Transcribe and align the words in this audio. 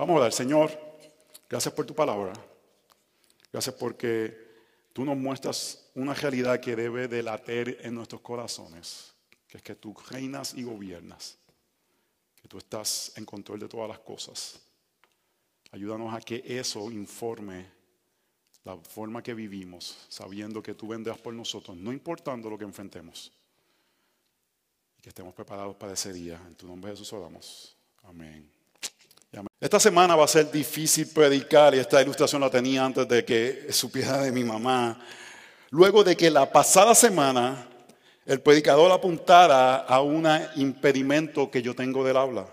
Vamos 0.00 0.14
a 0.14 0.20
orar, 0.20 0.32
Señor, 0.32 0.70
gracias 1.46 1.74
por 1.74 1.84
tu 1.84 1.94
palabra. 1.94 2.32
Gracias 3.52 3.74
porque 3.74 4.34
tú 4.94 5.04
nos 5.04 5.14
muestras 5.14 5.90
una 5.94 6.14
realidad 6.14 6.58
que 6.58 6.74
debe 6.74 7.06
de 7.06 7.22
latir 7.22 7.76
en 7.82 7.96
nuestros 7.96 8.22
corazones, 8.22 9.12
que 9.46 9.58
es 9.58 9.62
que 9.62 9.74
tú 9.74 9.94
reinas 10.08 10.54
y 10.54 10.62
gobiernas, 10.62 11.36
que 12.40 12.48
tú 12.48 12.56
estás 12.56 13.12
en 13.16 13.26
control 13.26 13.60
de 13.60 13.68
todas 13.68 13.90
las 13.90 13.98
cosas. 13.98 14.60
Ayúdanos 15.70 16.14
a 16.14 16.20
que 16.22 16.42
eso 16.46 16.90
informe 16.90 17.66
la 18.64 18.78
forma 18.78 19.22
que 19.22 19.34
vivimos, 19.34 20.06
sabiendo 20.08 20.62
que 20.62 20.72
tú 20.72 20.88
vendrás 20.88 21.18
por 21.18 21.34
nosotros, 21.34 21.76
no 21.76 21.92
importando 21.92 22.48
lo 22.48 22.56
que 22.56 22.64
enfrentemos. 22.64 23.30
Y 24.96 25.02
que 25.02 25.10
estemos 25.10 25.34
preparados 25.34 25.76
para 25.76 25.92
ese 25.92 26.10
día. 26.10 26.40
En 26.46 26.54
tu 26.54 26.66
nombre 26.66 26.90
Jesús 26.90 27.12
oramos. 27.12 27.76
Amén. 28.04 28.59
Esta 29.60 29.78
semana 29.78 30.16
va 30.16 30.24
a 30.24 30.28
ser 30.28 30.50
difícil 30.50 31.06
predicar 31.08 31.74
y 31.74 31.78
esta 31.78 32.02
ilustración 32.02 32.40
la 32.40 32.50
tenía 32.50 32.84
antes 32.84 33.06
de 33.06 33.24
que 33.24 33.72
supiera 33.72 34.22
de 34.22 34.32
mi 34.32 34.42
mamá. 34.42 34.98
Luego 35.70 36.02
de 36.02 36.16
que 36.16 36.30
la 36.30 36.50
pasada 36.50 36.94
semana 36.94 37.68
el 38.26 38.40
predicador 38.40 38.90
apuntara 38.90 39.76
a 39.76 40.00
un 40.00 40.26
impedimento 40.56 41.50
que 41.50 41.62
yo 41.62 41.74
tengo 41.74 42.04
del 42.04 42.16
habla. 42.16 42.46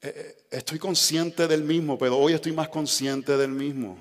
Eh, 0.00 0.14
eh, 0.14 0.36
estoy 0.50 0.78
consciente 0.78 1.48
del 1.48 1.64
mismo, 1.64 1.98
pero 1.98 2.18
hoy 2.18 2.32
estoy 2.32 2.52
más 2.52 2.68
consciente 2.68 3.36
del 3.36 3.50
mismo. 3.50 3.98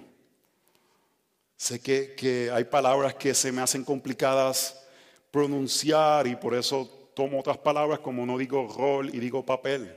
Sé 1.55 1.79
que, 1.79 2.13
que, 2.15 2.51
hay 2.51 2.65
palabras 2.65 3.15
que 3.15 3.33
se 3.33 3.51
me 3.51 3.61
hacen 3.61 3.83
complicadas 3.83 4.83
pronunciar 5.31 6.27
y 6.27 6.35
por 6.35 6.53
eso 6.53 6.96
tomo 7.17 7.39
otras 7.39 7.57
palabras 7.57 7.97
como 7.97 8.27
no 8.27 8.37
digo 8.37 8.71
rol 8.77 9.09
y 9.11 9.17
digo 9.17 9.43
papel. 9.43 9.91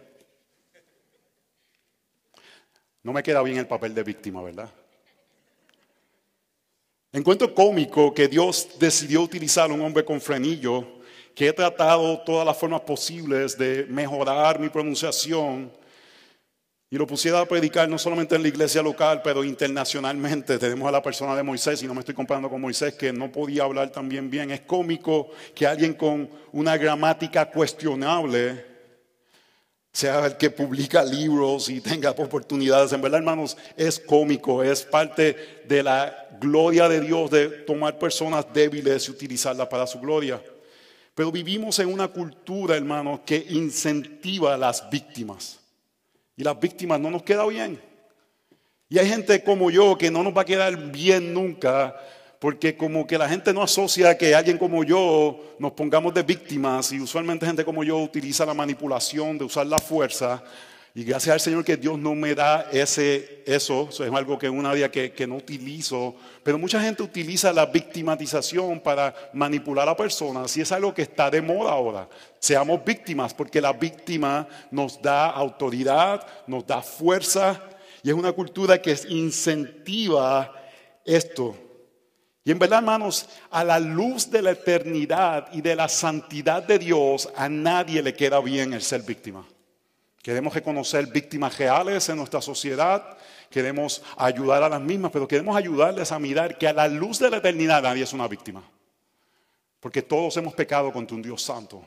No 3.02 3.12
me 3.12 3.22
queda 3.22 3.42
bien 3.42 3.58
el 3.58 3.66
papel 3.66 3.94
de 3.94 4.02
víctima, 4.02 4.40
¿verdad? 4.40 4.70
Encuentro 7.12 7.54
cómico 7.54 8.14
que 8.14 8.26
Dios 8.26 8.70
decidió 8.78 9.20
utilizar 9.20 9.70
un 9.70 9.82
hombre 9.82 10.02
con 10.02 10.18
frenillo, 10.18 11.02
que 11.34 11.48
he 11.48 11.52
tratado 11.52 12.22
todas 12.22 12.46
las 12.46 12.56
formas 12.56 12.80
posibles 12.80 13.58
de 13.58 13.84
mejorar 13.90 14.58
mi 14.58 14.70
pronunciación 14.70 15.70
y 16.92 16.98
lo 16.98 17.06
pusiera 17.06 17.40
a 17.40 17.46
predicar 17.46 17.88
no 17.88 17.98
solamente 17.98 18.34
en 18.34 18.42
la 18.42 18.48
iglesia 18.48 18.82
local, 18.82 19.20
pero 19.22 19.44
internacionalmente. 19.44 20.58
Tenemos 20.58 20.88
a 20.88 20.90
la 20.90 21.00
persona 21.00 21.36
de 21.36 21.44
Moisés, 21.44 21.80
y 21.84 21.86
no 21.86 21.94
me 21.94 22.00
estoy 22.00 22.16
comparando 22.16 22.50
con 22.50 22.60
Moisés, 22.60 22.94
que 22.94 23.12
no 23.12 23.30
podía 23.30 23.62
hablar 23.62 23.90
también 23.90 24.28
bien. 24.28 24.50
Es 24.50 24.62
cómico 24.62 25.30
que 25.54 25.68
alguien 25.68 25.94
con 25.94 26.28
una 26.50 26.76
gramática 26.76 27.48
cuestionable 27.48 28.66
sea 29.92 30.26
el 30.26 30.36
que 30.36 30.50
publica 30.50 31.04
libros 31.04 31.68
y 31.68 31.80
tenga 31.80 32.10
oportunidades. 32.10 32.92
En 32.92 33.00
verdad, 33.00 33.18
hermanos, 33.20 33.56
es 33.76 34.00
cómico, 34.00 34.60
es 34.64 34.82
parte 34.82 35.62
de 35.68 35.84
la 35.84 36.28
gloria 36.40 36.88
de 36.88 37.02
Dios 37.02 37.30
de 37.30 37.48
tomar 37.48 38.00
personas 38.00 38.46
débiles 38.52 39.06
y 39.06 39.12
utilizarlas 39.12 39.68
para 39.68 39.86
su 39.86 40.00
gloria. 40.00 40.42
Pero 41.14 41.30
vivimos 41.30 41.78
en 41.78 41.92
una 41.92 42.08
cultura, 42.08 42.76
hermanos, 42.76 43.20
que 43.24 43.46
incentiva 43.48 44.54
a 44.54 44.58
las 44.58 44.90
víctimas 44.90 45.59
y 46.40 46.42
las 46.42 46.58
víctimas 46.58 46.98
no 46.98 47.10
nos 47.10 47.22
queda 47.22 47.46
bien. 47.46 47.78
Y 48.88 48.98
hay 48.98 49.06
gente 49.06 49.44
como 49.44 49.70
yo 49.70 49.98
que 49.98 50.10
no 50.10 50.22
nos 50.22 50.34
va 50.34 50.40
a 50.40 50.46
quedar 50.46 50.74
bien 50.90 51.34
nunca, 51.34 51.94
porque 52.38 52.78
como 52.78 53.06
que 53.06 53.18
la 53.18 53.28
gente 53.28 53.52
no 53.52 53.62
asocia 53.62 54.16
que 54.16 54.34
alguien 54.34 54.56
como 54.56 54.82
yo 54.82 55.54
nos 55.58 55.72
pongamos 55.72 56.14
de 56.14 56.22
víctimas 56.22 56.92
y 56.92 57.00
usualmente 57.00 57.44
gente 57.44 57.62
como 57.62 57.84
yo 57.84 57.98
utiliza 57.98 58.46
la 58.46 58.54
manipulación 58.54 59.36
de 59.36 59.44
usar 59.44 59.66
la 59.66 59.76
fuerza 59.76 60.42
y 60.92 61.04
gracias 61.04 61.34
al 61.34 61.40
Señor 61.40 61.64
que 61.64 61.76
Dios 61.76 61.98
no 61.98 62.16
me 62.16 62.34
da 62.34 62.68
ese, 62.72 63.44
eso, 63.46 63.88
eso 63.90 64.04
es 64.04 64.12
algo 64.12 64.36
que 64.36 64.46
es 64.46 64.52
un 64.52 64.66
área 64.66 64.90
que, 64.90 65.12
que, 65.12 65.26
no 65.26 65.36
utilizo. 65.36 66.16
Pero 66.42 66.58
mucha 66.58 66.80
gente 66.80 67.04
utiliza 67.04 67.52
la 67.52 67.66
victimatización 67.66 68.80
para 68.80 69.14
manipular 69.32 69.88
a 69.88 69.96
personas 69.96 70.56
y 70.56 70.62
es 70.62 70.72
algo 70.72 70.92
que 70.92 71.02
está 71.02 71.30
de 71.30 71.42
moda 71.42 71.70
ahora. 71.70 72.08
Seamos 72.40 72.84
víctimas 72.84 73.32
porque 73.32 73.60
la 73.60 73.72
víctima 73.72 74.48
nos 74.72 75.00
da 75.00 75.30
autoridad, 75.30 76.26
nos 76.48 76.66
da 76.66 76.82
fuerza 76.82 77.62
y 78.02 78.08
es 78.08 78.14
una 78.14 78.32
cultura 78.32 78.82
que 78.82 78.98
incentiva 79.08 80.52
esto. 81.04 81.56
Y 82.42 82.50
en 82.50 82.58
verdad, 82.58 82.78
hermanos, 82.78 83.28
a 83.50 83.62
la 83.62 83.78
luz 83.78 84.28
de 84.28 84.42
la 84.42 84.52
eternidad 84.52 85.48
y 85.52 85.60
de 85.60 85.76
la 85.76 85.88
santidad 85.88 86.64
de 86.64 86.80
Dios, 86.80 87.28
a 87.36 87.48
nadie 87.48 88.02
le 88.02 88.14
queda 88.14 88.40
bien 88.40 88.72
el 88.72 88.82
ser 88.82 89.02
víctima. 89.02 89.46
Queremos 90.22 90.52
reconocer 90.52 91.06
víctimas 91.06 91.56
reales 91.56 92.08
en 92.10 92.16
nuestra 92.16 92.42
sociedad, 92.42 93.16
queremos 93.48 94.02
ayudar 94.18 94.62
a 94.62 94.68
las 94.68 94.80
mismas, 94.80 95.10
pero 95.10 95.26
queremos 95.26 95.56
ayudarles 95.56 96.12
a 96.12 96.18
mirar 96.18 96.58
que 96.58 96.68
a 96.68 96.74
la 96.74 96.88
luz 96.88 97.18
de 97.18 97.30
la 97.30 97.38
eternidad 97.38 97.82
nadie 97.82 98.02
es 98.02 98.12
una 98.12 98.28
víctima. 98.28 98.62
Porque 99.80 100.02
todos 100.02 100.36
hemos 100.36 100.52
pecado 100.52 100.92
contra 100.92 101.16
un 101.16 101.22
Dios 101.22 101.42
santo 101.42 101.82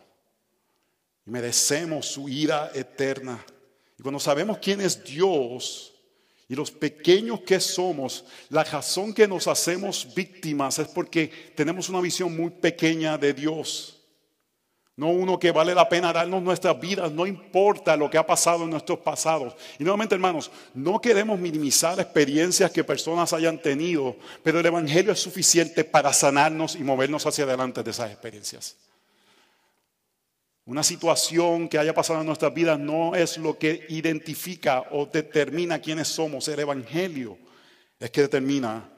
y 1.25 1.29
merecemos 1.29 2.07
su 2.07 2.27
ira 2.27 2.71
eterna. 2.73 3.45
Y 3.99 4.01
cuando 4.01 4.19
sabemos 4.19 4.57
quién 4.57 4.81
es 4.81 5.03
Dios 5.03 5.93
y 6.49 6.55
los 6.55 6.71
pequeños 6.71 7.41
que 7.41 7.59
somos, 7.59 8.25
la 8.49 8.63
razón 8.63 9.13
que 9.13 9.27
nos 9.27 9.47
hacemos 9.47 10.11
víctimas 10.15 10.79
es 10.79 10.87
porque 10.87 11.53
tenemos 11.55 11.87
una 11.87 12.01
visión 12.01 12.35
muy 12.35 12.49
pequeña 12.49 13.15
de 13.15 13.33
Dios. 13.33 14.02
No 14.95 15.09
uno 15.09 15.39
que 15.39 15.51
vale 15.51 15.73
la 15.73 15.89
pena 15.89 16.13
darnos 16.13 16.43
nuestras 16.43 16.79
vidas, 16.79 17.11
no 17.11 17.25
importa 17.25 17.97
lo 17.97 18.11
que 18.11 18.17
ha 18.19 18.25
pasado 18.25 18.63
en 18.63 18.69
nuestros 18.69 18.99
pasados. 18.99 19.55
Y 19.79 19.83
nuevamente, 19.83 20.13
hermanos, 20.13 20.51
no 20.75 21.01
queremos 21.01 21.39
minimizar 21.39 21.99
experiencias 21.99 22.71
que 22.71 22.83
personas 22.83 23.33
hayan 23.33 23.59
tenido, 23.59 24.15
pero 24.43 24.59
el 24.59 24.65
Evangelio 24.65 25.11
es 25.11 25.19
suficiente 25.19 25.83
para 25.83 26.13
sanarnos 26.13 26.75
y 26.75 26.83
movernos 26.83 27.25
hacia 27.25 27.43
adelante 27.43 27.81
de 27.81 27.89
esas 27.89 28.11
experiencias. 28.11 28.75
Una 30.65 30.83
situación 30.83 31.67
que 31.67 31.79
haya 31.79 31.93
pasado 31.93 32.21
en 32.21 32.27
nuestras 32.27 32.53
vidas 32.53 32.77
no 32.79 33.15
es 33.15 33.39
lo 33.39 33.57
que 33.57 33.87
identifica 33.89 34.85
o 34.91 35.07
determina 35.07 35.79
quiénes 35.79 36.07
somos. 36.07 36.47
El 36.47 36.59
Evangelio 36.59 37.37
es 37.99 38.11
que 38.11 38.21
determina 38.21 38.89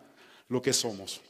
lo 0.50 0.62
que 0.62 0.73
somos. 0.73 1.22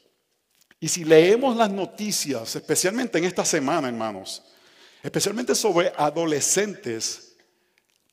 Y 0.79 0.87
si 0.87 1.05
leemos 1.05 1.55
las 1.55 1.69
noticias, 1.69 2.55
especialmente 2.55 3.19
en 3.19 3.25
esta 3.25 3.45
semana, 3.45 3.87
hermanos, 3.87 4.43
especialmente 5.05 5.53
sobre 5.53 5.93
adolescentes, 5.95 7.35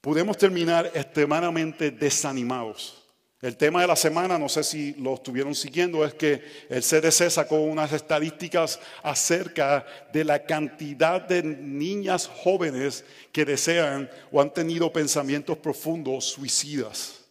podemos 0.02 0.36
terminar 0.36 0.90
extremadamente 0.94 1.90
desanimados. 1.90 3.02
El 3.40 3.56
tema 3.56 3.80
de 3.80 3.86
la 3.86 3.96
semana, 3.96 4.38
no 4.38 4.48
sé 4.48 4.62
si 4.62 4.92
lo 4.94 5.14
estuvieron 5.14 5.54
siguiendo, 5.54 6.04
es 6.04 6.12
que 6.12 6.42
el 6.68 6.82
CDC 6.82 7.30
sacó 7.30 7.56
unas 7.56 7.92
estadísticas 7.94 8.78
acerca 9.02 9.86
de 10.12 10.22
la 10.22 10.44
cantidad 10.44 11.22
de 11.22 11.42
niñas 11.42 12.26
jóvenes 12.28 13.06
que 13.32 13.46
desean 13.46 14.10
o 14.30 14.42
han 14.42 14.52
tenido 14.52 14.92
pensamientos 14.92 15.56
profundos 15.56 16.26
suicidas. 16.26 17.24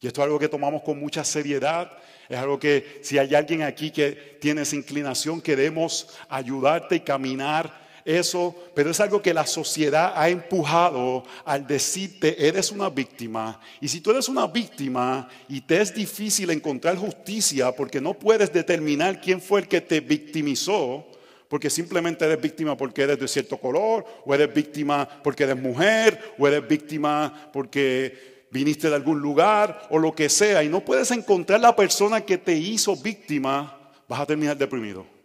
Y 0.00 0.08
esto 0.08 0.20
es 0.20 0.24
algo 0.24 0.40
que 0.40 0.48
tomamos 0.48 0.82
con 0.82 0.98
mucha 0.98 1.22
seriedad. 1.24 1.92
Es 2.28 2.38
algo 2.38 2.58
que 2.58 3.00
si 3.02 3.18
hay 3.18 3.36
alguien 3.36 3.62
aquí 3.62 3.92
que 3.92 4.36
tiene 4.40 4.62
esa 4.62 4.74
inclinación, 4.74 5.40
queremos 5.40 6.08
ayudarte 6.28 6.96
y 6.96 7.00
caminar 7.00 7.85
eso, 8.06 8.54
pero 8.74 8.90
es 8.90 9.00
algo 9.00 9.20
que 9.20 9.34
la 9.34 9.46
sociedad 9.46 10.12
ha 10.14 10.28
empujado 10.28 11.24
al 11.44 11.66
decirte, 11.66 12.46
eres 12.46 12.70
una 12.70 12.88
víctima. 12.88 13.60
Y 13.80 13.88
si 13.88 14.00
tú 14.00 14.12
eres 14.12 14.28
una 14.28 14.46
víctima 14.46 15.28
y 15.48 15.60
te 15.60 15.80
es 15.80 15.92
difícil 15.92 16.50
encontrar 16.50 16.96
justicia 16.96 17.72
porque 17.72 18.00
no 18.00 18.14
puedes 18.14 18.52
determinar 18.52 19.20
quién 19.20 19.40
fue 19.40 19.60
el 19.60 19.68
que 19.68 19.80
te 19.80 20.00
victimizó, 20.00 21.04
porque 21.48 21.68
simplemente 21.68 22.24
eres 22.24 22.40
víctima 22.40 22.76
porque 22.76 23.02
eres 23.02 23.18
de 23.18 23.28
cierto 23.28 23.58
color, 23.58 24.04
o 24.24 24.34
eres 24.34 24.54
víctima 24.54 25.08
porque 25.22 25.42
eres 25.42 25.60
mujer, 25.60 26.34
o 26.38 26.46
eres 26.46 26.66
víctima 26.66 27.50
porque 27.52 28.46
viniste 28.52 28.88
de 28.88 28.94
algún 28.94 29.18
lugar, 29.20 29.88
o 29.90 29.98
lo 29.98 30.14
que 30.14 30.28
sea, 30.28 30.62
y 30.62 30.68
no 30.68 30.84
puedes 30.84 31.10
encontrar 31.10 31.60
la 31.60 31.74
persona 31.74 32.20
que 32.20 32.38
te 32.38 32.54
hizo 32.54 32.96
víctima, 32.96 33.92
vas 34.08 34.20
a 34.20 34.26
terminar 34.26 34.56
deprimido. 34.56 35.15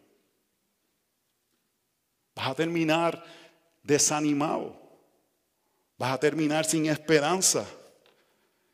Vas 2.36 2.48
a 2.48 2.56
terminar 2.56 3.24
desanimado. 3.83 4.75
Vas 5.98 6.13
a 6.13 6.19
terminar 6.19 6.66
sin 6.66 6.88
esperanza. 6.88 7.66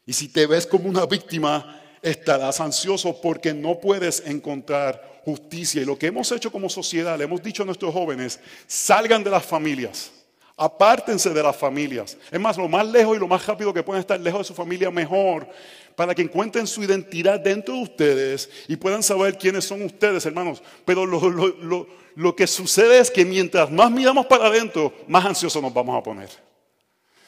Y 0.05 0.13
si 0.13 0.29
te 0.29 0.45
ves 0.45 0.65
como 0.65 0.87
una 0.89 1.05
víctima, 1.05 1.81
estarás 2.01 2.59
ansioso 2.61 3.19
porque 3.21 3.53
no 3.53 3.79
puedes 3.79 4.23
encontrar 4.25 5.21
justicia. 5.25 5.81
Y 5.81 5.85
lo 5.85 5.97
que 5.97 6.07
hemos 6.07 6.31
hecho 6.31 6.51
como 6.51 6.69
sociedad, 6.69 7.17
le 7.17 7.25
hemos 7.25 7.43
dicho 7.43 7.63
a 7.63 7.65
nuestros 7.65 7.93
jóvenes, 7.93 8.39
salgan 8.65 9.23
de 9.23 9.29
las 9.29 9.45
familias, 9.45 10.11
Apártense 10.59 11.29
de 11.29 11.43
las 11.43 11.55
familias. 11.55 12.17
Es 12.31 12.39
más, 12.39 12.57
lo 12.57 12.67
más 12.67 12.87
lejos 12.87 13.15
y 13.15 13.19
lo 13.19 13.27
más 13.27 13.45
rápido 13.45 13.71
que 13.71 13.83
pueden 13.83 14.01
estar 14.01 14.19
lejos 14.19 14.39
de 14.39 14.45
su 14.45 14.55
familia, 14.55 14.89
mejor, 14.89 15.47
para 15.95 16.15
que 16.15 16.23
encuentren 16.23 16.65
su 16.65 16.81
identidad 16.83 17.39
dentro 17.39 17.75
de 17.75 17.81
ustedes 17.83 18.49
y 18.67 18.75
puedan 18.75 19.03
saber 19.03 19.37
quiénes 19.37 19.65
son 19.65 19.83
ustedes, 19.83 20.25
hermanos. 20.25 20.63
Pero 20.83 21.05
lo, 21.05 22.35
que 22.35 22.47
sucede 22.47 22.97
es 22.97 23.11
que 23.11 23.23
mientras 23.23 23.69
más 23.69 23.91
miramos 23.91 24.25
para 24.25 24.47
adentro, 24.47 24.91
más 25.07 25.23
ansiosos 25.25 25.61
nos 25.61 25.71
vamos 25.71 25.95
a 25.95 26.01
poner. 26.01 26.29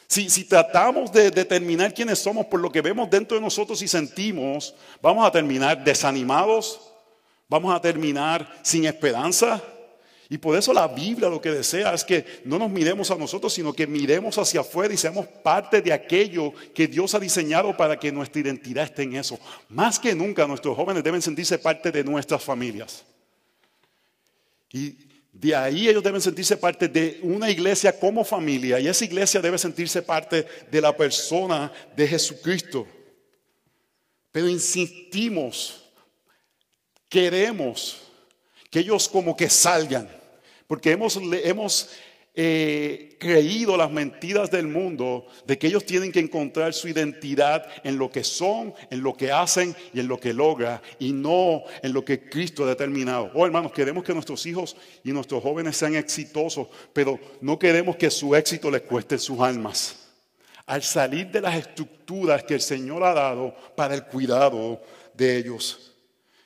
Si, 0.08 0.44
tratamos 0.44 1.12
de 1.12 1.30
determinar 1.30 1.94
quiénes 1.94 2.18
somos 2.18 2.46
por 2.46 2.58
lo 2.58 2.72
que 2.72 2.82
vemos 2.82 3.08
dentro 3.08 3.36
de 3.36 3.40
nosotros 3.44 3.80
y 3.80 3.86
sentimos, 3.86 4.74
vamos 5.00 5.24
a 5.24 5.30
terminar 5.30 5.84
desanimados, 5.84 6.80
vamos 7.48 7.72
a 7.72 7.80
terminar 7.80 8.58
sin 8.62 8.86
esperanza 8.86 9.62
y 10.32 10.38
por 10.38 10.56
eso 10.56 10.72
la 10.72 10.86
Biblia 10.86 11.28
lo 11.28 11.40
que 11.40 11.50
desea 11.50 11.92
es 11.92 12.04
que 12.04 12.24
no 12.44 12.56
nos 12.56 12.70
miremos 12.70 13.10
a 13.10 13.16
nosotros, 13.16 13.52
sino 13.52 13.72
que 13.72 13.88
miremos 13.88 14.38
hacia 14.38 14.60
afuera 14.60 14.94
y 14.94 14.96
seamos 14.96 15.26
parte 15.26 15.82
de 15.82 15.92
aquello 15.92 16.54
que 16.72 16.86
Dios 16.86 17.16
ha 17.16 17.18
diseñado 17.18 17.76
para 17.76 17.98
que 17.98 18.12
nuestra 18.12 18.40
identidad 18.40 18.84
esté 18.84 19.02
en 19.02 19.16
eso. 19.16 19.40
Más 19.68 19.98
que 19.98 20.14
nunca 20.14 20.46
nuestros 20.46 20.76
jóvenes 20.76 21.02
deben 21.02 21.20
sentirse 21.20 21.58
parte 21.58 21.90
de 21.90 22.04
nuestras 22.04 22.44
familias. 22.44 23.04
Y 24.70 24.98
de 25.32 25.56
ahí 25.56 25.88
ellos 25.88 26.04
deben 26.04 26.20
sentirse 26.20 26.56
parte 26.56 26.86
de 26.86 27.18
una 27.24 27.50
iglesia 27.50 27.98
como 27.98 28.24
familia. 28.24 28.78
Y 28.78 28.86
esa 28.86 29.04
iglesia 29.04 29.40
debe 29.40 29.58
sentirse 29.58 30.00
parte 30.00 30.46
de 30.70 30.80
la 30.80 30.96
persona 30.96 31.72
de 31.96 32.06
Jesucristo. 32.06 32.86
Pero 34.30 34.48
insistimos, 34.48 35.90
queremos 37.08 38.02
que 38.70 38.78
ellos 38.78 39.08
como 39.08 39.36
que 39.36 39.50
salgan 39.50 40.19
porque 40.70 40.92
hemos, 40.92 41.18
hemos 41.42 41.90
eh, 42.32 43.16
creído 43.18 43.76
las 43.76 43.90
mentiras 43.90 44.52
del 44.52 44.68
mundo 44.68 45.26
de 45.44 45.58
que 45.58 45.66
ellos 45.66 45.84
tienen 45.84 46.12
que 46.12 46.20
encontrar 46.20 46.74
su 46.74 46.86
identidad 46.86 47.66
en 47.82 47.98
lo 47.98 48.08
que 48.08 48.22
son, 48.22 48.72
en 48.88 49.02
lo 49.02 49.12
que 49.14 49.32
hacen 49.32 49.74
y 49.92 49.98
en 49.98 50.06
lo 50.06 50.20
que 50.20 50.32
logra, 50.32 50.80
y 51.00 51.12
no 51.12 51.64
en 51.82 51.92
lo 51.92 52.04
que 52.04 52.30
Cristo 52.30 52.62
ha 52.62 52.68
determinado. 52.68 53.32
Oh, 53.34 53.44
hermanos, 53.44 53.72
queremos 53.72 54.04
que 54.04 54.14
nuestros 54.14 54.46
hijos 54.46 54.76
y 55.02 55.10
nuestros 55.10 55.42
jóvenes 55.42 55.76
sean 55.76 55.96
exitosos, 55.96 56.68
pero 56.92 57.18
no 57.40 57.58
queremos 57.58 57.96
que 57.96 58.08
su 58.08 58.36
éxito 58.36 58.70
les 58.70 58.82
cueste 58.82 59.18
sus 59.18 59.40
almas. 59.40 60.06
Al 60.66 60.84
salir 60.84 61.32
de 61.32 61.40
las 61.40 61.56
estructuras 61.56 62.44
que 62.44 62.54
el 62.54 62.60
Señor 62.60 63.02
ha 63.02 63.12
dado 63.12 63.56
para 63.74 63.96
el 63.96 64.04
cuidado 64.04 64.80
de 65.14 65.36
ellos. 65.36 65.89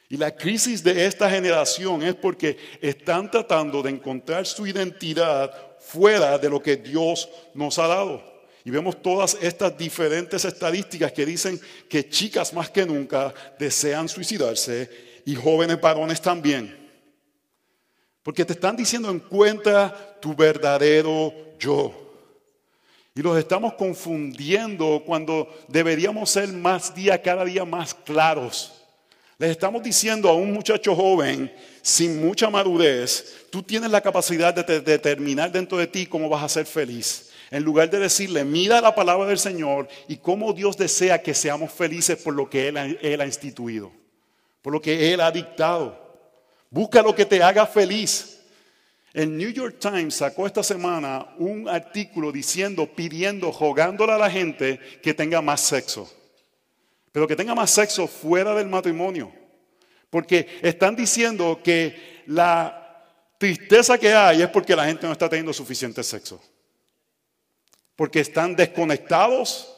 Y 0.08 0.16
la 0.16 0.34
crisis 0.34 0.82
de 0.82 1.06
esta 1.06 1.30
generación 1.30 2.02
es 2.02 2.14
porque 2.14 2.58
están 2.80 3.30
tratando 3.30 3.82
de 3.82 3.90
encontrar 3.90 4.46
su 4.46 4.66
identidad 4.66 5.52
fuera 5.80 6.38
de 6.38 6.50
lo 6.50 6.62
que 6.62 6.76
Dios 6.76 7.28
nos 7.54 7.78
ha 7.78 7.86
dado. 7.86 8.22
Y 8.64 8.70
vemos 8.70 9.02
todas 9.02 9.36
estas 9.40 9.76
diferentes 9.76 10.44
estadísticas 10.44 11.12
que 11.12 11.26
dicen 11.26 11.60
que 11.88 12.08
chicas 12.08 12.52
más 12.52 12.70
que 12.70 12.86
nunca 12.86 13.32
desean 13.58 14.08
suicidarse 14.08 14.90
y 15.24 15.34
jóvenes 15.34 15.80
varones 15.80 16.20
también. 16.20 16.84
Porque 18.22 18.44
te 18.44 18.54
están 18.54 18.76
diciendo 18.76 19.10
encuentra 19.10 20.18
tu 20.20 20.34
verdadero 20.34 21.32
yo. 21.58 21.92
Y 23.14 23.22
los 23.22 23.38
estamos 23.38 23.74
confundiendo 23.74 25.02
cuando 25.06 25.48
deberíamos 25.68 26.30
ser 26.30 26.48
más 26.48 26.94
día, 26.94 27.20
cada 27.20 27.44
día 27.44 27.64
más 27.64 27.94
claros 27.94 28.83
les 29.44 29.50
estamos 29.50 29.82
diciendo 29.82 30.30
a 30.30 30.34
un 30.34 30.54
muchacho 30.54 30.96
joven 30.96 31.54
sin 31.82 32.18
mucha 32.18 32.48
madurez, 32.48 33.44
tú 33.50 33.62
tienes 33.62 33.90
la 33.90 34.00
capacidad 34.00 34.54
de 34.54 34.80
determinar 34.80 35.52
dentro 35.52 35.76
de 35.76 35.86
ti 35.86 36.06
cómo 36.06 36.30
vas 36.30 36.44
a 36.44 36.48
ser 36.48 36.64
feliz. 36.64 37.28
En 37.50 37.62
lugar 37.62 37.90
de 37.90 37.98
decirle, 37.98 38.42
mira 38.42 38.80
la 38.80 38.94
palabra 38.94 39.26
del 39.26 39.38
Señor 39.38 39.86
y 40.08 40.16
cómo 40.16 40.54
Dios 40.54 40.78
desea 40.78 41.20
que 41.20 41.34
seamos 41.34 41.70
felices 41.70 42.16
por 42.22 42.34
lo 42.34 42.48
que 42.48 42.68
Él, 42.68 42.98
Él 43.02 43.20
ha 43.20 43.26
instituido, 43.26 43.92
por 44.62 44.72
lo 44.72 44.80
que 44.80 45.12
Él 45.12 45.20
ha 45.20 45.30
dictado. 45.30 45.94
Busca 46.70 47.02
lo 47.02 47.14
que 47.14 47.26
te 47.26 47.42
haga 47.42 47.66
feliz. 47.66 48.40
El 49.12 49.36
New 49.36 49.50
York 49.50 49.76
Times 49.78 50.14
sacó 50.14 50.46
esta 50.46 50.62
semana 50.62 51.34
un 51.36 51.68
artículo 51.68 52.32
diciendo, 52.32 52.86
pidiendo, 52.96 53.52
rogándole 53.52 54.14
a 54.14 54.18
la 54.18 54.30
gente 54.30 54.80
que 55.02 55.12
tenga 55.12 55.42
más 55.42 55.60
sexo 55.60 56.10
pero 57.14 57.28
que 57.28 57.36
tenga 57.36 57.54
más 57.54 57.70
sexo 57.70 58.08
fuera 58.08 58.56
del 58.56 58.66
matrimonio. 58.66 59.30
Porque 60.10 60.58
están 60.62 60.96
diciendo 60.96 61.60
que 61.62 62.24
la 62.26 63.06
tristeza 63.38 63.96
que 63.98 64.12
hay 64.12 64.42
es 64.42 64.48
porque 64.48 64.74
la 64.74 64.86
gente 64.86 65.06
no 65.06 65.12
está 65.12 65.28
teniendo 65.28 65.52
suficiente 65.52 66.02
sexo. 66.02 66.42
Porque 67.94 68.18
están 68.18 68.56
desconectados 68.56 69.72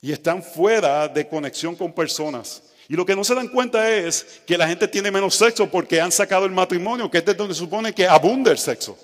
y 0.00 0.12
están 0.12 0.40
fuera 0.40 1.08
de 1.08 1.26
conexión 1.26 1.74
con 1.74 1.92
personas. 1.92 2.62
Y 2.88 2.94
lo 2.94 3.04
que 3.04 3.16
no 3.16 3.24
se 3.24 3.34
dan 3.34 3.48
cuenta 3.48 3.90
es 3.90 4.40
que 4.46 4.56
la 4.56 4.68
gente 4.68 4.86
tiene 4.86 5.10
menos 5.10 5.34
sexo 5.34 5.68
porque 5.68 6.00
han 6.00 6.12
sacado 6.12 6.46
el 6.46 6.52
matrimonio, 6.52 7.10
que 7.10 7.18
es 7.18 7.24
de 7.24 7.34
donde 7.34 7.54
supone 7.54 7.92
que 7.92 8.06
abunda 8.06 8.52
el 8.52 8.58
sexo. 8.58 8.96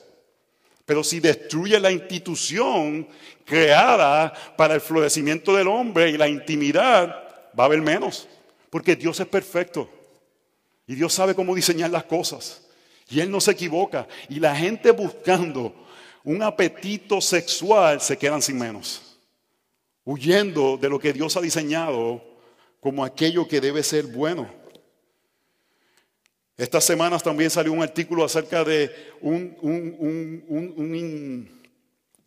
Pero 0.86 1.02
si 1.02 1.18
destruye 1.18 1.78
la 1.80 1.90
institución 1.90 3.08
creada 3.44 4.32
para 4.56 4.74
el 4.74 4.80
florecimiento 4.80 5.54
del 5.54 5.66
hombre 5.66 6.10
y 6.10 6.16
la 6.16 6.28
intimidad, 6.28 7.08
va 7.58 7.64
a 7.64 7.66
haber 7.66 7.82
menos. 7.82 8.28
Porque 8.70 8.94
Dios 8.94 9.18
es 9.18 9.26
perfecto. 9.26 9.90
Y 10.86 10.94
Dios 10.94 11.12
sabe 11.12 11.34
cómo 11.34 11.56
diseñar 11.56 11.90
las 11.90 12.04
cosas. 12.04 12.62
Y 13.10 13.18
Él 13.18 13.30
no 13.30 13.40
se 13.40 13.50
equivoca. 13.50 14.06
Y 14.28 14.38
la 14.38 14.54
gente 14.54 14.92
buscando 14.92 15.74
un 16.22 16.42
apetito 16.42 17.20
sexual 17.20 18.00
se 18.00 18.16
quedan 18.16 18.40
sin 18.40 18.56
menos. 18.56 19.18
Huyendo 20.04 20.76
de 20.76 20.88
lo 20.88 21.00
que 21.00 21.12
Dios 21.12 21.36
ha 21.36 21.40
diseñado 21.40 22.22
como 22.80 23.04
aquello 23.04 23.48
que 23.48 23.60
debe 23.60 23.82
ser 23.82 24.06
bueno. 24.06 24.48
Estas 26.56 26.84
semanas 26.84 27.22
también 27.22 27.50
salió 27.50 27.72
un 27.72 27.82
artículo 27.82 28.24
acerca 28.24 28.64
de 28.64 28.90
un, 29.20 29.54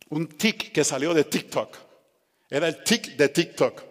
un, 0.08 0.28
tic 0.28 0.70
que 0.70 0.84
salió 0.84 1.12
de 1.12 1.24
TikTok. 1.24 1.76
Era 2.48 2.68
el 2.68 2.84
tic 2.84 3.16
de 3.16 3.28
TikTok. 3.28 3.82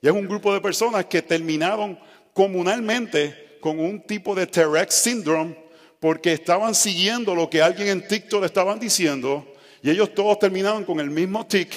Y 0.00 0.06
es 0.06 0.12
un 0.12 0.26
grupo 0.26 0.54
de 0.54 0.62
personas 0.62 1.04
que 1.06 1.20
terminaron 1.20 1.98
comunalmente 2.32 3.58
con 3.60 3.78
un 3.78 4.00
tipo 4.00 4.34
de 4.34 4.46
T-Rex 4.46 4.94
syndrome 4.94 5.56
porque 6.00 6.32
estaban 6.32 6.74
siguiendo 6.74 7.34
lo 7.34 7.50
que 7.50 7.60
alguien 7.62 7.88
en 7.88 8.08
TikTok 8.08 8.40
le 8.40 8.46
estaban 8.46 8.80
diciendo 8.80 9.46
y 9.82 9.90
ellos 9.90 10.14
todos 10.14 10.38
terminaron 10.38 10.84
con 10.84 11.00
el 11.00 11.10
mismo 11.10 11.46
tic. 11.46 11.70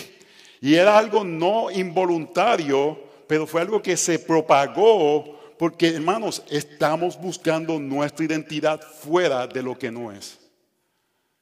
Y 0.61 0.75
era 0.75 0.97
algo 0.97 1.23
no 1.23 1.69
involuntario, 1.69 2.97
pero 3.27 3.45
fue 3.45 3.61
algo 3.61 3.81
que 3.81 3.97
se 3.97 4.19
propagó 4.19 5.34
porque 5.57 5.90
hermanos, 5.90 6.44
estamos 6.50 7.19
buscando 7.19 7.80
nuestra 7.80 8.25
identidad 8.25 8.81
fuera 8.81 9.48
de 9.48 9.63
lo 9.63 9.78
que 9.78 9.92
no 9.92 10.12
es. 10.12 10.38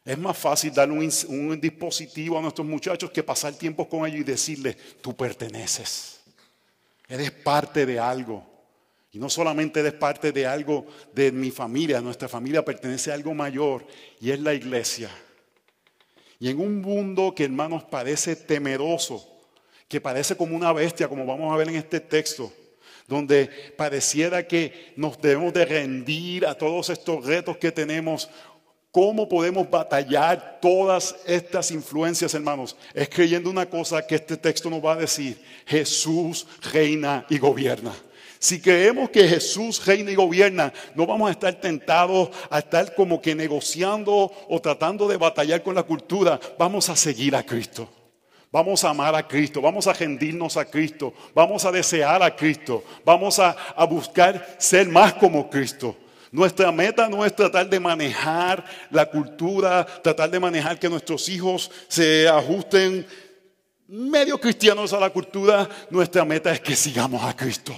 Es 0.06 0.18
más 0.18 0.38
fácil 0.38 0.74
darle 0.74 0.95
un, 1.30 1.62
dispositivo 1.62 2.38
a 2.38 2.42
nuestros 2.42 2.68
muchachos 2.68 3.10
que 3.12 3.24
pasar 3.24 3.54
tiempo 3.54 3.88
con 3.88 4.06
ellos 4.06 4.19
y 4.19 4.24
decirles, 4.24 4.75
tú 5.01 5.15
perteneces, 5.15 6.20
eres 7.08 7.32
parte 7.32 7.86
de 7.86 8.00
algo. 8.00 8.46
Y 9.13 9.20
no 9.20 9.29
solamente 9.29 9.79
eres 9.79 9.93
parte 9.93 10.32
de 10.32 10.46
algo 10.46 10.88
de 11.13 11.32
mi 11.32 11.51
familia, 11.51 12.01
nuestra 12.01 12.27
familia 12.27 12.65
pertenece 12.65 13.12
a 13.12 13.13
algo 13.13 13.34
mayor 13.34 13.86
y 14.20 14.32
es 14.32 14.39
la 14.39 14.53
iglesia. 14.53 15.10
Y 16.39 16.50
en 16.50 16.60
un 16.60 16.82
mundo 16.82 17.34
que 17.34 17.46
hermanos 17.46 17.84
parece 17.84 18.36
temeroso, 18.36 19.25
que 19.88 20.01
parece 20.01 20.36
como 20.36 20.55
una 20.55 20.74
bestia, 20.74 21.08
como 21.08 21.25
vamos 21.25 21.53
a 21.53 21.58
ver 21.58 21.70
en 21.70 21.75
este 21.75 22.00
texto, 22.00 22.51
donde 23.07 23.50
pareciera 23.77 24.48
que 24.48 24.93
nos 24.95 25.22
debemos 25.22 25.53
de 25.53 25.65
rendir 25.65 26.45
a 26.45 26.55
todos 26.55 26.89
estos 26.89 27.25
retos 27.25 27.57
que 27.57 27.72
tenemos. 27.72 28.29
¿Cómo 28.91 29.27
podemos 29.27 29.69
batallar 29.69 30.60
todas 30.62 31.15
estas 31.25 31.72
influencias, 31.72 32.33
hermanos? 32.33 32.75
Es 32.93 33.10
creyendo 33.10 33.50
una 33.50 33.67
cosa 33.67 34.05
que 34.05 34.15
este 34.15 34.38
texto 34.38 34.69
nos 34.69 34.86
va 34.86 34.93
a 34.93 34.98
decir. 34.98 35.41
Jesús 35.65 36.45
reina 36.72 37.25
y 37.29 37.39
gobierna. 37.39 37.93
Si 38.38 38.60
creemos 38.62 39.10
que 39.10 39.27
Jesús 39.27 39.83
reina 39.86 40.12
y 40.12 40.15
gobierna, 40.15 40.74
no 40.95 41.07
vamos 41.07 41.29
a 41.29 41.31
estar 41.31 41.53
tentados 41.55 42.29
a 42.50 42.60
estar 42.60 42.93
como 42.93 43.22
que 43.22 43.33
negociando 43.33 44.31
o 44.50 44.62
tratando 44.62 45.07
de 45.07 45.17
batallar 45.17 45.63
con 45.63 45.74
la 45.74 45.83
cultura. 45.83 46.39
Vamos 46.60 46.89
a 46.89 46.95
seguir 46.95 47.36
a 47.36 47.43
Cristo. 47.43 47.89
Vamos 48.53 48.83
a 48.83 48.91
amar 48.91 49.15
a 49.15 49.27
Cristo, 49.27 49.63
vamos 49.63 49.88
a 49.88 49.93
rendirnos 49.93 50.57
a 50.57 50.65
Cristo, 50.65 51.12
vamos 51.33 51.65
a 51.65 51.72
desear 51.72 52.22
a 52.22 52.36
Cristo, 52.36 52.83
vamos 53.03 53.39
a, 53.39 53.55
buscar 53.89 54.57
ser 54.60 54.88
más 54.88 55.15
como 55.15 55.50
Cristo. 55.50 55.98
Nuestra 56.31 56.72
meta 56.72 57.10
no 57.10 57.25
es 57.25 57.36
tratar 57.36 57.67
de 57.67 57.79
manejar 57.79 58.63
la 58.91 59.07
cultura, 59.07 59.83
tratar 60.03 60.29
de 60.29 60.39
manejar 60.39 60.77
que 60.77 60.88
nuestros 60.88 61.29
hijos 61.29 61.72
se 61.88 62.29
ajusten 62.29 63.07
medio 63.88 64.39
cristianos 64.39 64.93
a 64.93 65.00
la 65.00 65.10
cultura. 65.10 65.67
Nuestra 65.89 66.24
meta 66.24 66.51
es 66.51 66.60
que 66.60 66.75
sigamos 66.75 67.24
a 67.24 67.36
Cristo. 67.36 67.74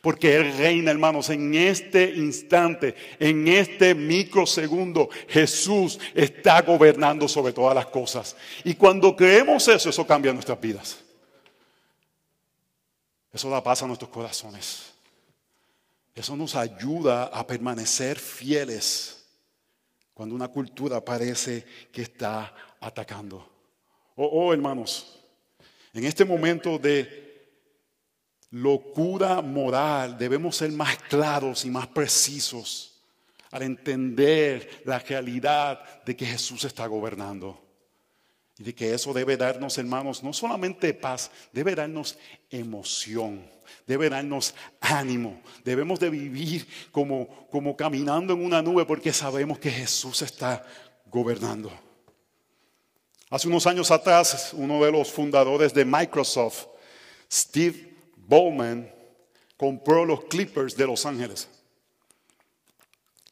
Porque 0.00 0.36
Él 0.36 0.56
reina, 0.56 0.90
hermanos, 0.90 1.28
en 1.30 1.54
este 1.54 2.10
instante, 2.14 2.94
en 3.18 3.48
este 3.48 3.94
microsegundo, 3.94 5.08
Jesús 5.28 5.98
está 6.14 6.62
gobernando 6.62 7.26
sobre 7.26 7.52
todas 7.52 7.74
las 7.74 7.86
cosas. 7.86 8.36
Y 8.64 8.74
cuando 8.74 9.16
creemos 9.16 9.66
eso, 9.66 9.90
eso 9.90 10.06
cambia 10.06 10.32
nuestras 10.32 10.60
vidas. 10.60 10.98
Eso 13.32 13.50
da 13.50 13.62
paz 13.62 13.82
a 13.82 13.86
nuestros 13.86 14.10
corazones. 14.10 14.92
Eso 16.14 16.36
nos 16.36 16.54
ayuda 16.54 17.24
a 17.24 17.46
permanecer 17.46 18.18
fieles 18.18 19.24
cuando 20.14 20.34
una 20.34 20.48
cultura 20.48 21.04
parece 21.04 21.64
que 21.92 22.02
está 22.02 22.52
atacando. 22.80 23.48
Oh, 24.16 24.26
oh 24.26 24.52
hermanos, 24.52 25.18
en 25.92 26.04
este 26.04 26.24
momento 26.24 26.78
de 26.78 27.27
locura 28.50 29.40
moral, 29.40 30.16
debemos 30.18 30.56
ser 30.56 30.72
más 30.72 30.96
claros 30.98 31.64
y 31.64 31.70
más 31.70 31.86
precisos 31.88 32.88
al 33.50 33.62
entender 33.62 34.82
la 34.84 34.98
realidad 34.98 36.04
de 36.04 36.16
que 36.16 36.26
Jesús 36.26 36.64
está 36.64 36.86
gobernando. 36.86 37.64
Y 38.58 38.64
de 38.64 38.74
que 38.74 38.92
eso 38.92 39.12
debe 39.12 39.36
darnos, 39.36 39.78
hermanos, 39.78 40.22
no 40.22 40.32
solamente 40.32 40.92
paz, 40.92 41.30
debe 41.52 41.76
darnos 41.76 42.18
emoción, 42.50 43.48
debe 43.86 44.10
darnos 44.10 44.54
ánimo. 44.80 45.40
Debemos 45.64 46.00
de 46.00 46.10
vivir 46.10 46.66
como, 46.90 47.48
como 47.50 47.76
caminando 47.76 48.32
en 48.34 48.44
una 48.44 48.60
nube 48.60 48.84
porque 48.84 49.12
sabemos 49.12 49.60
que 49.60 49.70
Jesús 49.70 50.22
está 50.22 50.66
gobernando. 51.06 51.70
Hace 53.30 53.46
unos 53.46 53.66
años 53.66 53.90
atrás, 53.90 54.52
uno 54.54 54.84
de 54.84 54.90
los 54.90 55.12
fundadores 55.12 55.72
de 55.72 55.84
Microsoft, 55.84 56.66
Steve 57.30 57.87
Bowman 58.28 58.92
compró 59.56 60.04
los 60.04 60.24
Clippers 60.24 60.76
de 60.76 60.86
Los 60.86 61.06
Ángeles. 61.06 61.48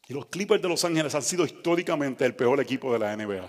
Y 0.07 0.13
los 0.13 0.25
Clippers 0.25 0.61
de 0.61 0.67
Los 0.67 0.83
Ángeles 0.83 1.13
han 1.13 1.21
sido 1.21 1.45
históricamente 1.45 2.25
el 2.25 2.35
peor 2.35 2.59
equipo 2.59 2.91
de 2.91 2.99
la 2.99 3.15
NBA. 3.15 3.47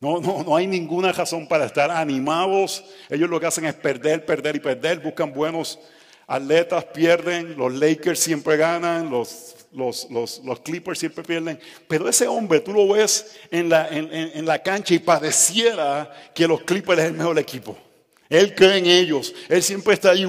No, 0.00 0.20
no, 0.20 0.42
no 0.42 0.56
hay 0.56 0.66
ninguna 0.66 1.12
razón 1.12 1.48
para 1.48 1.64
estar 1.64 1.90
animados. 1.90 2.84
Ellos 3.08 3.30
lo 3.30 3.40
que 3.40 3.46
hacen 3.46 3.64
es 3.64 3.74
perder, 3.74 4.26
perder 4.26 4.56
y 4.56 4.60
perder. 4.60 5.00
Buscan 5.00 5.32
buenos 5.32 5.78
atletas, 6.26 6.84
pierden. 6.86 7.56
Los 7.56 7.72
Lakers 7.72 8.20
siempre 8.20 8.58
ganan, 8.58 9.10
los, 9.10 9.56
los, 9.72 10.60
Clippers 10.62 10.98
siempre 10.98 11.24
pierden. 11.24 11.58
Pero 11.88 12.08
ese 12.08 12.28
hombre, 12.28 12.60
tú 12.60 12.72
lo 12.74 12.88
ves 12.88 13.38
en 13.50 13.70
la, 13.70 13.88
en 13.88 14.44
la 14.44 14.62
cancha 14.62 14.92
y 14.92 14.98
pareciera 14.98 16.10
que 16.34 16.46
los 16.46 16.62
Clippers 16.62 17.00
es 17.00 17.06
el 17.06 17.14
mejor 17.14 17.38
equipo. 17.38 17.89
Él 18.30 18.54
cree 18.54 18.78
en 18.78 18.86
ellos. 18.86 19.34
Él 19.48 19.60
siempre 19.60 19.94
está 19.94 20.12
ahí. 20.12 20.22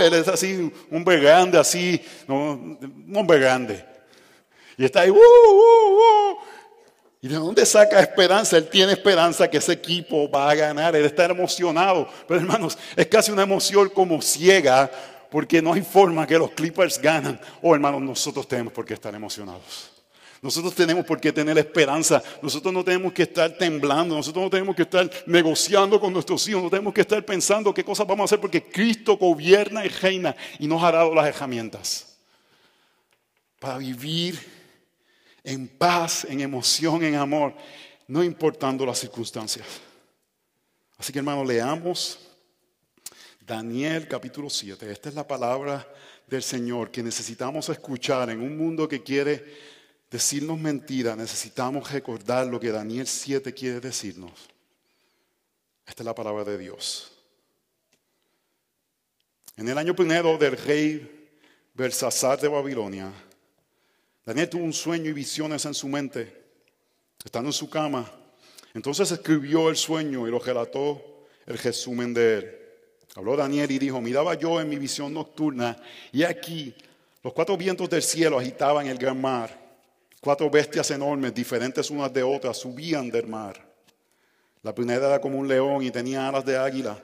Él 0.00 0.14
es 0.14 0.28
así, 0.28 0.72
un 0.90 1.04
grande, 1.04 1.58
así. 1.58 2.00
un 2.28 3.12
hombre 3.14 3.40
grande. 3.40 3.84
Y 4.76 4.84
está 4.84 5.00
ahí. 5.00 5.12
¿Y 7.20 7.26
de 7.26 7.34
dónde 7.34 7.66
saca 7.66 7.98
esperanza? 7.98 8.56
Él 8.56 8.68
tiene 8.68 8.92
esperanza 8.92 9.50
que 9.50 9.56
ese 9.56 9.72
equipo 9.72 10.30
va 10.30 10.50
a 10.50 10.54
ganar. 10.54 10.94
Él 10.94 11.04
está 11.04 11.24
emocionado. 11.24 12.08
Pero 12.28 12.40
hermanos, 12.40 12.78
es 12.94 13.06
casi 13.08 13.32
una 13.32 13.42
emoción 13.42 13.88
como 13.88 14.22
ciega. 14.22 14.88
Porque 15.28 15.60
no 15.60 15.72
hay 15.72 15.82
forma 15.82 16.28
que 16.28 16.38
los 16.38 16.52
Clippers 16.52 17.02
ganan. 17.02 17.40
Oh 17.60 17.74
hermanos, 17.74 18.00
nosotros 18.00 18.46
tenemos 18.46 18.72
por 18.72 18.84
qué 18.84 18.94
estar 18.94 19.12
emocionados. 19.12 19.97
Nosotros 20.40 20.74
tenemos 20.74 21.04
por 21.04 21.20
qué 21.20 21.32
tener 21.32 21.58
esperanza. 21.58 22.22
Nosotros 22.40 22.72
no 22.72 22.84
tenemos 22.84 23.12
que 23.12 23.22
estar 23.22 23.50
temblando. 23.58 24.14
Nosotros 24.14 24.44
no 24.44 24.50
tenemos 24.50 24.76
que 24.76 24.82
estar 24.82 25.10
negociando 25.26 25.98
con 25.98 26.12
nuestros 26.12 26.46
hijos. 26.48 26.62
No 26.62 26.70
tenemos 26.70 26.94
que 26.94 27.00
estar 27.00 27.24
pensando 27.24 27.74
qué 27.74 27.84
cosas 27.84 28.06
vamos 28.06 28.22
a 28.22 28.24
hacer 28.26 28.40
porque 28.40 28.62
Cristo 28.62 29.16
gobierna 29.16 29.84
y 29.84 29.88
reina 29.88 30.36
y 30.58 30.66
nos 30.66 30.82
ha 30.82 30.92
dado 30.92 31.14
las 31.14 31.26
herramientas 31.26 32.18
para 33.58 33.78
vivir 33.78 34.38
en 35.42 35.66
paz, 35.66 36.24
en 36.24 36.40
emoción, 36.40 37.02
en 37.02 37.16
amor, 37.16 37.54
no 38.06 38.22
importando 38.22 38.86
las 38.86 38.98
circunstancias. 38.98 39.66
Así 40.96 41.12
que 41.12 41.18
hermano, 41.18 41.44
leamos 41.44 42.18
Daniel 43.40 44.06
capítulo 44.06 44.50
7. 44.50 44.90
Esta 44.90 45.08
es 45.08 45.14
la 45.14 45.26
palabra 45.26 45.86
del 46.26 46.42
Señor 46.42 46.90
que 46.90 47.02
necesitamos 47.02 47.68
escuchar 47.70 48.30
en 48.30 48.40
un 48.40 48.56
mundo 48.56 48.86
que 48.86 49.02
quiere 49.02 49.77
decirnos 50.10 50.58
mentira, 50.58 51.14
necesitamos 51.14 51.90
recordar 51.90 52.46
lo 52.46 52.58
que 52.58 52.70
Daniel 52.70 53.06
7 53.06 53.52
quiere 53.52 53.80
decirnos. 53.80 54.32
Esta 55.86 56.02
es 56.02 56.06
la 56.06 56.14
palabra 56.14 56.44
de 56.44 56.58
Dios. 56.58 57.12
En 59.56 59.68
el 59.68 59.76
año 59.76 59.94
primero 59.94 60.38
del 60.38 60.56
rey 60.56 61.30
Belsasar 61.74 62.40
de 62.40 62.48
Babilonia, 62.48 63.12
Daniel 64.24 64.48
tuvo 64.48 64.64
un 64.64 64.72
sueño 64.72 65.10
y 65.10 65.12
visiones 65.12 65.64
en 65.64 65.74
su 65.74 65.88
mente, 65.88 66.44
estando 67.24 67.48
en 67.48 67.54
su 67.54 67.68
cama. 67.68 68.10
Entonces 68.74 69.10
escribió 69.10 69.68
el 69.70 69.76
sueño 69.76 70.28
y 70.28 70.30
lo 70.30 70.38
relató 70.38 71.26
el 71.46 71.58
resumen 71.58 72.12
de 72.14 72.34
él. 72.34 72.58
Habló 73.16 73.36
Daniel 73.36 73.70
y 73.70 73.78
dijo, 73.78 74.00
miraba 74.00 74.34
yo 74.34 74.60
en 74.60 74.68
mi 74.68 74.76
visión 74.76 75.12
nocturna 75.12 75.76
y 76.12 76.22
aquí 76.22 76.74
los 77.22 77.32
cuatro 77.32 77.56
vientos 77.56 77.90
del 77.90 78.02
cielo 78.02 78.38
agitaban 78.38 78.86
el 78.86 78.98
gran 78.98 79.20
mar 79.20 79.67
Cuatro 80.20 80.50
bestias 80.50 80.90
enormes, 80.90 81.32
diferentes 81.32 81.90
unas 81.90 82.12
de 82.12 82.22
otras, 82.22 82.56
subían 82.58 83.10
del 83.10 83.28
mar. 83.28 83.64
La 84.62 84.74
primera 84.74 85.06
era 85.06 85.20
como 85.20 85.38
un 85.38 85.46
león 85.46 85.84
y 85.84 85.90
tenía 85.90 86.28
alas 86.28 86.44
de 86.44 86.56
águila. 86.56 87.00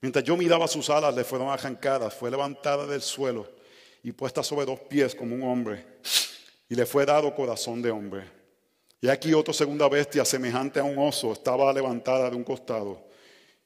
Mientras 0.00 0.22
yo 0.24 0.36
miraba 0.36 0.68
sus 0.68 0.90
alas, 0.90 1.14
le 1.14 1.24
fueron 1.24 1.48
arrancadas, 1.48 2.12
fue 2.12 2.30
levantada 2.30 2.86
del 2.86 3.00
suelo 3.00 3.50
y 4.02 4.12
puesta 4.12 4.42
sobre 4.42 4.66
dos 4.66 4.80
pies 4.80 5.14
como 5.14 5.34
un 5.34 5.42
hombre. 5.42 5.86
Y 6.68 6.74
le 6.74 6.84
fue 6.84 7.06
dado 7.06 7.34
corazón 7.34 7.80
de 7.80 7.90
hombre. 7.90 8.24
Y 9.00 9.08
aquí 9.08 9.32
otra 9.32 9.54
segunda 9.54 9.88
bestia, 9.88 10.24
semejante 10.24 10.80
a 10.80 10.84
un 10.84 10.98
oso, 10.98 11.32
estaba 11.32 11.72
levantada 11.72 12.28
de 12.28 12.36
un 12.36 12.44
costado. 12.44 13.02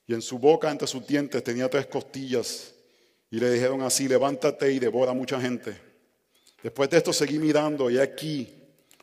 Y 0.06 0.14
en 0.14 0.22
su 0.22 0.38
boca, 0.38 0.70
entre 0.70 0.86
sus 0.86 1.04
dientes, 1.06 1.42
tenía 1.42 1.68
tres 1.68 1.86
costillas. 1.86 2.72
Y 3.30 3.40
le 3.40 3.50
dijeron 3.50 3.82
así, 3.82 4.06
levántate 4.06 4.72
y 4.72 4.78
devora 4.78 5.12
mucha 5.12 5.40
gente. 5.40 5.76
Después 6.62 6.88
de 6.90 6.96
esto 6.96 7.12
seguí 7.12 7.38
mirando 7.38 7.90
y 7.90 7.98
aquí 7.98 8.57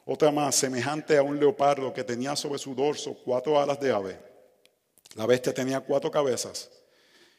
otra 0.05 0.31
más, 0.31 0.55
semejante 0.55 1.17
a 1.17 1.23
un 1.23 1.39
leopardo 1.39 1.91
que 1.91 2.03
tenía 2.03 2.35
sobre 2.35 2.59
su 2.59 2.75
dorso 2.75 3.17
cuatro 3.25 3.59
alas 3.59 3.79
de 3.79 3.91
ave. 3.91 4.19
La 5.15 5.25
bestia 5.25 5.53
tenía 5.53 5.79
cuatro 5.81 6.11
cabezas 6.11 6.69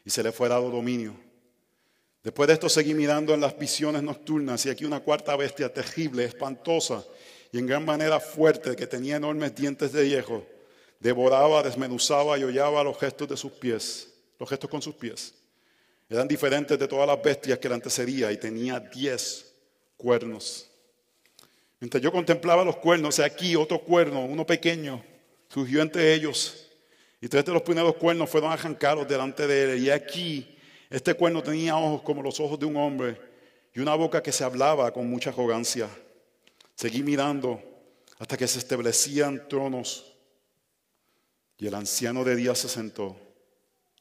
y 0.04 0.11
se 0.11 0.23
le 0.23 0.32
fue 0.32 0.49
dado 0.49 0.68
dominio. 0.68 1.16
Después 2.25 2.49
de 2.49 2.54
esto 2.54 2.68
seguí 2.68 2.92
mirando 2.92 3.35
en 3.35 3.40
las 3.40 3.56
visiones 3.56 4.02
nocturnas 4.02 4.66
y 4.66 4.70
aquí 4.70 4.85
una 4.85 4.99
cuarta 4.99 5.37
bestia 5.37 5.73
terrible, 5.73 6.25
espantosa 6.25 7.04
y 7.52 7.58
en 7.58 7.66
gran 7.66 7.85
manera 7.85 8.18
fuerte 8.18 8.75
que 8.75 8.88
tenía 8.88 9.16
enormes 9.16 9.54
dientes 9.54 9.92
de 9.92 10.08
hierro. 10.08 10.44
Devoraba, 10.99 11.62
desmenuzaba 11.62 12.37
y 12.37 12.42
hollaba 12.42 12.82
los 12.82 12.99
gestos 12.99 13.28
de 13.28 13.37
sus 13.37 13.52
pies, 13.52 14.12
los 14.40 14.49
gestos 14.49 14.68
con 14.68 14.82
sus 14.82 14.96
pies. 14.96 15.35
Eran 16.08 16.26
diferentes 16.26 16.76
de 16.76 16.88
todas 16.88 17.06
las 17.06 17.23
bestias 17.23 17.61
que 17.61 17.68
la 17.68 17.76
antecedía 17.76 18.32
y 18.32 18.38
tenía 18.38 18.80
diez 18.80 19.54
cuernos. 19.96 20.68
Mientras 21.80 22.02
yo 22.02 22.11
contemplaba 22.11 22.64
los 22.64 22.76
cuernos, 22.76 23.18
aquí 23.18 23.54
otro 23.54 23.80
cuerno, 23.80 24.25
uno 24.25 24.47
pequeño, 24.47 25.02
surgió 25.49 25.83
entre 25.83 26.14
ellos. 26.14 26.68
Y 27.21 27.28
tres 27.28 27.45
de 27.45 27.52
los 27.52 27.62
primeros 27.62 27.97
cuernos 27.97 28.30
fueron 28.30 28.50
arrancados 28.50 29.06
delante 29.06 29.47
de 29.47 29.75
él. 29.75 29.83
Y 29.83 29.90
aquí 29.90 30.56
este 30.88 31.14
cuerno 31.14 31.42
tenía 31.42 31.76
ojos 31.76 32.02
como 32.02 32.23
los 32.23 32.40
ojos 32.40 32.59
de 32.59 32.66
un 32.66 32.76
hombre 32.76 33.21
y 33.75 33.80
una 33.80 33.95
boca 33.95 34.23
que 34.23 34.33
se 34.33 34.45
hablaba 34.45 34.90
con 34.92 35.09
mucha 35.09 35.30
arrogancia. 35.30 35.88
Seguí 36.75 37.02
mirando 37.02 37.61
hasta 38.18 38.37
que 38.37 38.47
se 38.47 38.59
establecían 38.59 39.49
tronos. 39.49 40.12
Y 41.59 41.66
el 41.66 41.75
anciano 41.75 42.25
de 42.25 42.37
día 42.37 42.54
se 42.54 42.68
sentó. 42.68 43.16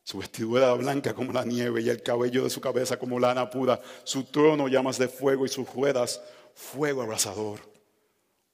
Su 0.03 0.20
vestidura 0.20 0.72
blanca 0.74 1.13
como 1.13 1.34
la 1.34 1.44
nieve 1.44 1.82
y 1.82 1.89
el 1.89 2.03
cabello 2.03 2.44
de 2.44 2.50
su 2.50 2.62
cabeza 2.62 2.98
como 2.98 3.20
lana 3.20 3.50
pura. 3.50 3.82
Su 4.03 4.25
trono 4.25 4.67
llamas 4.67 4.98
de 4.98 5.08
fuego 5.08 5.46
y 5.46 5.50
sus 5.50 5.67
ruedas 5.74 6.22
fuego 6.55 7.03
abrasador. 7.03 7.59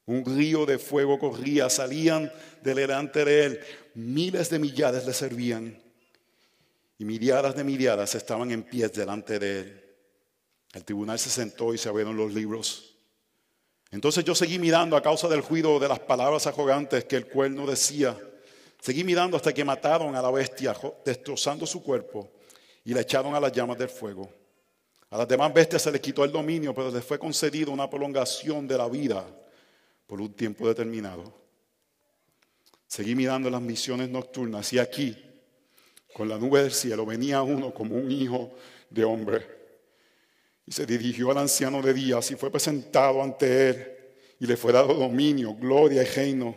Un 0.06 0.26
río 0.26 0.66
de 0.66 0.78
fuego 0.78 1.18
corría, 1.20 1.70
salían 1.70 2.32
delante 2.62 3.24
de 3.24 3.46
él. 3.46 3.60
Miles 3.94 4.50
de 4.50 4.60
millares 4.60 5.06
le 5.06 5.14
servían. 5.14 5.82
Y 6.98 7.06
miriadas 7.06 7.56
de 7.56 7.64
miriadas 7.64 8.14
estaban 8.16 8.52
en 8.52 8.64
pie 8.64 8.90
delante 8.90 9.40
de 9.40 9.60
él. 9.60 9.84
El 10.74 10.84
tribunal 10.84 11.20
se 11.20 11.30
sentó 11.30 11.74
y 11.74 11.78
se 11.78 11.90
abrieron 11.90 12.18
los 12.18 12.34
libros. 12.34 12.98
Entonces 13.92 14.24
yo 14.24 14.34
seguí 14.34 14.58
mirando 14.58 14.96
a 14.96 15.02
causa 15.02 15.28
del 15.28 15.44
ruido 15.44 15.80
de 15.80 15.88
las 15.88 16.00
palabras 16.00 16.48
arrogantes 16.48 17.06
que 17.06 17.18
el 17.18 17.28
cuerno 17.28 17.66
decía. 17.68 18.18
Seguí 18.80 19.04
mirando 19.04 19.38
hasta 19.38 19.54
que 19.54 19.64
mataron 19.64 20.16
a 20.16 20.22
la 20.22 20.32
bestia, 20.32 20.76
destrozando 21.06 21.68
su 21.68 21.84
cuerpo, 21.84 22.32
y 22.84 22.94
la 22.94 23.02
echaron 23.02 23.36
a 23.36 23.40
las 23.40 23.52
llamas 23.52 23.78
del 23.78 23.90
fuego. 23.90 24.41
A 25.12 25.18
las 25.18 25.28
demás 25.28 25.54
bestias 25.54 25.82
se 25.82 25.92
les 25.92 26.02
quitó 26.02 26.24
el 26.24 26.32
dominio, 26.32 26.74
pero 26.74 26.90
les 26.90 27.04
fue 27.04 27.20
concedido 27.20 27.72
una 27.72 27.90
prolongación 27.90 28.68
de 28.68 28.78
la 28.78 28.90
vida 28.90 29.26
por 30.08 30.20
un 30.20 30.34
tiempo 30.34 30.68
determinado. 30.68 31.34
Seguí 32.88 33.14
mirando 33.14 33.50
las 33.50 33.62
misiones 33.62 34.10
nocturnas 34.10 34.74
y 34.74 34.80
aquí, 34.80 35.16
con 36.14 36.28
la 36.28 36.38
nube 36.38 36.64
del 36.64 36.72
cielo, 36.72 37.06
venía 37.06 37.42
uno 37.42 37.74
como 37.74 37.96
un 37.96 38.12
hijo 38.12 38.52
de 38.90 39.04
hombre. 39.04 39.46
Y 40.66 40.72
se 40.72 40.86
dirigió 40.86 41.30
al 41.32 41.38
anciano 41.38 41.82
de 41.82 41.94
Días 41.94 42.32
y 42.32 42.36
fue 42.36 42.50
presentado 42.50 43.22
ante 43.22 43.70
él 43.70 43.98
y 44.40 44.48
le 44.48 44.58
fue 44.58 44.74
dado 44.74 44.94
dominio, 44.94 45.54
gloria 45.56 46.02
y 46.02 46.06
reino 46.06 46.56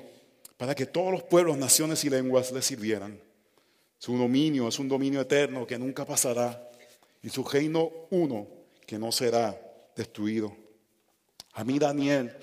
para 0.57 0.75
que 0.75 0.87
todos 0.87 1.13
los 1.13 1.23
pueblos, 1.25 1.57
naciones 1.59 2.05
y 2.05 2.11
lenguas 2.11 2.53
le 2.53 2.63
sirvieran. 2.63 3.21
Su 3.99 4.17
dominio 4.17 4.69
es 4.69 4.79
un 4.79 4.89
dominio 4.89 5.21
eterno 5.21 5.67
que 5.67 5.79
nunca 5.79 6.05
pasará 6.05 6.71
y 7.25 7.31
su 7.31 7.43
reino 7.43 7.91
uno 8.11 8.47
que 8.87 8.99
no 8.99 9.11
será 9.11 9.59
destruido. 9.97 10.55
A 11.55 11.65
mí 11.65 11.79
Daniel 11.79 12.37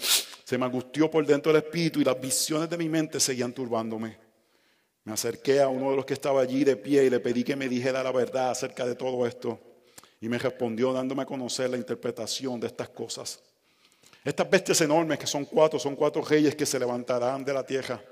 se 0.44 0.58
me 0.58 0.66
angustió 0.66 1.10
por 1.10 1.24
dentro 1.24 1.54
del 1.54 1.62
espíritu 1.62 2.02
y 2.02 2.04
las 2.04 2.20
visiones 2.20 2.68
de 2.68 2.80
mi 2.80 2.90
mente 2.90 3.20
seguían 3.20 3.54
turbándome. 3.54 4.18
Me 5.04 5.14
acerqué 5.14 5.62
a 5.62 5.68
uno 5.68 5.92
de 5.92 5.98
los 5.98 6.06
que 6.06 6.16
estaba 6.16 6.42
allí 6.42 6.64
de 6.64 6.78
pie 6.78 7.06
y 7.06 7.12
le 7.12 7.20
pedí 7.20 7.44
que 7.44 7.56
me 7.56 7.70
dijera 7.70 8.02
la 8.02 8.12
verdad 8.12 8.50
acerca 8.50 8.84
de 8.88 8.96
todo 8.96 9.28
esto. 9.28 9.60
Y 10.20 10.28
me 10.28 10.40
respondió 10.40 10.92
dándome 10.92 11.22
a 11.22 11.28
conocer 11.28 11.70
la 11.70 11.78
interpretación 11.78 12.60
de 12.60 12.68
estas 12.68 12.90
cosas. 12.90 13.40
Estas 14.26 14.50
bestias 14.50 14.82
enormes, 14.82 15.20
que 15.20 15.28
son 15.28 15.46
cuatro, 15.46 15.78
son 15.78 15.96
cuatro 15.96 16.24
reyes 16.24 16.56
que 16.56 16.66
se 16.66 16.80
levantarán 16.80 17.46
de 17.46 17.54
la 17.54 17.64
tierra. 17.64 18.04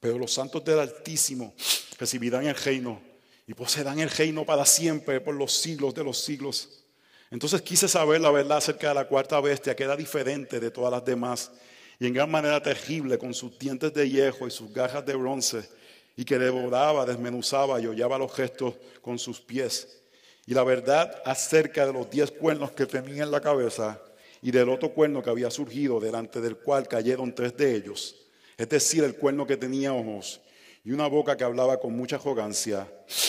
Pero 0.00 0.18
los 0.18 0.32
santos 0.32 0.64
del 0.64 0.80
Altísimo 0.80 1.54
recibirán 1.98 2.46
el 2.46 2.56
reino 2.56 3.13
y 3.46 3.54
poseerán 3.54 3.98
el 3.98 4.10
reino 4.10 4.44
para 4.44 4.64
siempre, 4.64 5.20
por 5.20 5.34
los 5.34 5.52
siglos 5.52 5.94
de 5.94 6.04
los 6.04 6.18
siglos. 6.18 6.84
Entonces 7.30 7.62
quise 7.62 7.88
saber 7.88 8.20
la 8.20 8.30
verdad 8.30 8.58
acerca 8.58 8.88
de 8.88 8.94
la 8.94 9.08
cuarta 9.08 9.40
bestia, 9.40 9.74
que 9.74 9.84
era 9.84 9.96
diferente 9.96 10.60
de 10.60 10.70
todas 10.70 10.90
las 10.90 11.04
demás 11.04 11.50
y 11.98 12.06
en 12.06 12.14
gran 12.14 12.30
manera 12.30 12.62
terrible, 12.62 13.18
con 13.18 13.34
sus 13.34 13.58
dientes 13.58 13.92
de 13.94 14.08
hierro 14.08 14.46
y 14.46 14.50
sus 14.50 14.72
garras 14.72 15.06
de 15.06 15.14
bronce, 15.14 15.68
y 16.16 16.24
que 16.24 16.38
devoraba, 16.38 17.04
desmenuzaba 17.04 17.80
y 17.80 17.86
hollaba 17.86 18.18
los 18.18 18.32
gestos 18.32 18.74
con 19.00 19.18
sus 19.18 19.40
pies. 19.40 20.00
Y 20.46 20.54
la 20.54 20.64
verdad 20.64 21.22
acerca 21.24 21.86
de 21.86 21.92
los 21.92 22.10
diez 22.10 22.30
cuernos 22.30 22.72
que 22.72 22.86
tenía 22.86 23.22
en 23.22 23.30
la 23.30 23.40
cabeza 23.40 24.00
y 24.42 24.50
del 24.50 24.68
otro 24.68 24.92
cuerno 24.92 25.22
que 25.22 25.30
había 25.30 25.50
surgido, 25.50 26.00
delante 26.00 26.40
del 26.40 26.56
cual 26.56 26.86
cayeron 26.86 27.34
tres 27.34 27.56
de 27.56 27.74
ellos, 27.74 28.16
es 28.56 28.68
decir, 28.68 29.02
el 29.02 29.16
cuerno 29.16 29.46
que 29.46 29.56
tenía 29.56 29.92
ojos 29.92 30.40
y 30.84 30.92
una 30.92 31.06
boca 31.06 31.36
que 31.36 31.44
hablaba 31.44 31.80
con 31.80 31.96
mucha 31.96 32.16
arrogancia 32.16 32.86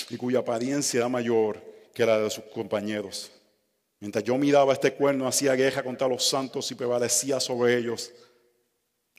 y 0.09 0.17
cuya 0.17 0.39
apariencia 0.39 0.99
era 0.99 1.09
mayor 1.09 1.63
que 1.93 2.05
la 2.05 2.19
de 2.19 2.29
sus 2.29 2.43
compañeros. 2.45 3.31
Mientras 4.01 4.23
yo 4.25 4.37
miraba 4.37 4.73
este 4.73 4.93
cuerno, 4.93 5.25
hacía 5.25 5.55
guerra 5.55 5.81
contra 5.81 6.07
los 6.07 6.27
santos 6.27 6.69
y 6.69 6.75
prevalecía 6.75 7.39
sobre 7.39 7.77
ellos, 7.77 8.11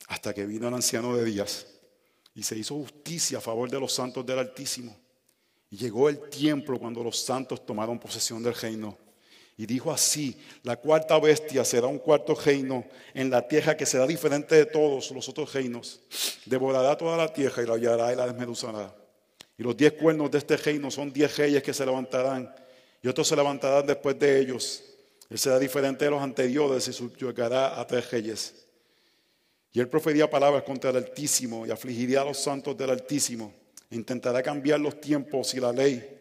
hasta 0.07 0.33
que 0.33 0.45
vino 0.45 0.67
el 0.67 0.73
anciano 0.75 1.15
de 1.15 1.25
días 1.25 1.65
y 2.35 2.43
se 2.43 2.55
hizo 2.55 2.75
justicia 2.75 3.39
a 3.39 3.41
favor 3.41 3.67
de 3.69 3.79
los 3.79 3.91
santos 3.91 4.23
del 4.23 4.37
Altísimo. 4.37 4.95
Y 5.71 5.77
llegó 5.77 6.07
el 6.07 6.29
tiempo 6.29 6.77
cuando 6.77 7.03
los 7.03 7.19
santos 7.19 7.65
tomaron 7.65 7.99
posesión 7.99 8.43
del 8.43 8.53
reino. 8.53 8.95
Y 9.59 9.65
dijo 9.65 9.91
así, 9.91 10.37
la 10.61 10.75
cuarta 10.75 11.19
bestia 11.19 11.65
será 11.65 11.87
un 11.87 11.97
cuarto 11.97 12.35
reino 12.35 12.85
en 13.15 13.31
la 13.31 13.47
tierra 13.47 13.75
que 13.75 13.87
será 13.87 14.05
diferente 14.05 14.53
de 14.53 14.67
todos 14.67 15.09
los 15.09 15.27
otros 15.27 15.51
reinos. 15.51 15.99
Devorará 16.45 16.95
toda 16.95 17.17
la 17.17 17.33
tierra 17.33 17.63
y 17.63 17.65
la 17.65 17.73
hallará 17.73 18.13
y 18.13 18.15
la 18.15 18.27
desmeduzará. 18.27 18.95
Y 19.57 19.63
los 19.63 19.75
diez 19.75 19.93
cuernos 19.93 20.29
de 20.29 20.37
este 20.37 20.57
reino 20.57 20.91
son 20.91 21.11
diez 21.11 21.35
reyes 21.37 21.63
que 21.63 21.73
se 21.73 21.83
levantarán 21.83 22.53
y 23.01 23.07
otros 23.07 23.27
se 23.27 23.35
levantarán 23.35 23.87
después 23.87 24.19
de 24.19 24.39
ellos. 24.39 24.83
Él 25.27 25.39
será 25.39 25.57
diferente 25.57 26.05
de 26.05 26.11
los 26.11 26.21
anteriores 26.21 26.87
y 26.87 26.93
subyugará 26.93 27.79
a 27.79 27.87
tres 27.87 28.11
reyes. 28.11 28.67
Y 29.73 29.79
él 29.79 29.89
profería 29.89 30.29
palabras 30.29 30.61
contra 30.61 30.91
el 30.91 30.97
Altísimo 30.97 31.65
y 31.65 31.71
afligiría 31.71 32.21
a 32.21 32.25
los 32.25 32.37
santos 32.37 32.77
del 32.77 32.91
Altísimo. 32.91 33.53
Intentará 33.89 34.43
cambiar 34.43 34.79
los 34.79 35.01
tiempos 35.01 35.53
y 35.55 35.59
la 35.59 35.71
ley 35.71 36.16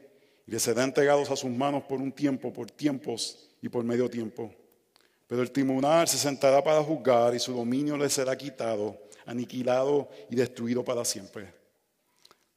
y 0.47 0.53
les 0.53 0.63
será 0.63 0.85
entregados 0.85 1.31
a 1.31 1.37
sus 1.37 1.51
manos 1.51 1.85
por 1.85 2.01
un 2.01 2.13
tiempo, 2.13 2.53
por 2.53 2.71
tiempos 2.71 3.49
y 3.61 3.69
por 3.69 3.85
medio 3.85 4.09
tiempo. 4.09 4.53
Pero 5.27 5.43
el 5.43 5.51
tribunal 5.51 6.07
se 6.07 6.19
sentará 6.19 6.63
para 6.63 6.83
juzgar 6.83 7.35
y 7.35 7.41
su 7.41 7.53
dominio 7.53 7.97
le 7.97 8.09
será 8.09 8.37
quitado, 8.37 8.97
aniquilado 9.27 10.09
y 10.31 10.37
destruido 10.37 10.85
para 10.85 11.05
siempre. 11.05 11.53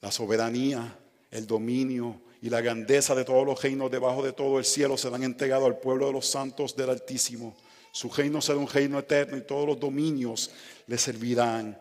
La 0.01 0.11
soberanía, 0.11 0.97
el 1.31 1.47
dominio 1.47 2.21
y 2.41 2.49
la 2.49 2.61
grandeza 2.61 3.15
de 3.15 3.25
todos 3.25 3.45
los 3.45 3.61
reinos 3.61 3.89
debajo 3.89 4.23
de 4.23 4.33
todo 4.33 4.59
el 4.59 4.65
cielo 4.65 4.97
serán 4.97 5.23
entregados 5.23 5.65
al 5.65 5.79
pueblo 5.79 6.07
de 6.07 6.13
los 6.13 6.27
santos 6.27 6.75
del 6.75 6.91
Altísimo. 6.91 7.57
Su 7.91 8.09
reino 8.09 8.39
será 8.39 8.59
un 8.59 8.67
reino 8.67 8.99
eterno 8.99 9.35
y 9.35 9.41
todos 9.41 9.67
los 9.67 9.79
dominios 9.79 10.51
le 10.85 10.97
servirán 10.97 11.77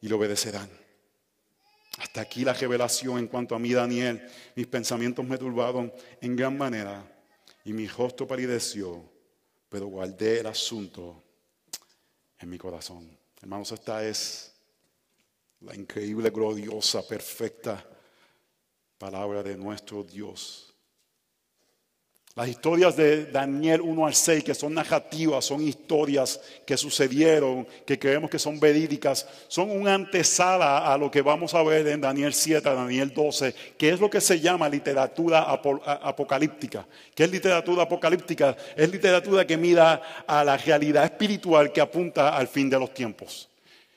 y 0.00 0.08
le 0.08 0.14
obedecerán. 0.14 0.77
Hasta 1.98 2.20
aquí 2.20 2.44
la 2.44 2.52
revelación 2.52 3.18
en 3.18 3.26
cuanto 3.26 3.54
a 3.54 3.58
mí, 3.58 3.72
Daniel. 3.72 4.24
Mis 4.54 4.66
pensamientos 4.66 5.26
me 5.26 5.36
turbaron 5.36 5.92
en 6.20 6.36
gran 6.36 6.56
manera 6.56 7.04
y 7.64 7.72
mi 7.72 7.86
rostro 7.88 8.26
palideció, 8.26 9.02
pero 9.68 9.86
guardé 9.86 10.40
el 10.40 10.46
asunto 10.46 11.22
en 12.38 12.48
mi 12.48 12.56
corazón. 12.56 13.18
Hermanos, 13.40 13.72
esta 13.72 14.04
es 14.04 14.54
la 15.60 15.74
increíble, 15.74 16.30
gloriosa, 16.30 17.06
perfecta 17.06 17.84
palabra 18.96 19.42
de 19.42 19.56
nuestro 19.56 20.04
Dios. 20.04 20.67
Las 22.38 22.46
historias 22.46 22.94
de 22.94 23.26
Daniel 23.26 23.80
1 23.80 24.06
al 24.06 24.14
6, 24.14 24.44
que 24.44 24.54
son 24.54 24.72
narrativas, 24.72 25.44
son 25.44 25.60
historias 25.60 26.40
que 26.64 26.76
sucedieron, 26.76 27.66
que 27.84 27.98
creemos 27.98 28.30
que 28.30 28.38
son 28.38 28.60
verídicas, 28.60 29.26
son 29.48 29.72
una 29.72 29.94
antesala 29.94 30.86
a 30.86 30.96
lo 30.96 31.10
que 31.10 31.20
vamos 31.20 31.52
a 31.54 31.64
ver 31.64 31.88
en 31.88 32.00
Daniel 32.00 32.32
7, 32.32 32.60
Daniel 32.60 33.12
12, 33.12 33.52
que 33.76 33.88
es 33.88 33.98
lo 33.98 34.08
que 34.08 34.20
se 34.20 34.38
llama 34.38 34.68
literatura 34.68 35.50
apocalíptica. 35.50 36.86
¿Qué 37.12 37.24
es 37.24 37.30
literatura 37.32 37.82
apocalíptica? 37.82 38.56
Es 38.76 38.88
literatura 38.88 39.44
que 39.44 39.56
mira 39.56 40.24
a 40.24 40.44
la 40.44 40.56
realidad 40.56 41.06
espiritual 41.06 41.72
que 41.72 41.80
apunta 41.80 42.36
al 42.36 42.46
fin 42.46 42.70
de 42.70 42.78
los 42.78 42.94
tiempos. 42.94 43.48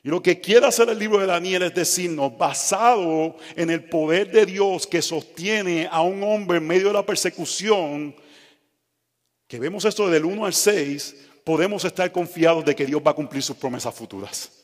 Y 0.03 0.09
lo 0.09 0.19
que 0.19 0.41
quiere 0.41 0.65
hacer 0.65 0.89
el 0.89 0.97
libro 0.97 1.19
de 1.19 1.27
Daniel 1.27 1.61
es 1.61 1.75
decirnos, 1.75 2.35
basado 2.35 3.35
en 3.55 3.69
el 3.69 3.83
poder 3.83 4.31
de 4.31 4.47
Dios 4.47 4.87
que 4.87 5.03
sostiene 5.03 5.87
a 5.91 6.01
un 6.01 6.23
hombre 6.23 6.57
en 6.57 6.65
medio 6.65 6.87
de 6.87 6.93
la 6.93 7.05
persecución, 7.05 8.15
que 9.51 9.59
vemos 9.59 9.83
esto 9.83 10.09
del 10.09 10.23
1 10.23 10.45
al 10.45 10.53
6, 10.53 11.15
podemos 11.43 11.83
estar 11.83 12.09
confiados 12.13 12.63
de 12.63 12.73
que 12.73 12.85
Dios 12.85 13.01
va 13.05 13.11
a 13.11 13.13
cumplir 13.13 13.43
sus 13.43 13.57
promesas 13.57 13.93
futuras. 13.93 14.60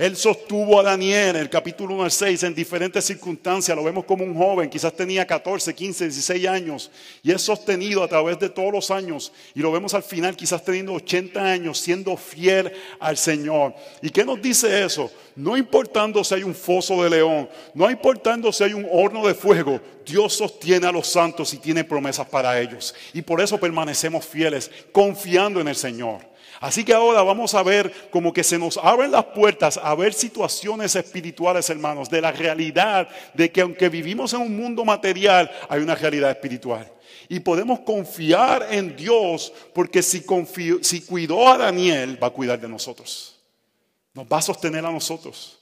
Él 0.00 0.16
sostuvo 0.16 0.80
a 0.80 0.82
Daniel 0.82 1.36
en 1.36 1.42
el 1.42 1.50
capítulo 1.50 1.92
1 1.92 2.04
al 2.04 2.10
6 2.10 2.44
en 2.44 2.54
diferentes 2.54 3.04
circunstancias. 3.04 3.76
Lo 3.76 3.84
vemos 3.84 4.06
como 4.06 4.24
un 4.24 4.34
joven, 4.34 4.70
quizás 4.70 4.94
tenía 4.94 5.26
14, 5.26 5.74
15, 5.74 6.04
16 6.04 6.48
años. 6.48 6.90
Y 7.22 7.30
es 7.30 7.42
sostenido 7.42 8.02
a 8.02 8.08
través 8.08 8.38
de 8.38 8.48
todos 8.48 8.72
los 8.72 8.90
años. 8.90 9.30
Y 9.54 9.60
lo 9.60 9.70
vemos 9.70 9.92
al 9.92 10.02
final, 10.02 10.34
quizás 10.34 10.64
teniendo 10.64 10.94
80 10.94 11.44
años, 11.44 11.78
siendo 11.78 12.16
fiel 12.16 12.72
al 12.98 13.18
Señor. 13.18 13.74
¿Y 14.00 14.08
qué 14.08 14.24
nos 14.24 14.40
dice 14.40 14.82
eso? 14.86 15.10
No 15.36 15.54
importando 15.54 16.24
si 16.24 16.34
hay 16.34 16.44
un 16.44 16.54
foso 16.54 17.02
de 17.02 17.10
león, 17.10 17.46
no 17.74 17.90
importando 17.90 18.50
si 18.54 18.64
hay 18.64 18.72
un 18.72 18.86
horno 18.90 19.26
de 19.26 19.34
fuego, 19.34 19.82
Dios 20.06 20.32
sostiene 20.32 20.86
a 20.86 20.92
los 20.92 21.08
santos 21.08 21.52
y 21.52 21.58
tiene 21.58 21.84
promesas 21.84 22.26
para 22.26 22.58
ellos. 22.58 22.94
Y 23.12 23.20
por 23.20 23.42
eso 23.42 23.58
permanecemos 23.58 24.24
fieles, 24.24 24.70
confiando 24.92 25.60
en 25.60 25.68
el 25.68 25.76
Señor. 25.76 26.29
Así 26.60 26.84
que 26.84 26.92
ahora 26.92 27.22
vamos 27.22 27.54
a 27.54 27.62
ver 27.62 28.10
como 28.10 28.34
que 28.34 28.44
se 28.44 28.58
nos 28.58 28.76
abren 28.76 29.10
las 29.10 29.24
puertas 29.24 29.80
a 29.82 29.94
ver 29.94 30.12
situaciones 30.12 30.94
espirituales, 30.94 31.70
hermanos, 31.70 32.10
de 32.10 32.20
la 32.20 32.32
realidad 32.32 33.08
de 33.32 33.50
que 33.50 33.62
aunque 33.62 33.88
vivimos 33.88 34.34
en 34.34 34.42
un 34.42 34.54
mundo 34.54 34.84
material, 34.84 35.50
hay 35.70 35.80
una 35.80 35.94
realidad 35.94 36.30
espiritual. 36.30 36.92
Y 37.30 37.40
podemos 37.40 37.80
confiar 37.80 38.68
en 38.70 38.94
Dios 38.94 39.54
porque 39.72 40.02
si, 40.02 40.22
si 40.82 41.00
cuidó 41.00 41.48
a 41.48 41.56
Daniel, 41.56 42.22
va 42.22 42.26
a 42.26 42.30
cuidar 42.32 42.60
de 42.60 42.68
nosotros. 42.68 43.40
Nos 44.12 44.26
va 44.26 44.36
a 44.36 44.42
sostener 44.42 44.84
a 44.84 44.92
nosotros. 44.92 45.58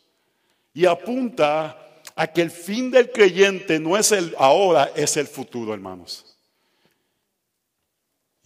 Y 0.74 0.84
apunta 0.84 1.78
a 2.16 2.26
que 2.26 2.42
el 2.42 2.50
fin 2.50 2.90
del 2.90 3.12
creyente 3.12 3.78
no 3.78 3.96
es 3.96 4.10
el 4.10 4.34
ahora, 4.36 4.90
es 4.96 5.16
el 5.16 5.28
futuro, 5.28 5.72
hermanos. 5.72 6.37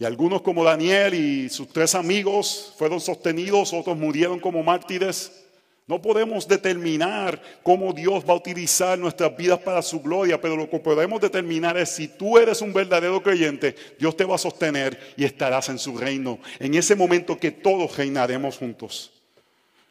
Algunos 0.05 0.41
como 0.41 0.63
Daniel 0.63 1.13
y 1.13 1.49
sus 1.49 1.69
tres 1.69 1.95
amigos 1.95 2.73
fueron 2.77 2.99
sostenidos, 2.99 3.73
otros 3.73 3.97
murieron 3.97 4.39
como 4.39 4.63
mártires. 4.63 5.43
No 5.85 6.01
podemos 6.01 6.47
determinar 6.47 7.41
cómo 7.61 7.91
Dios 7.91 8.23
va 8.27 8.33
a 8.33 8.37
utilizar 8.37 8.97
nuestras 8.97 9.35
vidas 9.35 9.59
para 9.59 9.81
su 9.81 10.01
gloria, 10.01 10.39
pero 10.39 10.55
lo 10.55 10.69
que 10.69 10.79
podemos 10.79 11.19
determinar 11.19 11.77
es 11.77 11.89
si 11.89 12.07
tú 12.07 12.37
eres 12.37 12.61
un 12.61 12.71
verdadero 12.71 13.21
creyente, 13.21 13.75
Dios 13.99 14.15
te 14.15 14.23
va 14.23 14.35
a 14.35 14.37
sostener 14.37 14.97
y 15.17 15.25
estarás 15.25 15.67
en 15.69 15.77
su 15.77 15.97
reino. 15.97 16.39
En 16.59 16.73
ese 16.75 16.95
momento 16.95 17.37
que 17.37 17.51
todos 17.51 17.97
reinaremos 17.97 18.57
juntos. 18.57 19.11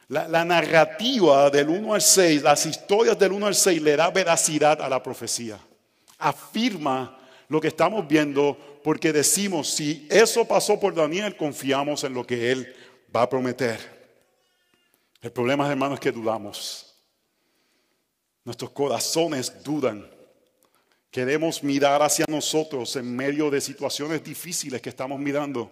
La, 0.09 0.27
la 0.29 0.45
narrativa 0.45 1.51
del 1.51 1.69
1 1.69 1.95
al 1.95 2.03
6, 2.03 2.43
las 2.43 2.65
historias 2.65 3.19
del 3.19 3.33
1 3.33 3.47
al 3.47 3.55
6 3.55 3.83
le 3.83 3.97
da 3.97 4.11
veracidad 4.11 4.81
a 4.81 4.89
la 4.89 5.03
profecía. 5.03 5.59
Afirma 6.19 7.19
lo 7.49 7.61
que 7.61 7.69
estamos 7.69 8.09
viendo 8.09 8.72
porque 8.83 9.13
decimos, 9.13 9.69
si 9.69 10.07
eso 10.11 10.45
pasó 10.45 10.79
por 10.79 10.95
Daniel, 10.95 11.37
confiamos 11.37 12.05
en 12.05 12.15
lo 12.15 12.27
que 12.27 12.51
Él 12.51 12.75
va 13.15 13.23
a 13.23 13.29
prometer. 13.29 13.79
El 15.21 15.31
problema, 15.31 15.71
hermanos, 15.71 15.95
es 15.95 16.01
que 16.01 16.13
dudamos. 16.13 16.95
Nuestros 18.45 18.71
corazones 18.71 19.63
dudan. 19.63 20.11
Queremos 21.11 21.63
mirar 21.63 22.03
hacia 22.03 22.25
nosotros 22.29 22.97
en 22.97 23.15
medio 23.15 23.51
de 23.51 23.61
situaciones 23.61 24.25
difíciles 24.25 24.81
que 24.81 24.89
estamos 24.89 25.21
mirando. 25.21 25.71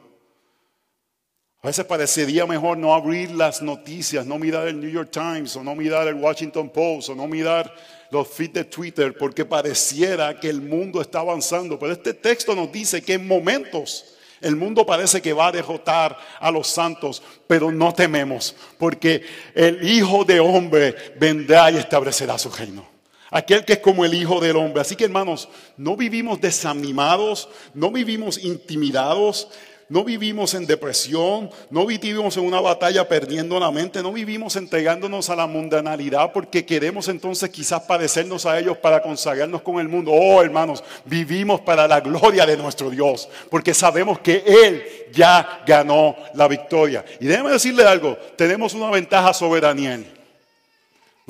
A 1.62 1.66
veces 1.66 1.85
parecería 1.85 2.46
mejor 2.46 2.79
no 2.79 2.94
abrir 2.94 3.33
las 3.33 3.61
noticias, 3.61 4.25
no 4.25 4.38
mirar 4.38 4.68
el 4.68 4.81
New 4.81 4.90
York 4.90 5.11
Times 5.11 5.57
o 5.57 5.64
no 5.64 5.75
mirar 5.75 6.07
el 6.09 6.14
Washington 6.14 6.70
Post 6.70 7.11
o 7.11 7.14
no 7.14 7.27
mirar 7.27 7.75
los 8.11 8.29
feeds 8.29 8.55
de 8.55 8.64
Twitter 8.64 9.16
porque 9.16 9.44
pareciera 9.44 10.38
que 10.38 10.49
el 10.49 10.61
mundo 10.61 11.01
está 11.01 11.20
avanzando. 11.20 11.79
Pero 11.79 11.92
este 11.92 12.14
texto 12.14 12.55
nos 12.55 12.70
dice 12.73 13.03
que 13.03 13.14
en 13.14 13.27
momentos 13.27 14.16
el 14.40 14.57
mundo 14.57 14.87
parece 14.87 15.20
que 15.20 15.33
va 15.33 15.49
a 15.49 15.53
derrotar 15.53 16.16
a 16.38 16.51
los 16.51 16.66
santos, 16.66 17.23
pero 17.46 17.70
no 17.70 17.92
tememos 17.92 18.55
porque 18.79 19.23
el 19.55 19.87
Hijo 19.87 20.25
de 20.25 20.40
Hombre 20.40 20.96
vendrá 21.18 21.70
y 21.70 21.77
establecerá 21.77 22.38
su 22.38 22.51
reino. 22.51 22.88
Aquel 23.31 23.64
que 23.64 23.75
es 23.75 23.79
como 23.79 24.05
el 24.05 24.14
Hijo 24.14 24.40
del 24.40 24.57
Hombre. 24.57 24.81
Así 24.81 24.96
que 24.96 25.05
hermanos, 25.05 25.49
no 25.77 25.96
vivimos 25.96 26.40
desanimados, 26.40 27.49
no 27.75 27.90
vivimos 27.90 28.38
intimidados, 28.42 29.49
no 29.90 30.05
vivimos 30.05 30.55
en 30.55 30.66
depresión, 30.66 31.50
no 31.68 31.85
vivimos 31.85 32.37
en 32.37 32.44
una 32.44 32.61
batalla 32.61 33.09
perdiendo 33.09 33.59
la 33.59 33.72
mente, 33.72 34.03
no 34.03 34.12
vivimos 34.12 34.55
entregándonos 34.55 35.29
a 35.31 35.37
la 35.37 35.48
mundanalidad 35.48 36.33
porque 36.33 36.64
queremos 36.64 37.09
entonces 37.09 37.50
quizás 37.50 37.83
padecernos 37.83 38.46
a 38.46 38.57
ellos 38.61 38.79
para 38.79 39.03
consagrarnos 39.03 39.62
con 39.62 39.81
el 39.81 39.88
mundo. 39.88 40.12
Oh, 40.14 40.42
hermanos, 40.42 40.85
vivimos 41.05 41.61
para 41.61 41.88
la 41.88 42.00
gloria 42.00 42.46
de 42.46 42.57
nuestro 42.57 42.88
Dios, 42.88 43.29
porque 43.50 43.74
sabemos 43.74 44.20
que 44.20 44.44
Él 44.46 44.85
ya 45.12 45.64
ganó 45.66 46.14
la 46.35 46.46
victoria. 46.46 47.05
Y 47.18 47.26
déjeme 47.26 47.50
decirle 47.50 47.85
algo, 47.85 48.16
tenemos 48.37 48.74
una 48.74 48.90
ventaja 48.90 49.35
sobre 49.35 49.61
Daniel. 49.61 50.19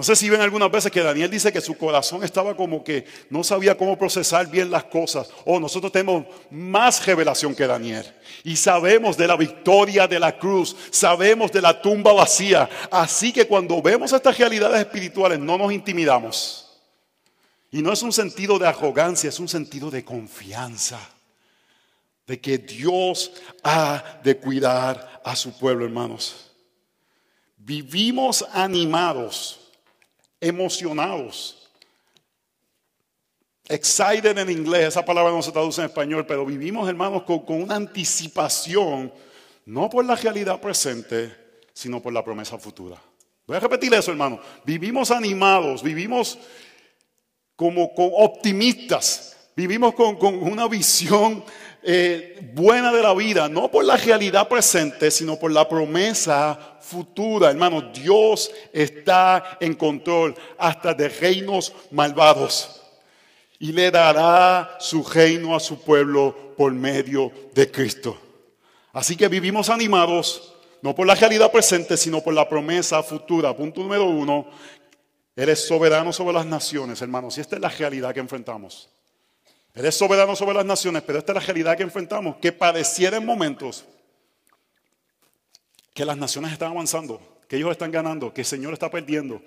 No 0.00 0.04
sé 0.04 0.16
si 0.16 0.30
ven 0.30 0.40
algunas 0.40 0.70
veces 0.70 0.90
que 0.90 1.02
Daniel 1.02 1.30
dice 1.30 1.52
que 1.52 1.60
su 1.60 1.76
corazón 1.76 2.24
estaba 2.24 2.56
como 2.56 2.82
que 2.82 3.04
no 3.28 3.44
sabía 3.44 3.76
cómo 3.76 3.98
procesar 3.98 4.50
bien 4.50 4.70
las 4.70 4.84
cosas. 4.84 5.28
Oh, 5.44 5.60
nosotros 5.60 5.92
tenemos 5.92 6.24
más 6.50 7.04
revelación 7.04 7.54
que 7.54 7.66
Daniel. 7.66 8.10
Y 8.42 8.56
sabemos 8.56 9.18
de 9.18 9.26
la 9.26 9.36
victoria 9.36 10.08
de 10.08 10.18
la 10.18 10.38
cruz, 10.38 10.74
sabemos 10.90 11.52
de 11.52 11.60
la 11.60 11.82
tumba 11.82 12.14
vacía. 12.14 12.66
Así 12.90 13.30
que 13.30 13.46
cuando 13.46 13.82
vemos 13.82 14.10
estas 14.10 14.38
realidades 14.38 14.80
espirituales 14.80 15.38
no 15.38 15.58
nos 15.58 15.70
intimidamos. 15.70 16.80
Y 17.70 17.82
no 17.82 17.92
es 17.92 18.00
un 18.00 18.14
sentido 18.14 18.58
de 18.58 18.68
arrogancia, 18.68 19.28
es 19.28 19.38
un 19.38 19.48
sentido 19.48 19.90
de 19.90 20.02
confianza. 20.02 20.98
De 22.26 22.40
que 22.40 22.56
Dios 22.56 23.32
ha 23.62 24.02
de 24.24 24.38
cuidar 24.38 25.20
a 25.22 25.36
su 25.36 25.52
pueblo, 25.58 25.84
hermanos. 25.84 26.52
Vivimos 27.58 28.46
animados 28.54 29.59
emocionados. 30.40 31.70
Excited 33.68 34.36
en 34.36 34.50
inglés, 34.50 34.88
esa 34.88 35.04
palabra 35.04 35.30
no 35.30 35.42
se 35.42 35.52
traduce 35.52 35.80
en 35.80 35.86
español, 35.86 36.26
pero 36.26 36.44
vivimos, 36.44 36.88
hermanos, 36.88 37.22
con, 37.22 37.44
una 37.48 37.76
anticipación, 37.76 39.12
no 39.66 39.88
por 39.88 40.04
la 40.04 40.16
realidad 40.16 40.60
presente, 40.60 41.32
sino 41.72 42.02
por 42.02 42.12
la 42.12 42.24
promesa 42.24 42.58
futura. 42.58 43.00
Voy 43.46 43.56
a 43.56 43.60
repetir 43.60 43.94
eso, 43.94 44.10
hermano. 44.10 44.40
Vivimos 44.64 45.10
animados, 45.10 45.82
vivimos 45.82 46.38
como 47.54 47.84
optimistas, 47.84 49.36
vivimos 49.54 49.94
con, 49.94 50.16
una 50.24 50.66
visión 50.66 51.44
eh, 51.82 52.38
buena 52.52 52.92
de 52.92 53.02
la 53.02 53.14
vida, 53.14 53.48
no 53.48 53.70
por 53.70 53.84
la 53.84 53.96
realidad 53.96 54.48
presente, 54.48 55.10
sino 55.10 55.38
por 55.38 55.50
la 55.50 55.68
promesa 55.68 56.76
futura. 56.80 57.50
Hermano, 57.50 57.80
Dios 57.92 58.50
está 58.72 59.58
en 59.60 59.74
control 59.74 60.34
hasta 60.58 60.92
de 60.92 61.08
reinos 61.08 61.72
malvados. 61.90 62.82
Y 63.58 63.72
le 63.72 63.90
dará 63.90 64.76
su 64.78 65.02
reino 65.02 65.54
a 65.54 65.60
su 65.60 65.82
pueblo 65.82 66.54
por 66.56 66.72
medio 66.72 67.32
de 67.54 67.70
Cristo. 67.70 68.18
Así 68.92 69.16
que 69.16 69.28
vivimos 69.28 69.70
animados, 69.70 70.54
no 70.82 70.94
por 70.94 71.06
la 71.06 71.14
realidad 71.14 71.52
presente, 71.52 71.96
sino 71.96 72.22
por 72.22 72.34
la 72.34 72.48
promesa 72.48 73.02
futura. 73.02 73.56
Punto 73.56 73.82
número 73.82 74.04
uno, 74.04 74.46
Él 75.36 75.48
es 75.48 75.66
soberano 75.66 76.12
sobre 76.12 76.34
las 76.34 76.46
naciones, 76.46 77.00
hermanos. 77.00 77.38
Y 77.38 77.40
esta 77.40 77.56
es 77.56 77.62
la 77.62 77.68
realidad 77.68 78.12
que 78.12 78.20
enfrentamos. 78.20 78.88
Él 79.74 79.86
es 79.86 79.94
soberano 79.94 80.34
sobre 80.34 80.54
las 80.54 80.66
naciones, 80.66 81.02
pero 81.02 81.18
esta 81.18 81.32
es 81.32 81.34
la 81.34 81.40
realidad 81.40 81.76
que 81.76 81.82
enfrentamos, 81.82 82.36
que 82.36 82.52
padeciera 82.52 83.16
en 83.16 83.24
momentos 83.24 83.84
que 85.94 86.04
las 86.04 86.16
naciones 86.16 86.52
están 86.52 86.72
avanzando, 86.72 87.20
que 87.48 87.56
ellos 87.56 87.70
están 87.70 87.90
ganando, 87.90 88.32
que 88.32 88.40
el 88.40 88.46
Señor 88.46 88.72
está 88.72 88.90
perdiendo. 88.90 89.42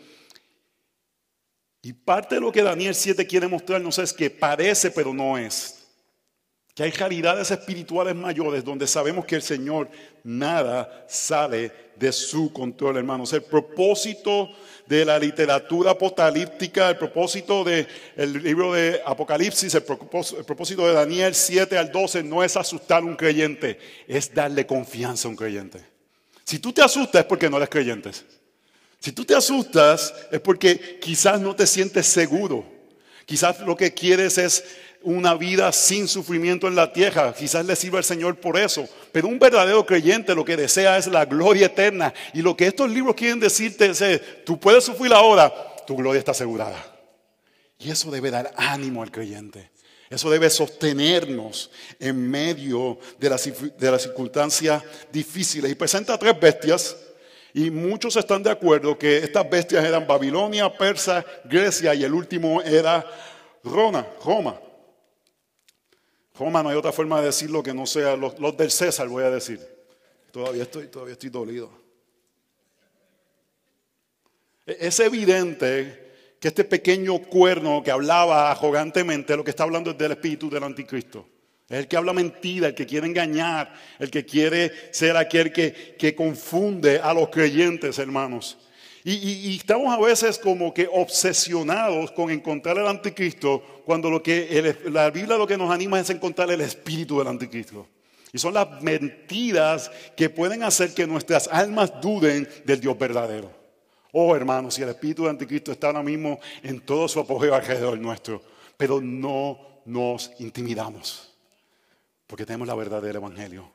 Y 1.81 1.91
parte 1.91 2.35
de 2.35 2.41
lo 2.41 2.51
que 2.51 2.63
Daniel 2.63 2.95
7 2.95 3.27
quiere 3.27 3.47
mostrarnos 3.47 3.99
es 3.99 4.13
que 4.13 4.29
parece 4.29 4.91
pero 4.91 5.13
no 5.13 5.37
es. 5.37 5.82
Que 6.73 6.83
hay 6.83 6.91
realidades 6.91 7.51
espirituales 7.51 8.15
mayores 8.15 8.63
donde 8.63 8.87
sabemos 8.87 9.25
que 9.25 9.35
el 9.35 9.43
Señor 9.43 9.89
nada 10.23 11.05
sale 11.07 11.71
de 11.95 12.11
su 12.11 12.51
control, 12.51 12.97
hermanos. 12.97 13.31
El 13.33 13.43
propósito 13.43 14.49
de 14.87 15.05
la 15.05 15.19
literatura 15.19 15.91
apocalíptica, 15.91 16.89
el 16.89 16.97
propósito 16.97 17.63
del 17.63 17.87
libro 18.43 18.73
de 18.73 19.01
Apocalipsis, 19.05 19.75
el 19.75 19.83
propósito, 19.83 20.39
el 20.39 20.45
propósito 20.45 20.87
de 20.87 20.93
Daniel 20.93 21.35
7 21.35 21.77
al 21.77 21.91
12 21.91 22.23
no 22.23 22.43
es 22.43 22.57
asustar 22.57 23.03
a 23.03 23.05
un 23.05 23.15
creyente, 23.15 23.79
es 24.07 24.33
darle 24.33 24.65
confianza 24.65 25.27
a 25.27 25.31
un 25.31 25.37
creyente. 25.37 25.79
Si 26.43 26.59
tú 26.59 26.73
te 26.73 26.81
asustas 26.81 27.21
es 27.21 27.27
porque 27.27 27.49
no 27.49 27.57
eres 27.57 27.69
creyente. 27.69 28.11
Si 28.99 29.11
tú 29.11 29.23
te 29.25 29.35
asustas 29.35 30.13
es 30.31 30.39
porque 30.39 30.99
quizás 30.99 31.39
no 31.39 31.55
te 31.55 31.67
sientes 31.67 32.07
seguro. 32.07 32.65
Quizás 33.25 33.59
lo 33.61 33.77
que 33.77 33.93
quieres 33.93 34.37
es 34.37 34.63
una 35.03 35.35
vida 35.35 35.71
sin 35.71 36.07
sufrimiento 36.07 36.67
en 36.67 36.75
la 36.75 36.91
tierra. 36.91 37.33
Quizás 37.33 37.65
le 37.65 37.75
sirva 37.75 37.99
al 37.99 38.03
Señor 38.03 38.39
por 38.39 38.57
eso. 38.57 38.87
Pero 39.11 39.27
un 39.27 39.39
verdadero 39.39 39.85
creyente 39.85 40.33
lo 40.33 40.45
que 40.45 40.57
desea 40.57 40.97
es 40.97 41.07
la 41.07 41.25
gloria 41.25 41.67
eterna. 41.67 42.13
Y 42.33 42.41
lo 42.41 42.55
que 42.55 42.67
estos 42.67 42.89
libros 42.89 43.15
quieren 43.15 43.39
decirte 43.39 43.87
es, 43.89 44.21
tú 44.45 44.59
puedes 44.59 44.83
sufrir 44.83 45.13
ahora, 45.13 45.53
tu 45.85 45.95
gloria 45.95 46.19
está 46.19 46.31
asegurada. 46.31 46.83
Y 47.79 47.91
eso 47.91 48.09
debe 48.09 48.31
dar 48.31 48.53
ánimo 48.55 49.03
al 49.03 49.11
creyente. 49.11 49.71
Eso 50.09 50.29
debe 50.29 50.49
sostenernos 50.49 51.71
en 51.99 52.29
medio 52.29 52.99
de 53.19 53.29
las, 53.29 53.43
de 53.77 53.99
circunstancias 53.99 54.83
difíciles. 55.11 55.71
Y 55.71 55.75
presenta 55.75 56.17
tres 56.17 56.39
bestias. 56.39 56.95
Y 57.53 57.69
muchos 57.69 58.15
están 58.15 58.41
de 58.41 58.51
acuerdo 58.51 58.97
que 58.97 59.17
estas 59.17 59.49
bestias 59.49 59.83
eran 59.83 60.07
Babilonia, 60.07 60.75
Persa, 60.75 61.25
Grecia 61.43 61.93
y 61.93 62.03
el 62.03 62.13
último 62.13 62.61
era 62.61 63.05
Roma. 63.63 64.07
Roma. 64.23 64.59
Roma 66.37 66.63
no 66.63 66.69
hay 66.69 66.75
otra 66.75 66.91
forma 66.91 67.19
de 67.19 67.27
decirlo 67.27 67.61
que 67.61 67.73
no 67.73 67.85
sea 67.85 68.15
los, 68.15 68.35
del 68.57 68.71
César, 68.71 69.07
voy 69.07 69.23
a 69.23 69.29
decir. 69.29 69.59
Todavía 70.31 70.63
estoy, 70.63 70.87
todavía 70.87 71.13
estoy 71.13 71.29
dolido. 71.29 71.69
E-, 74.65 74.77
es 74.79 74.99
evidente 74.99 76.35
que 76.39 76.47
este 76.47 76.63
pequeño 76.63 77.19
cuerno 77.19 77.83
que 77.83 77.91
hablaba 77.91 78.51
arrogantemente, 78.51 79.37
lo 79.37 79.43
que 79.43 79.51
está 79.51 79.63
hablando 79.63 79.91
es 79.91 79.97
del 79.97 80.13
espíritu 80.13 80.49
del 80.49 80.63
anticristo. 80.63 81.27
Es 81.69 81.77
el 81.79 81.87
que 81.87 81.97
habla 81.97 82.13
mentira, 82.13 82.67
el 82.67 82.75
que 82.75 82.85
quiere 82.85 83.07
engañar, 83.07 83.73
el 83.99 84.11
que 84.11 84.25
quiere 84.25 84.71
ser 84.91 85.15
aquel 85.15 85.53
que, 85.53 85.95
que 85.97 86.15
confunde 86.15 86.99
a 86.99 87.13
los 87.13 87.29
creyentes, 87.29 87.99
hermanos. 87.99 88.57
Y, 89.05 89.57
estamos 89.57 89.93
a 89.93 89.99
veces 89.99 90.39
como 90.39 90.73
que 90.73 90.87
obsesionados 90.91 92.11
con 92.11 92.31
encontrar 92.31 92.77
el 92.77 92.87
anticristo, 92.87 93.61
cuando 93.85 94.09
lo 94.09 94.23
que 94.23 94.77
la 94.85 95.09
Biblia 95.09 95.37
lo 95.37 95.47
que 95.47 95.57
nos 95.57 95.71
anima 95.71 95.99
es 95.99 96.09
encontrar 96.09 96.49
el 96.51 96.61
espíritu 96.61 97.19
del 97.19 97.27
anticristo. 97.27 97.87
Y 98.31 98.39
son 98.39 98.53
las 98.53 98.81
mentiras 98.81 99.91
que 100.15 100.29
pueden 100.29 100.63
hacer 100.63 100.93
que 100.93 101.05
nuestras 101.05 101.47
almas 101.49 102.01
duden 102.01 102.47
del 102.65 102.79
Dios 102.79 102.97
verdadero. 102.97 103.51
Oh, 104.11 104.35
hermanos, 104.35 104.75
si 104.75 104.83
el 104.83 104.89
espíritu 104.89 105.23
de 105.23 105.31
anticristo 105.31 105.71
está 105.71 105.87
ahora 105.87 106.01
mismo 106.01 106.39
en 106.61 106.79
todo 106.79 107.07
su 107.07 107.19
apogeo 107.19 107.53
alrededor 107.53 107.99
nuestro, 107.99 108.41
pero 108.77 109.01
no 109.01 109.59
nos 109.85 110.31
intimidamos, 110.39 111.33
porque 112.25 112.45
tenemos 112.45 112.67
la 112.67 112.75
verdad 112.75 113.01
del 113.01 113.17
Evangelio, 113.17 113.69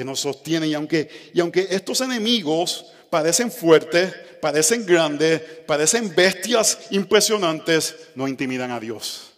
que 0.00 0.04
nos 0.06 0.20
sostiene. 0.20 0.66
Y 0.66 0.72
aunque, 0.72 1.10
y 1.34 1.40
aunque 1.40 1.66
estos 1.68 2.00
enemigos 2.00 2.86
parecen 3.10 3.52
fuertes, 3.52 4.14
parecen 4.40 4.86
grandes, 4.86 5.42
parecen 5.66 6.14
bestias 6.14 6.86
impresionantes, 6.90 7.94
no 8.14 8.26
intimidan 8.26 8.70
a 8.70 8.80
Dios, 8.80 9.34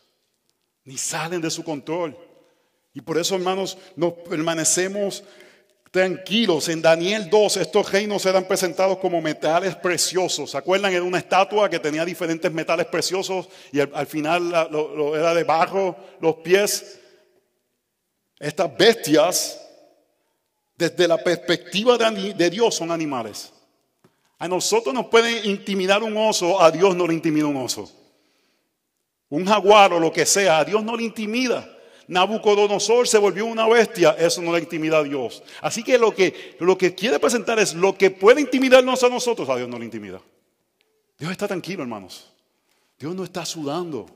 ni 0.84 0.96
salen 0.96 1.40
de 1.40 1.50
su 1.50 1.64
control. 1.64 2.16
Y 2.94 3.00
por 3.00 3.18
eso, 3.18 3.34
hermanos, 3.34 3.76
nos 3.96 4.12
permanecemos 4.12 5.24
tranquilos. 5.90 6.68
En 6.68 6.80
Daniel 6.80 7.28
2 7.28 7.56
estos 7.56 7.90
reinos 7.90 8.24
eran 8.24 8.46
presentados 8.46 8.98
como 8.98 9.20
metales 9.20 9.74
preciosos. 9.74 10.52
¿Se 10.52 10.58
acuerdan? 10.58 10.92
Era 10.92 11.02
una 11.02 11.18
estatua 11.18 11.68
que 11.68 11.80
tenía 11.80 12.04
diferentes 12.04 12.52
metales 12.52 12.86
preciosos 12.86 13.48
y 13.72 13.80
al, 13.80 14.06
final 14.06 14.48
lo, 14.70 15.16
era 15.16 15.34
de 15.34 15.42
barro 15.42 15.96
los 16.20 16.36
pies. 16.36 17.00
Estas 18.38 18.76
bestias, 18.76 19.61
desde 20.82 21.06
la 21.06 21.18
perspectiva 21.18 21.96
de, 21.96 22.50
Dios, 22.50 22.74
son 22.74 22.90
animales. 22.90 23.52
A 24.38 24.48
nosotros 24.48 24.92
nos 24.92 25.06
puede 25.06 25.46
intimidar 25.46 26.02
un 26.02 26.16
oso, 26.16 26.60
a 26.60 26.72
Dios 26.72 26.96
no 26.96 27.06
le 27.06 27.14
intimida 27.14 27.46
un 27.46 27.56
oso. 27.56 27.88
Un 29.28 29.46
jaguar 29.46 29.92
o 29.92 30.00
lo 30.00 30.12
que 30.12 30.26
sea, 30.26 30.58
a 30.58 30.64
Dios 30.64 30.82
no 30.82 30.96
le 30.96 31.04
intimida. 31.04 31.68
Nabucodonosor 32.08 33.06
se 33.06 33.18
volvió 33.18 33.46
una 33.46 33.68
bestia, 33.68 34.16
eso 34.18 34.42
no 34.42 34.52
le 34.52 34.58
intimida 34.58 34.98
a 34.98 35.02
Dios. 35.04 35.44
Así 35.60 35.84
que 35.84 35.96
lo 35.96 36.12
que, 36.12 36.56
lo 36.58 36.76
que 36.76 36.96
quiere 36.96 37.20
presentar 37.20 37.60
es 37.60 37.74
lo 37.74 37.96
que 37.96 38.10
puede 38.10 38.40
intimidarnos 38.40 39.04
a 39.04 39.08
nosotros, 39.08 39.48
a 39.48 39.56
Dios 39.56 39.68
no 39.68 39.78
le 39.78 39.84
intimida. 39.84 40.20
Dios 41.16 41.30
está 41.30 41.46
tranquilo, 41.46 41.82
hermanos. 41.82 42.28
Dios 42.98 43.14
no 43.14 43.22
está 43.22 43.46
sudando. 43.46 44.06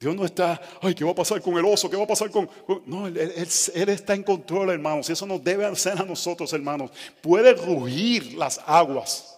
Dios 0.00 0.16
no 0.16 0.24
está, 0.24 0.58
ay, 0.80 0.94
¿qué 0.94 1.04
va 1.04 1.10
a 1.10 1.14
pasar 1.14 1.42
con 1.42 1.58
el 1.58 1.64
oso? 1.66 1.90
¿Qué 1.90 1.96
va 1.96 2.04
a 2.04 2.06
pasar 2.06 2.30
con.? 2.30 2.48
No, 2.86 3.06
él, 3.06 3.18
está 3.18 4.14
en 4.14 4.22
control, 4.22 4.70
hermanos. 4.70 5.10
Eso 5.10 5.26
nos 5.26 5.44
debe 5.44 5.66
hacer 5.66 5.92
a 6.00 6.04
nosotros, 6.04 6.50
hermanos. 6.54 6.90
Puede 7.20 7.52
rugir 7.52 8.32
las 8.32 8.62
aguas. 8.64 9.36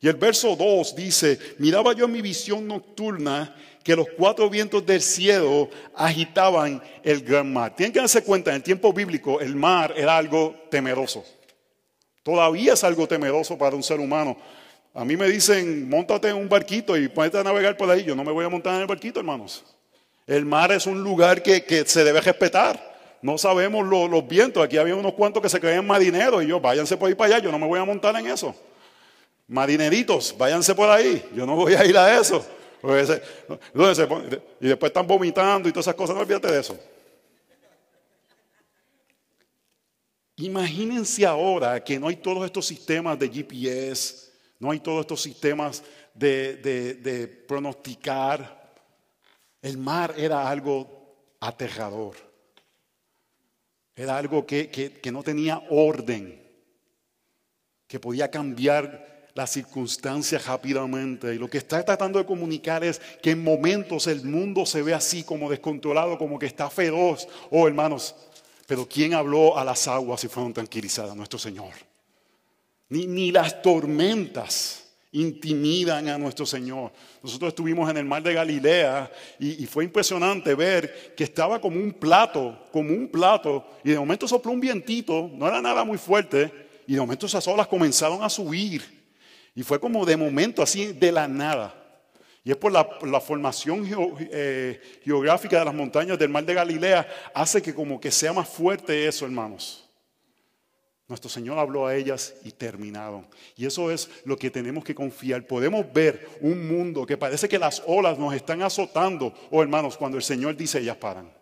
Y 0.00 0.06
el 0.06 0.14
verso 0.14 0.54
2 0.54 0.94
dice: 0.94 1.40
Miraba 1.58 1.92
yo 1.92 2.04
en 2.04 2.12
mi 2.12 2.22
visión 2.22 2.68
nocturna 2.68 3.52
que 3.82 3.96
los 3.96 4.06
cuatro 4.16 4.48
vientos 4.48 4.86
del 4.86 5.02
cielo 5.02 5.68
agitaban 5.96 6.80
el 7.02 7.22
gran 7.22 7.52
mar. 7.52 7.74
Tienen 7.74 7.92
que 7.92 7.98
darse 7.98 8.22
cuenta, 8.22 8.50
en 8.50 8.56
el 8.56 8.62
tiempo 8.62 8.92
bíblico, 8.92 9.40
el 9.40 9.56
mar 9.56 9.92
era 9.96 10.16
algo 10.16 10.54
temeroso. 10.70 11.24
Todavía 12.22 12.74
es 12.74 12.84
algo 12.84 13.08
temeroso 13.08 13.58
para 13.58 13.74
un 13.74 13.82
ser 13.82 13.98
humano. 13.98 14.36
A 14.94 15.04
mí 15.04 15.16
me 15.16 15.28
dicen, 15.28 15.88
montate 15.88 16.28
en 16.28 16.36
un 16.36 16.48
barquito 16.48 16.96
y 16.96 17.08
ponete 17.08 17.38
a 17.38 17.42
navegar 17.42 17.76
por 17.76 17.90
ahí. 17.90 18.04
Yo 18.04 18.14
no 18.14 18.22
me 18.22 18.30
voy 18.30 18.44
a 18.44 18.48
montar 18.48 18.76
en 18.76 18.82
el 18.82 18.86
barquito, 18.86 19.18
hermanos. 19.18 19.64
El 20.26 20.44
mar 20.44 20.72
es 20.72 20.86
un 20.86 21.02
lugar 21.02 21.42
que, 21.42 21.84
se 21.86 22.02
debe 22.02 22.20
respetar. 22.20 22.96
No 23.22 23.38
sabemos 23.38 23.86
los 23.86 24.26
vientos. 24.26 24.62
Aquí 24.62 24.76
había 24.76 24.96
unos 24.96 25.14
cuantos 25.14 25.42
que 25.42 25.48
se 25.48 25.60
creían 25.60 25.86
marineros 25.86 26.42
y 26.42 26.48
yo, 26.48 26.60
váyanse 26.60 26.96
por 26.96 27.08
ahí 27.08 27.14
para 27.14 27.36
allá, 27.36 27.44
yo 27.44 27.52
no 27.52 27.58
me 27.58 27.66
voy 27.66 27.78
a 27.78 27.84
montar 27.84 28.14
en 28.16 28.26
eso. 28.26 28.54
Marineritos, 29.46 30.34
váyanse 30.36 30.74
por 30.74 30.90
ahí, 30.90 31.24
yo 31.34 31.46
no 31.46 31.54
voy 31.54 31.74
a 31.74 31.84
ir 31.84 31.96
a 31.96 32.18
eso. 32.18 32.44
y 34.60 34.66
después 34.68 34.90
están 34.90 35.06
vomitando 35.06 35.68
y 35.68 35.72
todas 35.72 35.86
esas 35.86 35.94
cosas, 35.94 36.16
no 36.16 36.22
olvídate 36.22 36.50
de 36.50 36.60
eso. 36.60 36.76
Imagínense 40.36 41.24
ahora 41.24 41.82
que 41.82 41.98
no 41.98 42.08
hay 42.08 42.16
todos 42.16 42.44
estos 42.44 42.66
sistemas 42.66 43.18
de 43.18 43.28
GPS, 43.28 44.30
no 44.58 44.72
hay 44.72 44.80
todos 44.80 45.00
estos 45.00 45.22
sistemas 45.22 45.82
de, 46.12 46.56
de 46.56 47.26
pronosticar 47.28 48.55
el 49.66 49.78
mar 49.78 50.14
era 50.16 50.48
algo 50.48 50.86
aterrador. 51.40 52.14
Era 53.96 54.16
algo 54.16 54.46
que, 54.46 55.00
no 55.10 55.24
tenía 55.24 55.60
orden, 55.70 56.40
que 57.88 57.98
podía 57.98 58.30
cambiar 58.30 59.28
las 59.34 59.50
circunstancias 59.50 60.46
rápidamente. 60.46 61.34
Y 61.34 61.38
lo 61.38 61.50
que 61.50 61.58
está 61.58 61.84
tratando 61.84 62.20
de 62.20 62.26
comunicar 62.26 62.84
es 62.84 63.00
que 63.20 63.32
en 63.32 63.42
momentos 63.42 64.06
el 64.06 64.24
mundo 64.24 64.66
se 64.66 64.82
ve 64.82 64.94
así 64.94 65.24
como 65.24 65.50
descontrolado, 65.50 66.16
como 66.16 66.38
que 66.38 66.46
está 66.46 66.70
feroz. 66.70 67.26
Oh, 67.50 67.66
hermanos, 67.66 68.14
pero 68.68 68.86
¿quién 68.88 69.14
habló 69.14 69.58
a 69.58 69.64
las 69.64 69.88
aguas 69.88 70.22
y 70.22 70.28
fueron 70.28 70.52
tranquilizadas? 70.52 71.16
Nuestro 71.16 71.40
Señor. 71.40 71.72
Ni, 72.88 73.06
ni 73.08 73.32
las 73.32 73.62
tormentas 73.62 74.85
intimidan 75.16 76.08
a 76.08 76.18
nuestro 76.18 76.44
Señor. 76.44 76.92
Nosotros 77.22 77.48
estuvimos 77.48 77.88
en 77.90 77.96
el 77.96 78.04
mar 78.04 78.22
de 78.22 78.34
Galilea 78.34 79.10
y, 79.38 79.64
fue 79.66 79.84
impresionante 79.84 80.54
ver 80.54 81.14
que 81.16 81.24
estaba 81.24 81.58
como 81.60 81.80
un 81.80 81.92
plato, 81.92 82.66
como 82.70 82.90
un 82.90 83.08
plato, 83.08 83.66
y 83.82 83.90
de 83.90 83.98
momento 83.98 84.28
sopló 84.28 84.52
un 84.52 84.60
vientito, 84.60 85.30
no 85.32 85.48
era 85.48 85.62
nada 85.62 85.84
muy 85.84 85.96
fuerte, 85.96 86.52
y 86.86 86.94
de 86.94 87.00
momento 87.00 87.26
esas 87.26 87.46
olas 87.48 87.66
comenzaron 87.66 88.22
a 88.22 88.28
subir. 88.28 88.82
Y 89.54 89.62
fue 89.62 89.80
como 89.80 90.04
de 90.04 90.16
momento, 90.16 90.62
así 90.62 90.92
de 90.92 91.10
la 91.10 91.26
nada. 91.26 91.74
Y 92.44 92.50
es 92.50 92.56
por 92.56 92.70
la, 92.70 93.20
formación 93.20 93.88
eh, 94.30 94.80
geográfica 95.02 95.58
de 95.58 95.64
las 95.64 95.74
montañas 95.74 96.18
del 96.18 96.28
mar 96.28 96.44
de 96.44 96.54
Galilea, 96.54 97.08
hace 97.34 97.62
que 97.62 97.74
como 97.74 97.98
que 97.98 98.10
sea 98.10 98.34
más 98.34 98.48
fuerte 98.48 99.08
eso, 99.08 99.24
hermanos. 99.24 99.85
Nuestro 101.08 101.30
Señor 101.30 101.58
habló 101.58 101.86
a 101.86 101.94
ellas 101.94 102.34
y 102.44 102.50
terminaron. 102.50 103.26
Y 103.56 103.64
eso 103.64 103.92
es 103.92 104.10
lo 104.24 104.36
que 104.36 104.50
tenemos 104.50 104.82
que 104.82 104.94
confiar. 104.94 105.46
Podemos 105.46 105.92
ver 105.92 106.28
un 106.40 106.66
mundo 106.66 107.06
que 107.06 107.16
parece 107.16 107.48
que 107.48 107.60
las 107.60 107.82
olas 107.86 108.18
nos 108.18 108.34
están 108.34 108.62
azotando. 108.62 109.32
Oh 109.50 109.62
hermanos, 109.62 109.96
cuando 109.96 110.16
el 110.16 110.24
Señor 110.24 110.56
dice, 110.56 110.80
ellas 110.80 110.96
paran. 110.96 111.32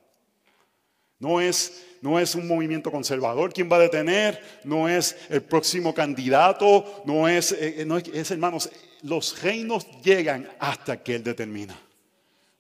No 1.18 1.40
es, 1.40 1.86
no 2.02 2.18
es 2.20 2.34
un 2.34 2.46
movimiento 2.46 2.90
conservador 2.90 3.54
quien 3.54 3.70
va 3.72 3.76
a 3.76 3.80
detener, 3.80 4.60
no 4.64 4.86
es 4.88 5.16
el 5.30 5.40
próximo 5.40 5.94
candidato, 5.94 7.02
no 7.06 7.26
es, 7.26 7.52
eh, 7.52 7.76
eh, 7.78 7.84
no 7.86 7.96
es, 7.96 8.30
hermanos, 8.30 8.68
los 9.00 9.40
reinos 9.40 9.86
llegan 10.02 10.46
hasta 10.58 11.02
que 11.02 11.14
Él 11.14 11.24
determina. 11.24 11.80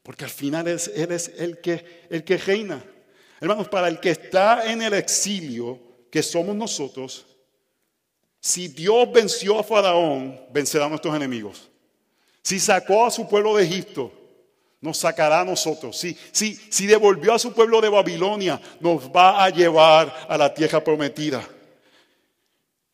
Porque 0.02 0.24
al 0.24 0.30
final 0.30 0.68
es, 0.68 0.90
Él 0.94 1.12
es 1.12 1.30
el 1.36 1.58
que, 1.58 2.06
el 2.08 2.24
que 2.24 2.38
reina. 2.38 2.82
Hermanos, 3.40 3.68
para 3.68 3.88
el 3.88 4.00
que 4.00 4.10
está 4.10 4.72
en 4.72 4.80
el 4.80 4.94
exilio, 4.94 5.78
que 6.14 6.22
somos 6.22 6.54
nosotros, 6.54 7.26
si 8.38 8.68
Dios 8.68 9.10
venció 9.12 9.58
a 9.58 9.64
Faraón, 9.64 10.40
vencerá 10.52 10.84
a 10.84 10.88
nuestros 10.88 11.12
enemigos. 11.12 11.68
Si 12.40 12.60
sacó 12.60 13.04
a 13.04 13.10
su 13.10 13.28
pueblo 13.28 13.56
de 13.56 13.64
Egipto, 13.64 14.12
nos 14.80 14.98
sacará 14.98 15.40
a 15.40 15.44
nosotros. 15.44 15.98
Si, 15.98 16.16
si, 16.30 16.54
si 16.54 16.86
devolvió 16.86 17.34
a 17.34 17.38
su 17.40 17.52
pueblo 17.52 17.80
de 17.80 17.88
Babilonia, 17.88 18.60
nos 18.78 19.10
va 19.10 19.44
a 19.44 19.50
llevar 19.50 20.26
a 20.28 20.38
la 20.38 20.54
tierra 20.54 20.84
prometida. 20.84 21.44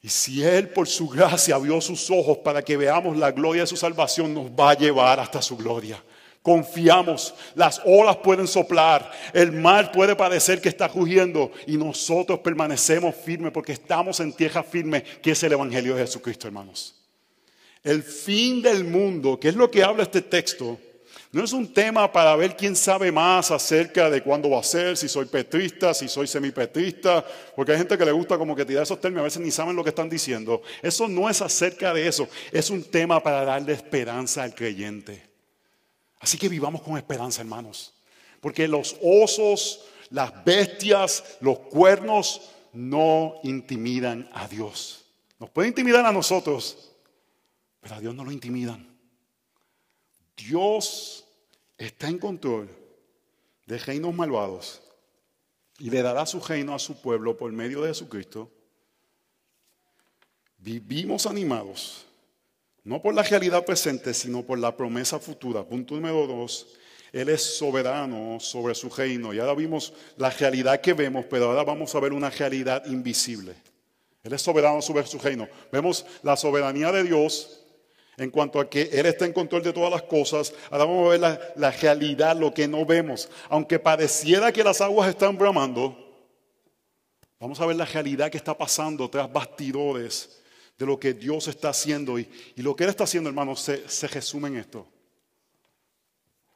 Y 0.00 0.08
si 0.08 0.42
Él 0.42 0.70
por 0.70 0.88
su 0.88 1.06
gracia 1.06 1.56
abrió 1.56 1.78
sus 1.82 2.10
ojos 2.10 2.38
para 2.38 2.62
que 2.62 2.78
veamos 2.78 3.18
la 3.18 3.32
gloria 3.32 3.64
de 3.64 3.66
su 3.66 3.76
salvación, 3.76 4.32
nos 4.32 4.46
va 4.46 4.70
a 4.70 4.78
llevar 4.78 5.20
hasta 5.20 5.42
su 5.42 5.58
gloria. 5.58 6.02
Confiamos, 6.42 7.34
las 7.54 7.82
olas 7.84 8.16
pueden 8.16 8.46
soplar, 8.46 9.10
el 9.34 9.52
mar 9.52 9.92
puede 9.92 10.16
parecer 10.16 10.62
que 10.62 10.70
está 10.70 10.88
rugiendo 10.88 11.52
y 11.66 11.76
nosotros 11.76 12.38
permanecemos 12.38 13.14
firmes 13.14 13.52
porque 13.52 13.72
estamos 13.72 14.20
en 14.20 14.32
tierra 14.32 14.62
firme, 14.62 15.02
que 15.02 15.32
es 15.32 15.42
el 15.42 15.52
Evangelio 15.52 15.94
de 15.94 16.02
Jesucristo, 16.02 16.46
hermanos. 16.46 16.94
El 17.84 18.02
fin 18.02 18.62
del 18.62 18.84
mundo, 18.84 19.38
que 19.38 19.50
es 19.50 19.54
lo 19.54 19.70
que 19.70 19.84
habla 19.84 20.02
este 20.02 20.22
texto, 20.22 20.78
no 21.32 21.44
es 21.44 21.52
un 21.52 21.72
tema 21.72 22.10
para 22.10 22.34
ver 22.36 22.56
quién 22.56 22.74
sabe 22.74 23.12
más 23.12 23.50
acerca 23.50 24.08
de 24.08 24.22
cuándo 24.22 24.50
va 24.50 24.60
a 24.60 24.64
ser, 24.64 24.96
si 24.96 25.08
soy 25.08 25.26
petrista, 25.26 25.92
si 25.92 26.08
soy 26.08 26.26
semipetrista, 26.26 27.24
porque 27.54 27.72
hay 27.72 27.78
gente 27.78 27.96
que 27.96 28.04
le 28.04 28.12
gusta 28.12 28.36
como 28.36 28.56
que 28.56 28.64
tirar 28.64 28.82
esos 28.82 29.00
términos, 29.00 29.20
a 29.20 29.24
veces 29.24 29.42
ni 29.42 29.50
saben 29.50 29.76
lo 29.76 29.84
que 29.84 29.90
están 29.90 30.08
diciendo. 30.08 30.62
Eso 30.82 31.06
no 31.06 31.28
es 31.28 31.40
acerca 31.42 31.92
de 31.92 32.08
eso, 32.08 32.28
es 32.50 32.70
un 32.70 32.82
tema 32.82 33.22
para 33.22 33.44
darle 33.44 33.74
esperanza 33.74 34.42
al 34.42 34.54
creyente. 34.54 35.29
Así 36.20 36.38
que 36.38 36.48
vivamos 36.48 36.82
con 36.82 36.96
esperanza, 36.96 37.40
hermanos. 37.40 37.94
Porque 38.40 38.68
los 38.68 38.96
osos, 39.02 39.86
las 40.10 40.44
bestias, 40.44 41.38
los 41.40 41.58
cuernos 41.58 42.50
no 42.72 43.34
intimidan 43.42 44.28
a 44.32 44.46
Dios. 44.46 45.04
Nos 45.38 45.50
pueden 45.50 45.70
intimidar 45.70 46.04
a 46.04 46.12
nosotros, 46.12 46.92
pero 47.80 47.94
a 47.94 48.00
Dios 48.00 48.14
no 48.14 48.24
lo 48.24 48.30
intimidan. 48.30 48.86
Dios 50.36 51.24
está 51.76 52.08
en 52.08 52.18
control 52.18 52.68
de 53.66 53.78
reinos 53.78 54.14
malvados 54.14 54.82
y 55.78 55.88
le 55.90 56.02
dará 56.02 56.26
su 56.26 56.40
reino 56.40 56.74
a 56.74 56.78
su 56.78 57.00
pueblo 57.00 57.36
por 57.36 57.50
medio 57.52 57.82
de 57.82 57.88
Jesucristo. 57.88 58.50
Vivimos 60.58 61.26
animados 61.26 62.06
no 62.84 63.02
por 63.02 63.14
la 63.14 63.22
realidad 63.22 63.64
presente, 63.64 64.14
sino 64.14 64.42
por 64.42 64.58
la 64.58 64.76
promesa 64.76 65.18
futura. 65.18 65.64
Punto 65.64 65.94
número 65.94 66.26
dos. 66.26 66.66
Él 67.12 67.28
es 67.28 67.42
soberano 67.42 68.38
sobre 68.40 68.74
su 68.74 68.88
reino. 68.88 69.34
Y 69.34 69.38
ahora 69.38 69.54
vimos 69.54 69.92
la 70.16 70.30
realidad 70.30 70.80
que 70.80 70.94
vemos, 70.94 71.24
pero 71.28 71.50
ahora 71.50 71.64
vamos 71.64 71.94
a 71.94 72.00
ver 72.00 72.12
una 72.12 72.30
realidad 72.30 72.84
invisible. 72.86 73.54
Él 74.22 74.32
es 74.32 74.42
soberano 74.42 74.80
sobre 74.80 75.06
su 75.06 75.18
reino. 75.18 75.48
Vemos 75.72 76.06
la 76.22 76.36
soberanía 76.36 76.92
de 76.92 77.04
Dios 77.04 77.60
en 78.16 78.30
cuanto 78.30 78.60
a 78.60 78.68
que 78.68 78.82
Él 78.92 79.06
está 79.06 79.24
en 79.24 79.32
control 79.32 79.62
de 79.62 79.72
todas 79.72 79.90
las 79.90 80.02
cosas. 80.02 80.52
Ahora 80.70 80.84
vamos 80.84 81.06
a 81.06 81.10
ver 81.10 81.20
la, 81.20 81.40
la 81.56 81.70
realidad, 81.70 82.36
lo 82.36 82.52
que 82.52 82.68
no 82.68 82.84
vemos. 82.84 83.28
Aunque 83.48 83.78
pareciera 83.78 84.52
que 84.52 84.62
las 84.62 84.80
aguas 84.80 85.08
están 85.08 85.36
bramando, 85.36 85.96
vamos 87.40 87.60
a 87.60 87.66
ver 87.66 87.76
la 87.76 87.86
realidad 87.86 88.30
que 88.30 88.36
está 88.36 88.56
pasando 88.56 89.08
tras 89.10 89.32
bastidores 89.32 90.39
de 90.80 90.86
lo 90.86 90.98
que 90.98 91.12
Dios 91.12 91.46
está 91.46 91.68
haciendo. 91.68 92.18
Y, 92.18 92.26
lo 92.56 92.74
que 92.74 92.84
Él 92.84 92.90
está 92.90 93.04
haciendo, 93.04 93.28
hermanos, 93.28 93.60
se, 93.60 93.86
se 93.86 94.08
resume 94.08 94.48
en 94.48 94.56
esto. 94.56 94.88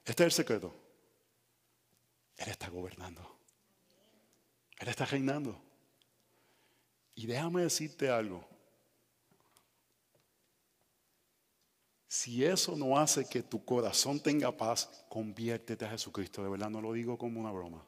Este 0.03 0.23
es 0.23 0.27
el 0.29 0.33
secreto. 0.33 0.75
Él 2.39 2.49
está 2.49 2.71
gobernando. 2.71 3.21
Él 4.79 4.89
está 4.89 5.05
reinando. 5.05 5.61
Y 7.15 7.27
déjame 7.27 7.65
decirte 7.65 8.09
algo. 8.09 8.49
Si 12.09 12.47
eso 12.47 12.77
no 12.77 12.99
hace 12.99 13.29
que 13.29 13.43
tu 13.43 13.63
corazón 13.63 14.21
tenga 14.21 14.57
paz, 14.57 15.05
conviértete 15.11 15.85
a 15.85 15.91
Jesucristo. 15.91 16.43
De 16.43 16.49
verdad 16.49 16.71
no 16.71 16.81
lo 16.81 16.95
digo 16.95 17.19
como 17.19 17.41
una 17.41 17.53
broma. 17.53 17.87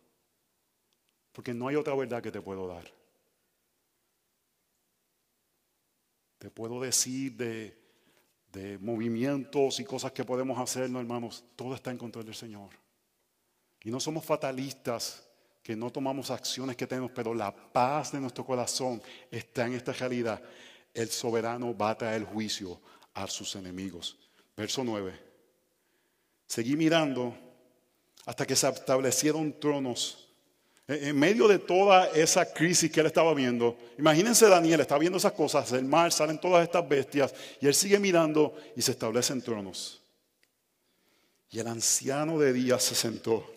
Porque 1.33 1.55
no 1.55 1.69
hay 1.69 1.77
otra 1.77 1.95
verdad 1.95 2.23
que 2.23 2.31
te 2.31 2.43
puedo 2.43 2.69
dar. 2.69 2.96
Te 6.39 6.51
puedo 6.51 6.81
decir 6.81 7.35
de, 7.37 7.87
movimientos 8.81 9.81
y 9.81 9.85
cosas 9.85 10.13
que 10.13 10.25
podemos 10.25 10.59
hacer, 10.59 10.89
no 10.89 10.99
hermanos, 10.99 11.45
todo 11.57 11.75
está 11.75 11.91
en 11.91 11.99
control 11.99 12.25
del 12.25 12.35
Señor. 12.35 12.71
Y 13.83 13.91
no 13.91 14.01
somos 14.01 14.25
fatalistas 14.25 15.29
que 15.63 15.77
no 15.77 15.91
tomamos 15.91 16.31
acciones 16.31 16.77
que 16.77 16.87
tenemos, 16.87 17.11
pero 17.15 17.35
la 17.35 17.55
paz 17.55 18.13
de 18.13 18.21
nuestro 18.21 18.47
corazón 18.47 19.03
está 19.31 19.67
en 19.67 19.75
esta 19.75 19.93
realidad. 19.93 20.43
El 20.95 21.09
soberano 21.09 21.77
va 21.77 21.91
a 21.91 21.99
traer 21.99 22.25
juicio 22.25 22.81
a 23.13 23.27
sus 23.27 23.57
enemigos. 23.57 24.17
Verso 24.57 24.83
9. 24.85 25.13
Seguí 26.47 26.77
mirando 26.77 27.37
hasta 28.25 28.47
que 28.47 28.57
se 28.57 28.69
establecieron 28.69 29.59
tronos. 29.59 30.26
En 30.89 31.19
medio 31.19 31.49
de 31.49 31.59
toda 31.59 32.11
esa 32.11 32.53
crisis 32.53 32.93
que 32.93 33.01
él 33.01 33.07
estaba 33.07 33.35
viendo, 33.35 33.77
imagínense 33.99 34.49
Daniel, 34.49 34.81
está 34.81 34.97
viendo 34.99 35.19
esas 35.19 35.33
cosas, 35.33 35.73
el 35.73 35.85
mar, 35.85 36.13
salen 36.13 36.41
todas 36.41 36.63
estas 36.63 36.89
bestias, 36.89 37.35
y 37.61 37.67
él 37.67 37.75
sigue 37.75 37.99
mirando 37.99 38.55
y 38.77 38.83
se 38.83 38.93
establecen 38.93 39.43
tronos. 39.43 40.01
Y 41.51 41.59
el 41.59 41.67
anciano 41.67 42.39
de 42.39 42.53
días 42.53 42.85
se 42.85 42.95
sentó 42.95 43.51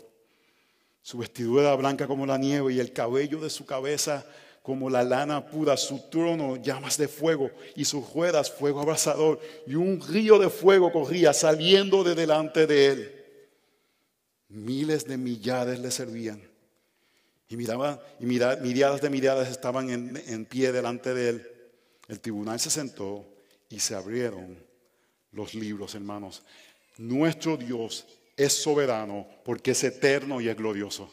su 1.03 1.19
vestidura 1.19 1.75
blanca 1.75 2.07
como 2.07 2.25
la 2.25 2.37
nieve 2.37 2.73
y 2.73 2.79
el 2.79 2.93
cabello 2.93 3.39
de 3.39 3.49
su 3.49 3.65
cabeza 3.65 4.25
como 4.63 4.89
la 4.89 5.03
lana 5.03 5.45
pura, 5.45 5.77
su 5.77 6.09
trono 6.09 6.57
llamas 6.57 6.97
de 6.97 7.07
fuego 7.07 7.49
y 7.75 7.85
sus 7.85 8.11
ruedas 8.13 8.51
fuego 8.51 8.81
abrasador 8.81 9.39
y 9.65 9.75
un 9.75 10.01
río 10.01 10.37
de 10.37 10.49
fuego 10.49 10.91
corría 10.91 11.33
saliendo 11.33 12.03
de 12.03 12.13
delante 12.13 12.67
de 12.67 12.85
él. 12.87 13.25
Miles 14.49 15.07
de 15.07 15.17
millares 15.17 15.79
le 15.79 15.89
servían 15.89 16.48
y 17.49 17.57
miraba 17.57 17.99
y 18.19 18.25
miradas 18.25 19.01
de 19.01 19.09
miradas 19.09 19.49
estaban 19.49 19.89
en, 19.89 20.23
en 20.27 20.45
pie 20.45 20.71
delante 20.71 21.13
de 21.13 21.29
él. 21.29 21.51
El 22.07 22.19
tribunal 22.19 22.59
se 22.59 22.69
sentó 22.69 23.25
y 23.69 23.79
se 23.79 23.95
abrieron 23.95 24.57
los 25.31 25.55
libros, 25.55 25.95
hermanos. 25.95 26.43
Nuestro 26.97 27.57
Dios 27.57 28.05
es 28.37 28.53
soberano 28.53 29.27
porque 29.43 29.71
es 29.71 29.83
eterno 29.83 30.39
y 30.39 30.47
es 30.47 30.55
glorioso. 30.55 31.11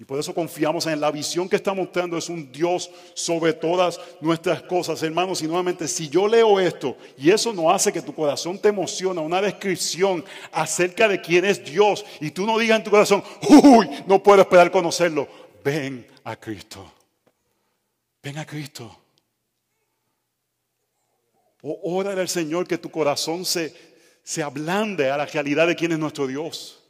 Y 0.00 0.04
por 0.06 0.18
eso 0.18 0.34
confiamos 0.34 0.86
en 0.86 0.98
la 0.98 1.10
visión 1.10 1.46
que 1.46 1.56
está 1.56 1.74
mostrando. 1.74 2.16
Es 2.16 2.30
un 2.30 2.50
Dios 2.50 2.90
sobre 3.12 3.52
todas 3.52 4.00
nuestras 4.22 4.62
cosas, 4.62 5.02
hermanos. 5.02 5.42
Y 5.42 5.46
nuevamente, 5.46 5.86
si 5.86 6.08
yo 6.08 6.26
leo 6.26 6.58
esto 6.58 6.96
y 7.18 7.30
eso 7.30 7.52
no 7.52 7.70
hace 7.70 7.92
que 7.92 8.00
tu 8.00 8.14
corazón 8.14 8.58
te 8.58 8.70
emocione, 8.70 9.20
una 9.20 9.42
descripción 9.42 10.24
acerca 10.52 11.06
de 11.06 11.20
quién 11.20 11.44
es 11.44 11.62
Dios, 11.62 12.06
y 12.18 12.30
tú 12.30 12.46
no 12.46 12.58
digas 12.58 12.78
en 12.78 12.84
tu 12.84 12.90
corazón, 12.90 13.22
uy, 13.62 13.90
no 14.06 14.22
puedo 14.22 14.40
esperar 14.40 14.70
conocerlo. 14.70 15.28
Ven 15.62 16.06
a 16.24 16.36
Cristo. 16.36 16.92
Ven 18.22 18.38
a 18.38 18.46
Cristo. 18.46 18.96
O 21.62 21.96
ora 21.96 22.12
al 22.12 22.28
Señor 22.28 22.66
que 22.66 22.78
tu 22.78 22.90
corazón 22.90 23.44
se, 23.44 23.74
se 24.22 24.42
ablande 24.42 25.10
a 25.10 25.16
la 25.16 25.26
realidad 25.26 25.66
de 25.66 25.76
quién 25.76 25.92
es 25.92 25.98
nuestro 25.98 26.26
Dios. 26.26 26.82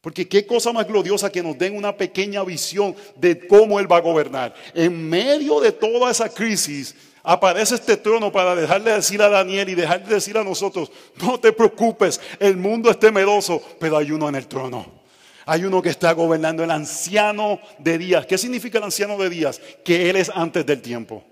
Porque 0.00 0.28
qué 0.28 0.46
cosa 0.46 0.72
más 0.72 0.86
gloriosa 0.86 1.30
que 1.30 1.42
nos 1.42 1.58
den 1.58 1.76
una 1.76 1.96
pequeña 1.96 2.44
visión 2.44 2.94
de 3.16 3.46
cómo 3.46 3.80
Él 3.80 3.90
va 3.90 3.96
a 3.96 4.00
gobernar. 4.00 4.54
En 4.74 5.08
medio 5.08 5.60
de 5.60 5.72
toda 5.72 6.10
esa 6.10 6.28
crisis 6.28 6.94
aparece 7.24 7.74
este 7.74 7.96
trono 7.96 8.30
para 8.30 8.54
dejarle 8.54 8.92
decir 8.92 9.20
a 9.20 9.28
Daniel 9.28 9.68
y 9.68 9.74
dejarle 9.74 10.14
decir 10.14 10.38
a 10.38 10.44
nosotros, 10.44 10.92
no 11.20 11.40
te 11.40 11.52
preocupes, 11.52 12.20
el 12.38 12.56
mundo 12.56 12.88
es 12.88 13.00
temeroso, 13.00 13.60
pero 13.80 13.96
hay 13.96 14.12
uno 14.12 14.28
en 14.28 14.36
el 14.36 14.46
trono. 14.46 14.95
Hay 15.48 15.64
uno 15.64 15.80
que 15.80 15.90
está 15.90 16.12
gobernando, 16.12 16.64
el 16.64 16.70
anciano 16.72 17.60
de 17.78 17.98
días. 17.98 18.26
¿Qué 18.26 18.36
significa 18.36 18.78
el 18.78 18.84
anciano 18.84 19.16
de 19.16 19.30
días? 19.30 19.60
Que 19.84 20.10
Él 20.10 20.16
es 20.16 20.28
antes 20.34 20.66
del 20.66 20.82
tiempo. 20.82 21.24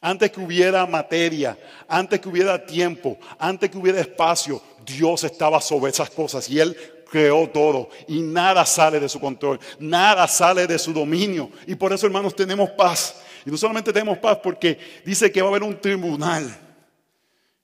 Antes 0.00 0.32
que 0.32 0.40
hubiera 0.40 0.84
materia, 0.84 1.56
antes 1.86 2.20
que 2.20 2.28
hubiera 2.28 2.66
tiempo, 2.66 3.18
antes 3.38 3.70
que 3.70 3.78
hubiera 3.78 4.00
espacio, 4.00 4.60
Dios 4.84 5.22
estaba 5.22 5.60
sobre 5.60 5.92
esas 5.92 6.10
cosas 6.10 6.48
y 6.48 6.58
Él 6.58 6.76
creó 7.08 7.48
todo 7.48 7.90
y 8.08 8.20
nada 8.20 8.64
sale 8.66 8.98
de 8.98 9.08
su 9.08 9.20
control, 9.20 9.60
nada 9.78 10.26
sale 10.26 10.66
de 10.66 10.78
su 10.78 10.92
dominio. 10.92 11.50
Y 11.68 11.76
por 11.76 11.92
eso, 11.92 12.06
hermanos, 12.06 12.34
tenemos 12.34 12.70
paz. 12.70 13.20
Y 13.46 13.50
no 13.50 13.56
solamente 13.56 13.92
tenemos 13.92 14.18
paz 14.18 14.38
porque 14.42 14.76
dice 15.04 15.30
que 15.30 15.40
va 15.40 15.48
a 15.48 15.50
haber 15.50 15.62
un 15.62 15.80
tribunal. 15.80 16.50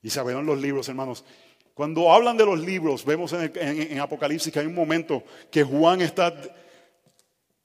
Y 0.00 0.10
se 0.10 0.20
abrieron 0.20 0.46
los 0.46 0.60
libros, 0.60 0.88
hermanos. 0.88 1.24
Cuando 1.76 2.12
hablan 2.12 2.36
de 2.36 2.44
los 2.44 2.58
libros, 2.58 3.04
vemos 3.04 3.32
en, 3.32 4.00
Apocalipsis 4.00 4.52
que 4.52 4.58
hay 4.58 4.66
un 4.66 4.74
momento 4.74 5.22
que 5.52 5.62
Juan 5.62 6.00
está, 6.00 6.34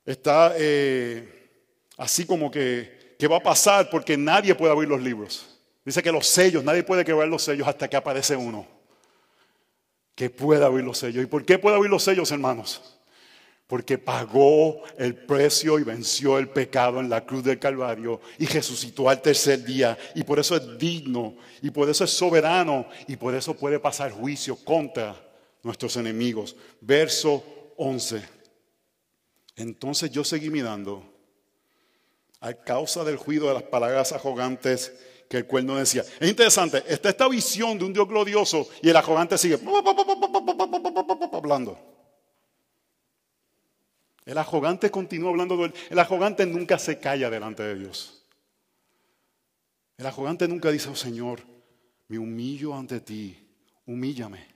está 0.06 0.54
eh, 0.58 1.50
así 1.98 2.26
como 2.26 2.52
que 2.52 3.02
¿Qué 3.22 3.28
va 3.28 3.38
a 3.38 3.44
pasar? 3.44 3.88
Porque 3.92 4.18
nadie 4.18 4.56
puede 4.56 4.72
abrir 4.72 4.90
los 4.90 5.00
libros. 5.00 5.46
Dice 5.86 6.02
que 6.02 6.12
los 6.12 6.26
sellos, 6.26 6.64
nadie 6.64 6.82
puede 6.82 7.06
quebrar 7.06 7.28
los 7.28 7.44
sellos 7.44 7.68
hasta 7.68 7.88
que 7.88 7.96
aparece 7.96 8.36
uno 8.36 8.66
que 10.16 10.28
pueda 10.32 10.66
abrir 10.66 10.84
los 10.84 10.98
sellos. 10.98 11.24
¿Y 11.24 11.28
por 11.28 11.46
qué 11.46 11.60
puede 11.60 11.76
abrir 11.76 11.92
los 11.92 12.02
sellos, 12.02 12.32
hermanos? 12.32 13.00
Porque 13.72 13.98
pagó 13.98 14.84
el 14.98 15.16
precio 15.16 15.80
y 15.80 15.84
venció 15.84 16.38
el 16.38 16.50
pecado 16.50 17.00
en 17.00 17.10
la 17.10 17.26
cruz 17.26 17.42
del 17.42 17.58
Calvario 17.58 18.20
y 18.38 18.46
resucitó 18.46 19.08
al 19.08 19.22
tercer 19.22 19.64
día. 19.64 19.98
Y 20.14 20.26
por 20.26 20.40
eso 20.40 20.58
es 20.58 20.78
digno, 20.78 21.38
y 21.62 21.70
por 21.70 21.90
eso 21.90 22.04
es 22.04 22.10
soberano, 22.10 22.86
y 23.08 23.16
por 23.16 23.34
eso 23.34 23.54
puede 23.54 23.80
pasar 23.80 24.12
juicio 24.12 24.58
contra 24.58 25.16
nuestros 25.64 25.96
enemigos. 25.96 26.54
Verso 26.82 27.46
11. 27.78 28.22
Entonces 29.56 30.12
yo 30.12 30.26
seguí 30.26 30.50
mirando 30.50 31.06
a 32.42 32.54
causa 32.54 33.06
del 33.06 33.16
juicio 33.16 33.48
de 33.48 33.54
las 33.54 33.64
palabras 33.64 34.12
arrogantes 34.12 34.92
que 35.30 35.38
el 35.38 35.46
cuerno 35.46 35.78
decía. 35.78 36.04
Es 36.20 36.30
interesante, 36.30 36.84
está 36.90 37.08
esta 37.08 37.30
visión 37.30 37.80
de 37.80 37.86
un 37.86 37.94
Dios 37.94 38.06
glorioso 38.06 38.68
y 38.82 38.90
el 38.90 38.98
arrogante 38.98 39.38
sigue 39.38 39.58
hablando. 41.32 42.01
El 44.26 44.38
arrogante 44.38 44.92
continúa 44.92 45.30
hablando. 45.30 45.72
El 45.90 46.00
arrogante 46.00 46.46
nunca 46.46 46.78
se 46.78 47.00
calla 47.00 47.30
delante 47.30 47.64
de 47.64 47.76
Dios. 47.76 48.24
El 49.98 50.06
arrogante 50.06 50.48
nunca 50.48 50.72
dice, 50.72 50.90
oh 50.90 50.96
Señor, 50.96 51.42
me 52.08 52.18
humillo 52.18 52.76
ante 52.76 53.00
ti, 53.00 53.38
humíllame. 53.86 54.48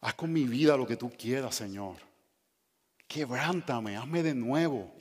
Haz 0.00 0.14
con 0.14 0.32
mi 0.32 0.44
vida 0.44 0.76
lo 0.76 0.86
que 0.86 0.96
tú 0.96 1.10
quieras, 1.10 1.56
Señor. 1.56 1.96
Quebrántame, 3.06 3.96
hazme 3.96 4.22
de 4.22 4.34
nuevo. 4.34 4.92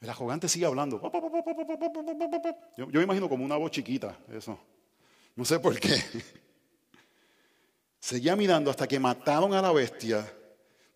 El 0.00 0.10
arrogante 0.10 0.48
sigue 0.48 0.66
hablando. 0.66 1.00
Yo, 2.76 2.86
me 2.86 3.02
imagino 3.02 3.28
como 3.28 3.44
una 3.44 3.56
voz 3.56 3.70
chiquita, 3.70 4.18
eso. 4.30 4.58
No 5.34 5.44
sé 5.44 5.58
por 5.58 5.78
qué. 5.80 5.96
Seguía 8.00 8.36
mirando 8.36 8.70
hasta 8.70 8.86
que 8.86 9.00
mataron 9.00 9.54
a 9.54 9.62
la 9.62 9.72
bestia, 9.72 10.30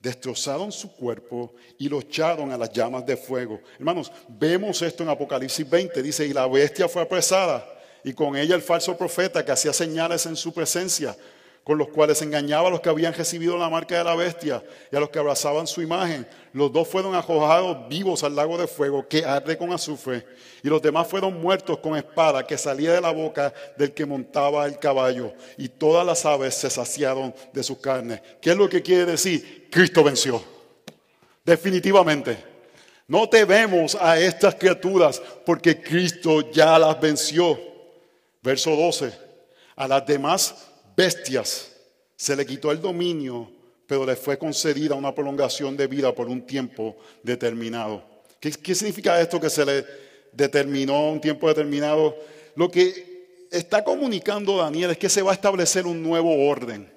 destrozaron 0.00 0.70
su 0.70 0.92
cuerpo 0.94 1.54
y 1.78 1.88
lo 1.88 2.00
echaron 2.00 2.52
a 2.52 2.58
las 2.58 2.72
llamas 2.72 3.04
de 3.04 3.16
fuego. 3.16 3.60
Hermanos, 3.78 4.12
vemos 4.28 4.80
esto 4.82 5.02
en 5.02 5.08
Apocalipsis 5.08 5.68
20. 5.68 6.02
Dice, 6.02 6.26
y 6.26 6.32
la 6.32 6.46
bestia 6.46 6.88
fue 6.88 7.02
apresada 7.02 7.66
y 8.04 8.12
con 8.12 8.36
ella 8.36 8.54
el 8.54 8.62
falso 8.62 8.96
profeta 8.96 9.44
que 9.44 9.52
hacía 9.52 9.72
señales 9.72 10.24
en 10.26 10.36
su 10.36 10.52
presencia 10.52 11.16
con 11.68 11.76
los 11.76 11.88
cuales 11.88 12.22
engañaba 12.22 12.68
a 12.68 12.70
los 12.70 12.80
que 12.80 12.88
habían 12.88 13.12
recibido 13.12 13.58
la 13.58 13.68
marca 13.68 13.98
de 13.98 14.02
la 14.02 14.14
bestia 14.14 14.64
y 14.90 14.96
a 14.96 15.00
los 15.00 15.10
que 15.10 15.18
abrazaban 15.18 15.66
su 15.66 15.82
imagen. 15.82 16.26
Los 16.54 16.72
dos 16.72 16.88
fueron 16.88 17.14
arrojados 17.14 17.86
vivos 17.90 18.24
al 18.24 18.34
lago 18.34 18.56
de 18.56 18.66
fuego 18.66 19.06
que 19.06 19.22
arde 19.22 19.58
con 19.58 19.70
azufre, 19.70 20.24
y 20.62 20.68
los 20.68 20.80
demás 20.80 21.06
fueron 21.06 21.38
muertos 21.38 21.76
con 21.80 21.94
espada 21.94 22.46
que 22.46 22.56
salía 22.56 22.94
de 22.94 23.02
la 23.02 23.10
boca 23.10 23.52
del 23.76 23.92
que 23.92 24.06
montaba 24.06 24.64
el 24.64 24.78
caballo, 24.78 25.34
y 25.58 25.68
todas 25.68 26.06
las 26.06 26.24
aves 26.24 26.54
se 26.54 26.70
saciaron 26.70 27.34
de 27.52 27.62
sus 27.62 27.76
carnes. 27.76 28.22
¿Qué 28.40 28.52
es 28.52 28.56
lo 28.56 28.66
que 28.66 28.80
quiere 28.80 29.04
decir? 29.04 29.68
Cristo 29.70 30.02
venció. 30.02 30.42
Definitivamente. 31.44 32.42
No 33.06 33.28
vemos 33.28 33.94
a 33.94 34.18
estas 34.18 34.54
criaturas 34.54 35.20
porque 35.44 35.82
Cristo 35.82 36.50
ya 36.50 36.78
las 36.78 36.98
venció. 36.98 37.60
Verso 38.40 38.74
12. 38.74 39.12
A 39.76 39.86
las 39.86 40.06
demás 40.06 40.68
bestias. 40.98 41.70
Se 42.16 42.34
le 42.34 42.44
quitó 42.44 42.72
el 42.72 42.80
dominio, 42.80 43.48
pero 43.86 44.04
le 44.04 44.16
fue 44.16 44.36
concedida 44.36 44.96
una 44.96 45.14
prolongación 45.14 45.76
de 45.76 45.86
vida 45.86 46.12
por 46.12 46.28
un 46.28 46.44
tiempo 46.44 46.96
determinado. 47.22 48.04
¿Qué, 48.40 48.74
significa 48.74 49.20
esto 49.20 49.40
que 49.40 49.48
se 49.48 49.64
le 49.64 49.86
determinó 50.32 51.12
un 51.12 51.20
tiempo 51.20 51.46
determinado? 51.46 52.16
Lo 52.56 52.68
que 52.68 53.46
está 53.52 53.84
comunicando 53.84 54.56
Daniel 54.56 54.90
es 54.90 54.98
que 54.98 55.08
se 55.08 55.22
va 55.22 55.30
a 55.30 55.34
establecer 55.34 55.86
un 55.86 56.02
nuevo 56.02 56.48
orden. 56.48 56.92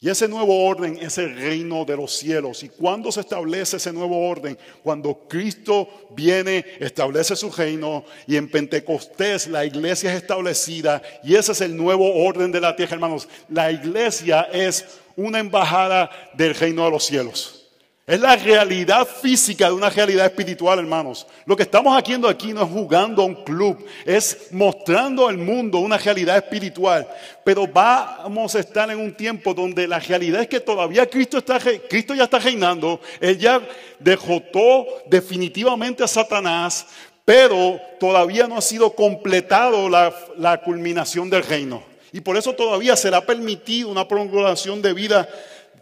Y 0.00 0.08
ese 0.08 0.28
nuevo 0.28 0.64
orden 0.64 0.96
es 1.02 1.18
el 1.18 1.34
reino 1.34 1.84
de 1.84 1.96
los 1.96 2.12
cielos. 2.16 2.62
¿Y 2.62 2.68
cuándo 2.68 3.10
se 3.10 3.20
establece 3.20 3.78
ese 3.78 3.92
nuevo 3.92 4.28
orden? 4.28 4.56
Cuando 4.84 5.26
Cristo 5.28 5.88
viene, 6.14 6.64
establece 6.78 7.34
su 7.34 7.50
reino 7.50 8.04
y 8.24 8.36
en 8.36 8.48
Pentecostés 8.48 9.48
la 9.48 9.64
iglesia 9.64 10.12
es 10.12 10.22
establecida 10.22 11.02
y 11.24 11.34
ese 11.34 11.50
es 11.50 11.60
el 11.62 11.76
nuevo 11.76 12.14
orden 12.24 12.52
de 12.52 12.60
la 12.60 12.76
tierra, 12.76 12.94
hermanos. 12.94 13.28
La 13.48 13.72
iglesia 13.72 14.42
es 14.52 14.84
una 15.16 15.40
embajada 15.40 16.08
del 16.34 16.54
reino 16.54 16.84
de 16.84 16.90
los 16.92 17.04
cielos. 17.04 17.67
Es 18.08 18.18
la 18.18 18.36
realidad 18.36 19.06
física 19.06 19.66
de 19.66 19.74
una 19.74 19.90
realidad 19.90 20.24
espiritual, 20.24 20.78
hermanos. 20.78 21.26
Lo 21.44 21.54
que 21.54 21.64
estamos 21.64 21.94
haciendo 21.94 22.26
aquí 22.26 22.54
no 22.54 22.62
es 22.62 22.70
jugando 22.70 23.20
a 23.20 23.26
un 23.26 23.44
club, 23.44 23.84
es 24.06 24.48
mostrando 24.50 25.28
al 25.28 25.36
mundo 25.36 25.76
una 25.80 25.98
realidad 25.98 26.38
espiritual. 26.38 27.06
Pero 27.44 27.66
vamos 27.66 28.54
a 28.54 28.60
estar 28.60 28.90
en 28.90 28.98
un 28.98 29.14
tiempo 29.14 29.52
donde 29.52 29.86
la 29.86 29.98
realidad 29.98 30.40
es 30.40 30.48
que 30.48 30.58
todavía 30.58 31.04
Cristo, 31.04 31.36
está, 31.36 31.60
Cristo 31.86 32.14
ya 32.14 32.24
está 32.24 32.38
reinando. 32.38 32.98
Él 33.20 33.36
ya 33.36 33.60
derrotó 33.98 34.86
definitivamente 35.10 36.02
a 36.02 36.08
Satanás, 36.08 36.86
pero 37.26 37.78
todavía 38.00 38.46
no 38.46 38.56
ha 38.56 38.62
sido 38.62 38.94
completado 38.94 39.86
la, 39.90 40.62
culminación 40.64 41.28
del 41.28 41.42
reino. 41.42 41.82
Y 42.10 42.22
por 42.22 42.38
eso 42.38 42.54
todavía 42.54 42.96
será 42.96 43.20
permitido 43.20 43.90
una 43.90 44.08
prolongación 44.08 44.80
de 44.80 44.94
vida 44.94 45.28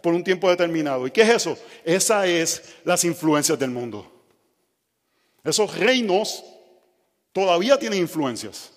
por 0.01 0.13
un 0.13 0.23
tiempo 0.23 0.49
determinado. 0.49 1.07
¿Y 1.07 1.11
qué 1.11 1.21
es 1.21 1.29
eso? 1.29 1.57
Esa 1.83 2.25
es 2.25 2.75
las 2.83 3.03
influencias 3.03 3.57
del 3.57 3.71
mundo. 3.71 4.11
Esos 5.43 5.77
reinos 5.77 6.43
todavía 7.31 7.77
tienen 7.77 7.99
influencias. 7.99 8.71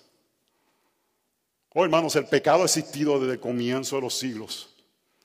Oh, 1.73 1.83
hermanos, 1.83 2.15
el 2.15 2.25
pecado 2.25 2.63
ha 2.63 2.65
existido 2.65 3.19
desde 3.19 3.33
el 3.33 3.39
comienzo 3.39 3.95
de 3.95 4.01
los 4.01 4.17
siglos, 4.17 4.69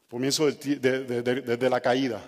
comienzo 0.08 0.46
desde 0.46 1.70
la 1.70 1.80
caída. 1.80 2.22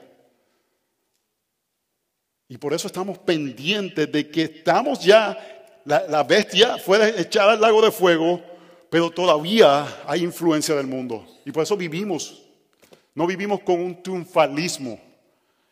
Y 2.48 2.58
por 2.58 2.72
eso 2.72 2.86
estamos 2.86 3.18
pendientes 3.18 4.10
de 4.10 4.28
que 4.28 4.42
estamos 4.42 5.00
ya, 5.00 5.36
la, 5.84 6.06
la 6.08 6.22
bestia 6.24 6.78
fue 6.78 7.20
echada 7.20 7.52
al 7.52 7.60
lago 7.60 7.82
de 7.82 7.92
fuego, 7.92 8.42
pero 8.90 9.10
todavía 9.10 9.86
hay 10.06 10.24
influencia 10.24 10.74
del 10.74 10.86
mundo. 10.86 11.26
Y 11.44 11.52
por 11.52 11.62
eso 11.62 11.76
vivimos 11.76 12.47
no 13.18 13.26
vivimos 13.26 13.58
con 13.62 13.80
un 13.80 14.00
triunfalismo 14.00 14.96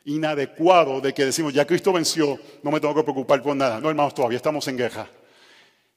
inadecuado 0.04 1.00
de 1.00 1.14
que 1.14 1.26
decimos, 1.26 1.54
ya 1.54 1.64
Cristo 1.64 1.92
venció, 1.92 2.36
no 2.60 2.72
me 2.72 2.80
tengo 2.80 2.92
que 2.92 3.04
preocupar 3.04 3.40
por 3.40 3.54
nada. 3.54 3.78
No, 3.78 3.88
hermanos, 3.88 4.14
todavía 4.14 4.38
estamos 4.38 4.66
en 4.66 4.76
guerra. 4.76 5.08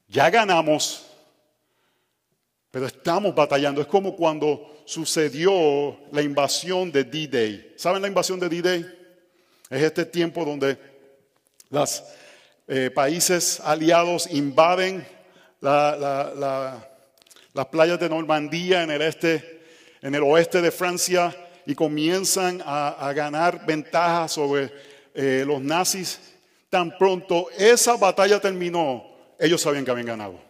Ya 0.06 0.30
ganamos, 0.30 1.06
pero 2.70 2.86
estamos 2.86 3.34
batallando. 3.34 3.80
Es 3.80 3.88
como 3.88 4.14
cuando 4.14 4.80
sucedió 4.84 5.98
la 6.12 6.22
invasión 6.22 6.92
de 6.92 7.02
D-Day. 7.02 7.74
¿Saben 7.76 8.00
la 8.00 8.06
invasión 8.06 8.38
de 8.38 8.48
D-Day? 8.48 8.86
Es 9.70 9.82
este 9.82 10.04
tiempo 10.04 10.44
donde 10.44 10.78
los 11.68 12.04
eh, 12.68 12.92
países 12.94 13.58
aliados 13.58 14.28
invaden 14.30 15.04
las 15.60 16.86
playas 17.72 17.98
de 17.98 18.08
Normandía 18.08 18.84
en 18.84 18.92
el 18.92 19.02
este 19.02 19.59
en 20.02 20.14
el 20.14 20.22
oeste 20.22 20.60
de 20.62 20.70
Francia 20.70 21.34
y 21.66 21.74
comienzan 21.74 22.62
a, 22.64 23.12
ganar 23.14 23.64
ventaja 23.66 24.28
sobre 24.28 24.72
eh, 25.14 25.44
los 25.46 25.60
nazis. 25.60 26.20
Tan 26.68 26.96
pronto 26.96 27.48
esa 27.56 27.96
batalla 27.96 28.40
terminó, 28.40 29.04
ellos 29.38 29.60
sabían 29.60 29.84
que 29.84 29.90
habían 29.90 30.06
ganado. 30.06 30.40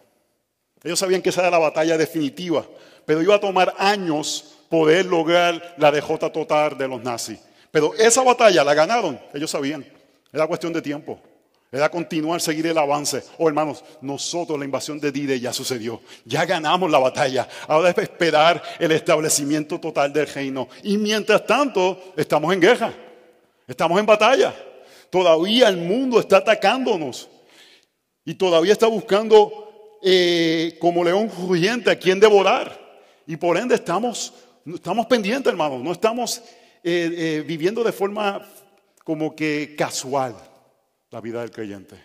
Ellos 0.83 0.99
sabían 0.99 1.21
que 1.21 1.29
esa 1.29 1.41
era 1.41 1.51
la 1.51 1.59
batalla 1.59 1.97
definitiva, 1.97 2.65
pero 3.05 3.21
iba 3.21 3.35
a 3.35 3.39
tomar 3.39 3.73
años 3.77 4.57
poder 4.69 5.05
lograr 5.05 5.75
la 5.77 5.91
derrota 5.91 6.31
total 6.31 6.77
de 6.77 6.87
los 6.87 7.03
nazis. 7.03 7.39
Pero 7.71 7.93
esa 7.95 8.23
batalla 8.23 8.63
la 8.63 8.73
ganaron, 8.73 9.19
ellos 9.33 9.51
sabían. 9.51 9.85
Era 10.31 10.47
cuestión 10.47 10.73
de 10.73 10.81
tiempo. 10.81 11.21
Era 11.73 11.89
continuar, 11.89 12.41
seguir 12.41 12.67
el 12.67 12.77
avance. 12.77 13.23
Oh, 13.37 13.47
hermanos, 13.47 13.81
nosotros 14.01 14.59
la 14.59 14.65
invasión 14.65 14.99
de 14.99 15.09
Dide 15.09 15.39
ya 15.39 15.53
sucedió. 15.53 16.01
Ya 16.25 16.45
ganamos 16.45 16.91
la 16.91 16.99
batalla. 16.99 17.47
Ahora 17.65 17.91
es 17.91 17.97
esperar 17.97 18.61
el 18.77 18.91
establecimiento 18.91 19.79
total 19.79 20.11
del 20.11 20.27
reino. 20.27 20.67
Y 20.83 20.97
mientras 20.97 21.45
tanto, 21.47 22.11
estamos 22.17 22.53
en 22.53 22.59
guerra. 22.59 22.93
Estamos 23.65 23.97
en 24.01 24.05
batalla. 24.05 24.53
Todavía 25.09 25.69
el 25.69 25.77
mundo 25.77 26.19
está 26.19 26.37
atacándonos. 26.37 27.29
Y 28.25 28.33
todavía 28.33 28.73
está 28.73 28.87
buscando 28.87 29.97
eh, 30.03 30.77
como 30.81 31.05
león 31.05 31.31
rugiente 31.33 31.89
a 31.89 31.97
quien 31.97 32.19
devorar. 32.19 32.77
Y 33.25 33.37
por 33.37 33.57
ende 33.57 33.75
estamos, 33.75 34.33
estamos 34.65 35.05
pendientes, 35.05 35.49
hermanos. 35.49 35.81
No 35.81 35.93
estamos 35.93 36.39
eh, 36.83 37.13
eh, 37.13 37.43
viviendo 37.47 37.81
de 37.81 37.93
forma 37.93 38.45
como 39.05 39.33
que 39.33 39.73
casual 39.77 40.50
la 41.11 41.19
vida 41.19 41.41
del 41.41 41.51
creyente. 41.51 41.95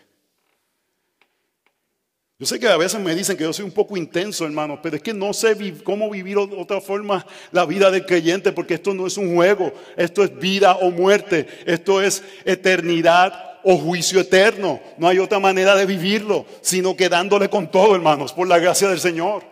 Yo 2.38 2.44
sé 2.44 2.60
que 2.60 2.68
a 2.68 2.76
veces 2.76 3.00
me 3.00 3.14
dicen 3.14 3.36
que 3.36 3.44
yo 3.44 3.52
soy 3.52 3.64
un 3.64 3.70
poco 3.70 3.96
intenso, 3.96 4.44
hermano, 4.44 4.80
pero 4.82 4.96
es 4.96 5.02
que 5.02 5.14
no 5.14 5.32
sé 5.32 5.56
cómo 5.82 6.10
vivir 6.10 6.36
de 6.36 6.56
otra 6.56 6.82
forma 6.82 7.24
la 7.50 7.64
vida 7.64 7.90
del 7.90 8.04
creyente, 8.04 8.52
porque 8.52 8.74
esto 8.74 8.92
no 8.92 9.06
es 9.06 9.16
un 9.16 9.34
juego, 9.34 9.72
esto 9.96 10.22
es 10.22 10.36
vida 10.38 10.76
o 10.76 10.90
muerte, 10.90 11.46
esto 11.64 12.02
es 12.02 12.22
eternidad 12.44 13.60
o 13.62 13.78
juicio 13.78 14.20
eterno. 14.20 14.80
No 14.98 15.08
hay 15.08 15.18
otra 15.18 15.38
manera 15.38 15.74
de 15.76 15.86
vivirlo, 15.86 16.44
sino 16.60 16.94
que 16.94 17.08
dándole 17.08 17.48
con 17.48 17.70
todo, 17.70 17.94
hermanos, 17.94 18.34
por 18.34 18.46
la 18.46 18.58
gracia 18.58 18.88
del 18.88 19.00
Señor. 19.00 19.44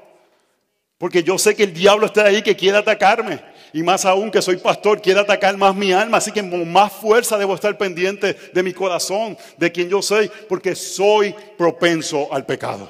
Porque 0.98 1.22
yo 1.22 1.38
sé 1.38 1.54
que 1.56 1.64
el 1.64 1.72
diablo 1.72 2.06
está 2.06 2.26
ahí 2.26 2.42
que 2.42 2.56
quiere 2.56 2.76
atacarme 2.76 3.53
y 3.74 3.82
más 3.82 4.04
aún 4.04 4.30
que 4.30 4.40
soy 4.40 4.56
pastor, 4.58 5.02
quiere 5.02 5.18
atacar 5.18 5.56
más 5.56 5.74
mi 5.74 5.90
alma, 5.90 6.18
así 6.18 6.30
que 6.30 6.48
con 6.48 6.70
más 6.70 6.92
fuerza 6.92 7.36
debo 7.36 7.56
estar 7.56 7.76
pendiente 7.76 8.34
de 8.52 8.62
mi 8.62 8.72
corazón, 8.72 9.36
de 9.56 9.72
quien 9.72 9.88
yo 9.88 10.00
soy, 10.00 10.30
porque 10.48 10.76
soy 10.76 11.34
propenso 11.58 12.32
al 12.32 12.46
pecado. 12.46 12.88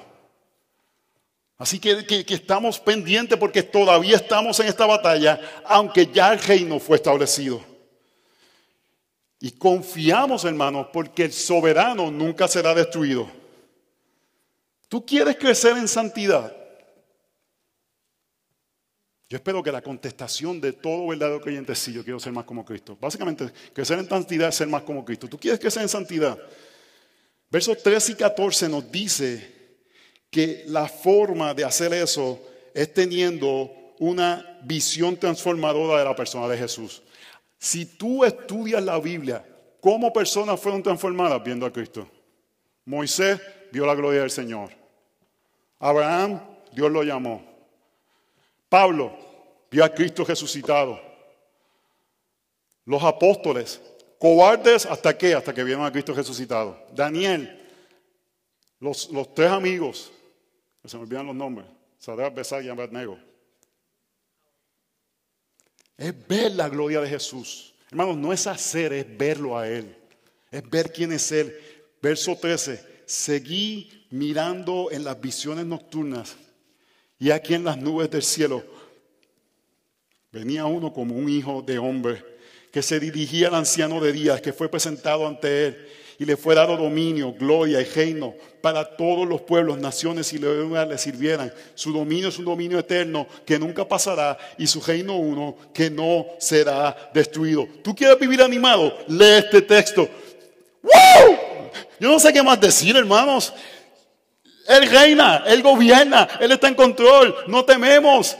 Así 1.56 1.78
que, 1.78 2.04
que, 2.04 2.34
estamos 2.34 2.78
pendientes 2.78 3.38
porque 3.38 3.62
todavía 3.62 4.16
estamos 4.16 4.60
en 4.60 4.66
esta 4.66 4.84
batalla, 4.84 5.40
aunque 5.64 6.06
ya 6.12 6.34
el 6.34 6.38
reino 6.38 6.78
fue 6.78 6.98
establecido. 6.98 7.62
Y 9.40 9.52
confiamos, 9.52 10.44
hermanos, 10.44 10.88
porque 10.92 11.24
el 11.24 11.32
soberano 11.32 12.10
nunca 12.10 12.46
será 12.46 12.74
destruido. 12.74 13.26
¿Tú 14.90 15.06
quieres 15.06 15.36
crecer 15.36 15.78
en 15.78 15.88
santidad? 15.88 16.54
Yo 19.34 19.38
espero 19.38 19.64
que 19.64 19.72
la 19.72 19.82
contestación 19.82 20.60
de 20.60 20.72
todo 20.72 21.08
verdadero 21.08 21.40
creyente 21.40 21.74
sí, 21.74 21.92
yo 21.92 22.04
quiero 22.04 22.20
ser 22.20 22.32
más 22.32 22.44
como 22.44 22.64
Cristo. 22.64 22.96
Básicamente, 23.00 23.50
crecer 23.72 23.98
en 23.98 24.08
santidad 24.08 24.48
es 24.48 24.54
ser 24.54 24.68
más 24.68 24.84
como 24.84 25.04
Cristo. 25.04 25.26
¿Tú 25.26 25.36
quieres 25.40 25.58
crecer 25.58 25.82
en 25.82 25.88
santidad? 25.88 26.38
Versos 27.50 27.82
13 27.82 28.12
y 28.12 28.14
14 28.14 28.68
nos 28.68 28.92
dice 28.92 29.80
que 30.30 30.62
la 30.68 30.86
forma 30.86 31.52
de 31.52 31.64
hacer 31.64 31.92
eso 31.94 32.40
es 32.72 32.94
teniendo 32.94 33.72
una 33.98 34.60
visión 34.62 35.16
transformadora 35.16 35.98
de 35.98 36.04
la 36.04 36.14
persona 36.14 36.46
de 36.46 36.56
Jesús. 36.56 37.02
Si 37.58 37.86
tú 37.86 38.24
estudias 38.24 38.84
la 38.84 39.00
Biblia, 39.00 39.44
¿cómo 39.80 40.12
personas 40.12 40.60
fueron 40.60 40.80
transformadas 40.80 41.42
viendo 41.42 41.66
a 41.66 41.72
Cristo? 41.72 42.08
Moisés 42.84 43.40
vio 43.72 43.84
la 43.84 43.96
gloria 43.96 44.20
del 44.20 44.30
Señor. 44.30 44.70
Abraham, 45.80 46.40
Dios 46.72 46.88
lo 46.92 47.02
llamó. 47.02 47.44
Pablo 48.68 49.23
vio 49.74 49.84
a 49.84 49.92
Cristo 49.92 50.24
resucitado. 50.24 51.00
Los 52.84 53.02
apóstoles, 53.02 53.80
cobardes 54.20 54.86
hasta 54.86 55.18
qué, 55.18 55.34
hasta 55.34 55.52
que 55.52 55.64
vieron 55.64 55.84
a 55.84 55.90
Cristo 55.90 56.14
resucitado. 56.14 56.78
Daniel, 56.92 57.60
los, 58.78 59.10
tres 59.34 59.50
amigos, 59.50 60.12
se 60.84 60.96
me 60.96 61.02
olvidan 61.02 61.26
los 61.26 61.34
nombres, 61.34 61.66
Sadrach, 61.98 62.32
Besar 62.32 62.62
y 62.62 62.68
Abednego. 62.68 63.18
Es 65.96 66.14
ver 66.28 66.52
la 66.52 66.68
gloria 66.68 67.00
de 67.00 67.08
Jesús. 67.08 67.74
Hermanos, 67.90 68.16
no 68.16 68.32
es 68.32 68.46
hacer, 68.46 68.92
es 68.92 69.18
verlo 69.18 69.58
a 69.58 69.68
Él. 69.68 69.92
Es 70.52 70.70
ver 70.70 70.92
quién 70.92 71.10
es 71.10 71.32
Él. 71.32 71.52
Verso 72.00 72.36
13. 72.36 73.02
Seguí 73.06 74.06
mirando 74.10 74.92
en 74.92 75.02
las 75.02 75.20
visiones 75.20 75.66
nocturnas 75.66 76.36
y 77.18 77.32
aquí 77.32 77.54
en 77.54 77.64
las 77.64 77.76
nubes 77.76 78.08
del 78.08 78.22
cielo 78.22 78.62
venía 80.34 80.66
uno 80.66 80.92
como 80.92 81.14
un 81.14 81.28
hijo 81.28 81.62
de 81.62 81.78
hombre 81.78 82.20
que 82.72 82.82
se 82.82 82.98
dirigía 82.98 83.46
al 83.46 83.54
anciano 83.54 84.00
de 84.00 84.12
días 84.12 84.40
que 84.40 84.52
fue 84.52 84.68
presentado 84.68 85.28
ante 85.28 85.66
él 85.66 85.88
y 86.18 86.24
le 86.24 86.36
fue 86.36 86.56
dado 86.56 86.76
dominio, 86.76 87.32
gloria 87.32 87.80
y 87.80 87.84
reino 87.84 88.34
para 88.60 88.96
todos 88.96 89.28
los 89.28 89.42
pueblos, 89.42 89.78
naciones 89.78 90.32
y 90.32 90.38
lugares 90.38 90.90
le 90.90 90.98
sirvieran. 90.98 91.52
Su 91.76 91.92
dominio 91.92 92.28
es 92.28 92.38
un 92.38 92.46
dominio 92.46 92.80
eterno 92.80 93.28
que 93.46 93.60
nunca 93.60 93.86
pasará 93.86 94.36
y 94.58 94.66
su 94.66 94.80
reino 94.80 95.16
uno 95.16 95.56
que 95.72 95.88
no 95.88 96.26
será 96.38 97.10
destruido. 97.14 97.68
¿Tú 97.84 97.94
quieres 97.94 98.18
vivir 98.18 98.42
animado? 98.42 98.92
Lee 99.06 99.38
este 99.38 99.62
texto. 99.62 100.08
¡Wow! 100.82 101.38
Yo 102.00 102.10
no 102.10 102.18
sé 102.18 102.32
qué 102.32 102.42
más 102.42 102.60
decir, 102.60 102.96
hermanos. 102.96 103.52
Él 104.66 104.90
reina, 104.90 105.44
Él 105.46 105.62
gobierna, 105.62 106.28
Él 106.40 106.50
está 106.52 106.68
en 106.68 106.74
control, 106.74 107.36
no 107.46 107.64
tememos. 107.64 108.36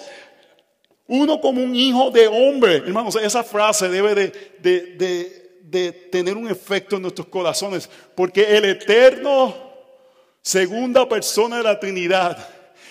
Uno 1.06 1.40
como 1.40 1.62
un 1.62 1.76
hijo 1.76 2.10
de 2.10 2.26
hombre. 2.26 2.76
Hermanos, 2.76 3.16
esa 3.16 3.44
frase 3.44 3.88
debe 3.88 4.32
de, 4.60 5.42
tener 6.10 6.36
un 6.36 6.48
efecto 6.48 6.96
en 6.96 7.02
nuestros 7.02 7.26
corazones, 7.28 7.90
porque 8.14 8.56
el 8.56 8.64
eterno, 8.64 9.54
segunda 10.40 11.08
persona 11.08 11.58
de 11.58 11.62
la 11.64 11.80
Trinidad, 11.80 12.48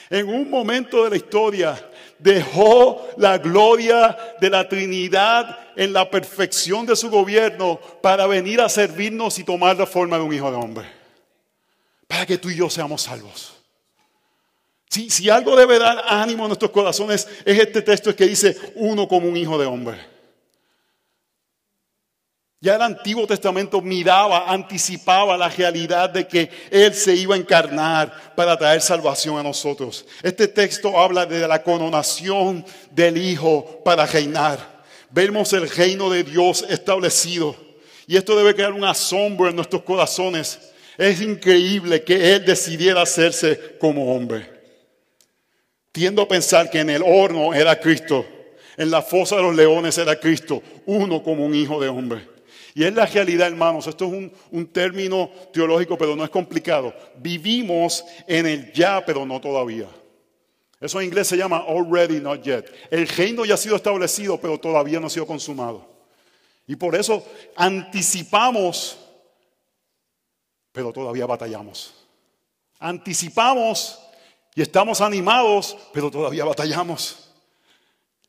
en 0.09 0.28
un 0.28 0.49
momento 0.49 1.03
de 1.03 1.11
la 1.11 1.16
historia, 1.16 1.89
dejó 2.20 3.07
la 3.18 3.38
gloria 3.38 4.18
de 4.39 4.49
la 4.49 4.68
Trinidad 4.68 5.59
en 5.76 5.91
la 5.91 6.09
perfección 6.09 6.86
de 6.86 6.95
su 6.95 7.09
gobierno 7.09 7.80
para 8.01 8.28
venir 8.28 8.61
a 8.61 8.70
servirnos 8.70 9.39
y 9.39 9.43
tomar 9.43 9.78
la 9.78 9.88
forma 9.88 10.18
de 10.18 10.24
un 10.24 10.34
hijo 10.34 10.51
de 10.51 10.57
hombre. 10.57 10.86
Para 12.07 12.26
que 12.26 12.38
tú 12.38 12.49
y 12.49 12.55
yo 12.55 12.70
seamos 12.70 13.01
salvos. 13.01 13.53
Si, 14.94 15.28
algo 15.28 15.56
debe 15.56 15.80
dar 15.80 16.04
ánimo 16.08 16.46
a 16.46 16.48
nuestros 16.48 16.70
corazones 16.70 17.28
es 17.46 17.60
este 17.60 17.82
texto 17.82 18.16
que 18.16 18.28
dice 18.28 18.56
uno 18.76 19.08
como 19.08 19.28
un 19.28 19.36
hijo 19.36 19.58
de 19.58 19.66
hombre. 19.66 19.98
Ya 22.62 22.76
el 22.76 22.82
Antiguo 22.84 23.26
Testamento 23.26 23.82
miraba, 23.82 24.50
anticipaba 24.52 25.36
la 25.36 25.50
realidad 25.50 26.12
de 26.12 26.28
que 26.28 26.50
Él 26.70 26.94
se 26.94 27.16
iba 27.16 27.34
a 27.34 27.39
encarnar 27.39 28.36
para 28.36 28.56
traer 28.56 28.82
salvación 28.82 29.38
a 29.39 29.44
nosotros. 29.44 30.06
Este 30.22 30.48
texto 30.48 30.98
habla 30.98 31.26
de 31.26 31.46
la 31.48 31.64
coronación 31.64 32.64
del 32.91 33.18
Hijo 33.18 33.82
para 33.84 34.06
reinar. 34.06 34.84
Vemos 35.10 35.52
el 35.54 35.70
reino 35.70 36.10
de 36.10 36.24
Dios 36.24 36.64
establecido. 36.70 37.56
Y 38.06 38.16
esto 38.16 38.38
debe 38.38 38.54
crear 38.54 38.74
un 38.74 38.86
asombro 38.86 39.50
en 39.50 39.56
nuestros 39.56 39.82
corazones. 39.82 40.60
Es 41.00 41.20
increíble 41.20 42.04
que 42.04 42.36
Él 42.36 42.46
decidiera 42.46 43.02
hacerse 43.02 43.76
como 43.80 44.16
hombre. 44.16 44.53
Tiendo 45.94 46.24
a 46.24 46.28
pensar 46.28 46.72
que 46.72 46.80
en 46.80 46.89
el 46.89 47.04
horno 47.04 47.54
era 47.54 47.80
Cristo, 47.80 48.26
en 48.76 48.89
la 48.89 49.04
fosa 49.04 49.36
de 49.36 49.44
los 49.44 49.56
leones 49.56 49.96
era 50.00 50.20
Cristo, 50.20 50.62
uno 50.88 51.22
como 51.22 51.46
un 51.46 51.54
hijo 51.54 51.80
de 51.80 51.88
hombre. 51.88 52.28
Y 52.74 52.84
es 52.84 52.94
la 52.96 53.06
realidad, 53.06 53.48
hermanos. 53.48 53.86
Esto 53.86 54.06
es 54.08 54.32
un, 54.52 54.68
término 54.68 55.30
teológico, 55.54 55.96
pero 55.96 56.16
no 56.16 56.24
es 56.24 56.32
complicado. 56.32 56.96
Vivimos 57.18 58.04
en 58.28 58.48
el 58.48 58.74
ya, 58.74 59.06
pero 59.06 59.24
no 59.24 59.39
todavía. 59.39 59.88
Eso 60.82 61.00
en 61.00 61.06
inglés 61.06 61.28
se 61.28 61.38
llama 61.38 61.64
already, 61.68 62.20
not 62.20 62.41
yet. 62.41 62.66
El 62.89 63.08
reino 63.08 63.46
ya 63.46 63.54
ha 63.54 63.58
sido 63.58 63.76
establecido, 63.76 64.41
pero 64.41 64.60
todavía 64.60 65.00
no 65.00 65.06
ha 65.06 65.12
sido 65.12 65.28
consumado. 65.28 65.88
Y 66.66 66.76
por 66.76 66.96
eso 66.96 67.24
anticipamos, 67.56 68.98
pero 70.72 70.91
todavía 70.91 71.28
batallamos. 71.28 71.94
Anticipamos 72.80 74.03
y 74.56 74.62
estamos 74.62 75.01
animados, 75.01 75.78
pero 75.91 76.12
todavía 76.12 76.45
batallamos. 76.45 77.32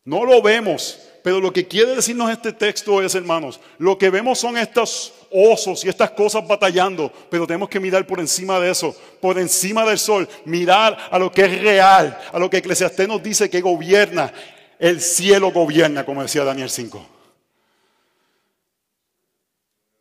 No 0.05 0.25
lo 0.25 0.43
vemos, 0.43 0.99
pero 1.23 1.41
lo 1.41 1.53
que 1.53 1.67
quiere 1.67 1.97
decirnos 1.97 2.31
este 2.31 2.53
texto 2.53 3.03
es, 3.03 3.15
hermanos, 3.15 3.59
lo 3.79 3.97
que 3.97 4.11
vemos 4.11 4.39
son 4.39 4.59
estos 4.59 5.15
osos 5.31 5.85
y 5.85 5.89
estas 5.89 6.11
cosas 6.11 6.47
batallando, 6.47 7.11
pero 7.31 7.47
tenemos 7.47 7.69
que 7.69 7.81
mirar 7.81 8.07
por 8.07 8.21
encima 8.21 8.61
de 8.61 8.71
eso, 8.71 8.95
por 9.21 9.39
encima 9.39 9.85
del 9.87 9.99
sol, 9.99 10.29
mirar 10.45 11.09
a 11.11 11.19
lo 11.19 11.33
que 11.33 11.47
es 11.47 11.63
real, 11.63 12.19
a 12.33 12.39
lo 12.39 12.51
que 12.51 12.59
Eclesiastés 12.59 13.09
nos 13.09 13.23
dice 13.23 13.49
que 13.49 13.61
gobierna. 13.61 14.33
El 14.79 15.01
cielo 15.01 15.51
gobierna, 15.51 16.05
como 16.05 16.23
decía 16.23 16.45
Daniel 16.45 16.69
5. 16.69 17.09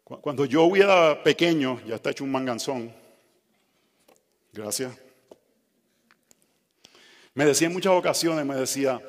Cuando 0.03 0.45
yo 0.45 0.75
era 0.75 1.23
pequeño, 1.23 1.79
ya 1.87 1.95
está 1.95 2.11
hecho 2.11 2.23
un 2.23 2.31
manganzón. 2.31 2.93
Gracias. 4.51 4.91
Me 7.33 7.45
decía 7.45 7.67
en 7.67 7.73
muchas 7.73 7.93
ocasiones, 7.93 8.45
me 8.45 8.55
decía, 8.55 9.01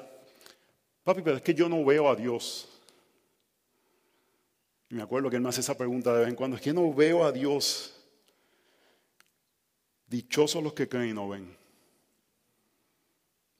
Papi, 1.05 1.21
pero 1.21 1.37
es 1.37 1.43
que 1.43 1.55
yo 1.55 1.69
no 1.69 1.85
veo 1.85 2.09
a 2.09 2.17
Dios. 2.17 2.67
Y 4.89 4.95
me 4.95 5.03
acuerdo 5.03 5.29
que 5.29 5.37
él 5.37 5.43
me 5.43 5.51
hace 5.51 5.61
esa 5.61 5.77
pregunta 5.77 6.13
de 6.15 6.21
vez 6.21 6.29
en 6.29 6.35
cuando. 6.35 6.57
Es 6.57 6.63
que 6.63 6.73
no 6.73 6.93
veo 6.93 7.25
a 7.25 7.31
Dios. 7.31 7.95
Dichosos 10.07 10.63
los 10.63 10.73
que 10.73 10.89
creen 10.89 11.11
y 11.11 11.13
no 11.13 11.29
ven. 11.29 11.55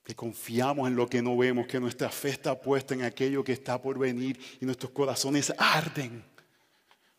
Que 0.03 0.15
confiamos 0.15 0.87
en 0.87 0.95
lo 0.95 1.07
que 1.07 1.21
no 1.21 1.37
vemos, 1.37 1.67
que 1.67 1.79
nuestra 1.79 2.09
fe 2.09 2.29
está 2.29 2.59
puesta 2.59 2.93
en 2.93 3.03
aquello 3.03 3.43
que 3.43 3.53
está 3.53 3.79
por 3.79 3.99
venir 3.99 4.39
y 4.59 4.65
nuestros 4.65 4.91
corazones 4.91 5.53
arden. 5.57 6.23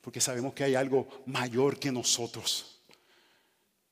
Porque 0.01 0.21
sabemos 0.21 0.55
que 0.55 0.65
hay 0.65 0.75
algo 0.75 1.09
mayor 1.27 1.79
que 1.79 1.93
nosotros, 1.93 2.76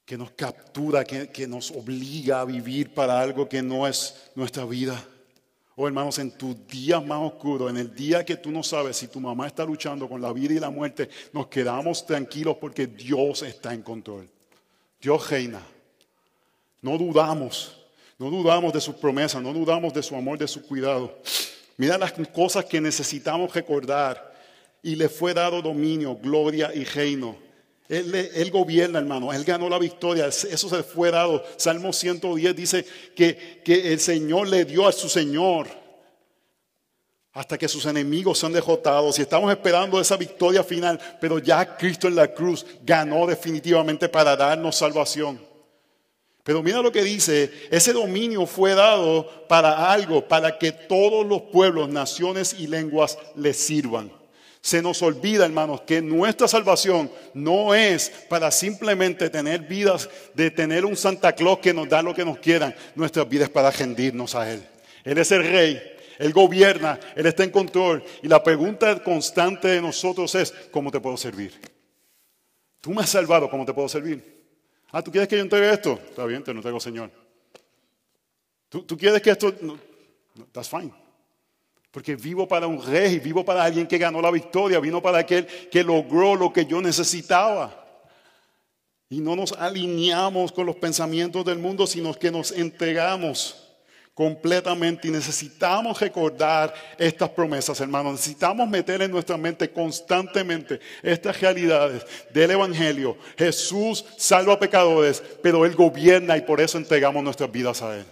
que 0.05 0.19
nos 0.19 0.33
captura, 0.33 1.05
que, 1.05 1.29
que 1.29 1.47
nos 1.47 1.71
obliga 1.71 2.41
a 2.41 2.45
vivir 2.45 2.93
para 2.93 3.21
algo 3.21 3.49
que 3.49 3.63
no 3.63 3.87
es 3.87 4.31
nuestra 4.35 4.65
vida. 4.65 5.03
Oh 5.77 5.87
hermanos, 5.89 6.19
en 6.21 6.31
tus 6.31 6.67
días 6.69 7.05
más 7.05 7.19
oscuros, 7.21 7.69
en 7.71 7.79
el 7.79 7.93
día 7.95 8.25
que 8.25 8.37
tú 8.37 8.53
no 8.53 8.63
sabes 8.63 8.97
si 8.97 9.09
tu 9.09 9.19
mamá 9.19 9.47
está 9.49 9.65
luchando 9.65 10.09
con 10.09 10.23
la 10.23 10.33
vida 10.33 10.55
y 10.55 10.61
la 10.61 10.71
muerte, 10.71 11.09
nos 11.33 11.49
quedamos 11.49 12.07
tranquilos 12.07 12.57
porque 12.61 12.87
Dios 12.87 13.43
está 13.43 13.75
en 13.75 13.83
control. 13.83 14.29
Dios 15.01 15.29
reina. 15.29 15.61
No 16.81 16.97
dudamos, 16.97 17.77
no 18.19 18.31
dudamos 18.31 18.73
de 18.73 18.81
sus 18.81 18.95
promesas, 18.95 19.43
no 19.43 19.53
dudamos 19.53 19.93
de 19.93 20.03
su 20.03 20.15
amor, 20.15 20.39
de 20.39 20.47
su 20.47 20.63
cuidado. 20.63 21.19
Mira 21.77 21.99
las 21.99 22.13
cosas 22.29 22.67
que 22.67 22.81
necesitamos 22.81 23.53
recordar. 23.53 24.33
Y 24.83 24.97
le 24.97 25.09
fue 25.09 25.33
dado 25.33 25.63
dominio, 25.63 26.15
gloria 26.15 26.71
y 26.75 26.85
reino. 26.85 27.37
Él, 27.89 28.15
él, 28.15 28.51
gobierna, 28.51 28.99
hermano. 28.99 29.33
Él 29.33 29.45
ganó 29.45 29.69
la 29.69 29.79
victoria. 29.79 30.27
Eso 30.27 30.69
se 30.69 30.83
fue 30.83 31.11
dado. 31.11 31.45
Salmo 31.57 31.93
110 31.93 32.57
dice 32.57 32.87
que, 33.15 33.61
que 33.65 33.93
el 33.93 34.01
Señor 34.01 34.49
le 34.49 34.65
dio 34.65 34.87
a 34.87 34.93
su 34.93 35.09
Señor 35.09 35.69
hasta 37.33 37.59
que 37.59 37.69
sus 37.69 37.85
enemigos 37.85 38.39
sean 38.39 38.53
derrotados. 38.53 39.19
Y 39.19 39.23
estamos 39.23 39.51
esperando 39.51 40.01
esa 40.01 40.17
victoria 40.17 40.65
final. 40.65 40.99
Pero 41.21 41.39
ya 41.39 41.77
Cristo 41.77 42.09
en 42.09 42.15
la 42.15 42.33
cruz 42.33 42.65
ganó 42.83 43.27
definitivamente 43.27 44.09
para 44.09 44.35
darnos 44.35 44.77
salvación. 44.77 45.39
Pero 46.45 46.63
mira 46.63 46.83
lo 46.83 46.93
que 46.93 47.03
dice, 47.03 47.51
ese 47.71 47.93
dominio 47.93 48.47
fue 48.47 48.75
dado 48.75 49.47
para 49.49 49.91
algo, 49.91 50.29
para 50.29 50.59
que 50.59 50.73
todos 50.73 51.27
los 51.27 51.43
pueblos, 51.43 51.89
naciones 51.89 52.55
y 52.59 52.67
lenguas 52.67 53.19
le 53.35 53.55
sirvan. 53.55 54.13
Se 54.65 54.81
nos 54.81 55.03
olvida, 55.03 55.45
hermanos, 55.45 55.83
que 55.83 56.01
nuestra 56.01 56.49
salvación 56.49 57.11
no 57.35 57.75
es 57.75 58.09
para 58.31 58.51
simplemente 58.51 59.29
tener 59.29 59.61
vidas 59.61 60.09
de 60.33 60.51
tener 60.51 60.87
un 60.87 60.97
Santa 60.97 61.35
Claus 61.35 61.59
que 61.59 61.75
nos 61.75 61.87
da 61.87 62.01
lo 62.01 62.15
que 62.15 62.25
nos 62.25 62.39
quieran. 62.39 62.75
Nuestra 62.95 63.25
vida 63.25 63.45
es 63.45 63.51
para 63.51 63.71
rendirnos 63.71 64.35
a 64.35 64.51
Él. 64.51 64.67
Él 65.05 65.19
es 65.19 65.31
el 65.33 65.43
Rey, 65.43 65.83
Él 66.19 66.33
gobierna, 66.33 66.99
Él 67.15 67.27
está 67.27 67.45
en 67.45 67.51
control. 67.51 68.03
Y 68.23 68.29
la 68.29 68.43
pregunta 68.43 69.03
constante 69.03 69.69
de 69.69 69.83
nosotros 69.83 70.35
es, 70.35 70.55
¿cómo 70.71 70.91
te 70.91 70.99
puedo 70.99 71.19
servir? 71.19 71.53
Tú 72.81 72.91
me 72.91 73.03
has 73.03 73.11
salvado, 73.11 73.51
¿cómo 73.51 73.67
te 73.67 73.75
puedo 73.75 73.91
servir? 73.91 74.47
Ah, 74.93 75.03
¿tú 75.03 75.11
quieres 75.11 75.29
que 75.29 75.37
yo 75.37 75.43
entregue 75.43 75.75
esto? 75.75 76.01
Está 76.09 76.25
bien, 76.25 76.43
te 76.43 76.55
lo 76.55 76.61
entrego, 76.61 76.81
Señor. 76.81 77.11
¿Tú, 78.71 78.97
quieres 78.97 79.21
que 79.21 79.29
esto... 79.29 79.55
No, 79.61 79.79
that's 80.53 80.71
fine. 80.71 81.04
Porque 81.95 82.17
vivo 82.17 82.49
para 82.49 82.67
un 82.67 82.85
rey, 82.85 83.21
vivo 83.21 83.45
para 83.45 83.63
alguien 83.63 83.87
que 83.87 83.99
ganó 83.99 84.21
la 84.21 84.33
victoria, 84.33 84.81
vino 84.81 85.01
para 85.01 85.19
aquel 85.19 85.47
que 85.47 85.85
logró 85.85 86.35
lo 86.35 86.53
que 86.53 86.67
yo 86.67 86.83
necesitaba. 86.83 87.73
Y 89.09 89.21
no 89.21 89.37
nos 89.37 89.53
alineamos 89.53 90.51
con 90.51 90.67
los 90.67 90.75
pensamientos 90.75 91.45
del 91.45 91.61
mundo, 91.61 91.87
sino 91.87 92.13
que 92.13 92.33
nos 92.33 92.51
entregamos 92.51 93.77
completamente 94.13 95.07
y 95.07 95.13
necesitamos 95.13 96.01
recordar 96.01 96.75
estas 96.99 97.31
promesas, 97.31 97.81
hermanos. 97.81 98.15
Necesitamos 98.15 98.69
meter 98.69 99.01
en 99.01 99.13
nuestra 99.13 99.37
mente 99.37 99.71
constantemente 99.71 100.81
estas 101.01 101.41
realidades 101.41 102.05
del 102.33 102.51
Evangelio. 102.51 103.17
Jesús 103.39 104.05
salva 104.17 104.59
pecadores, 104.59 105.23
pero 105.45 105.65
Él 105.65 105.77
gobierna 105.77 106.37
y 106.37 106.41
por 106.41 106.61
eso 106.61 106.77
entregamos 106.77 107.23
nuestras 107.23 107.53
vidas 107.53 107.83
a 107.83 107.99
Él. 107.99 108.05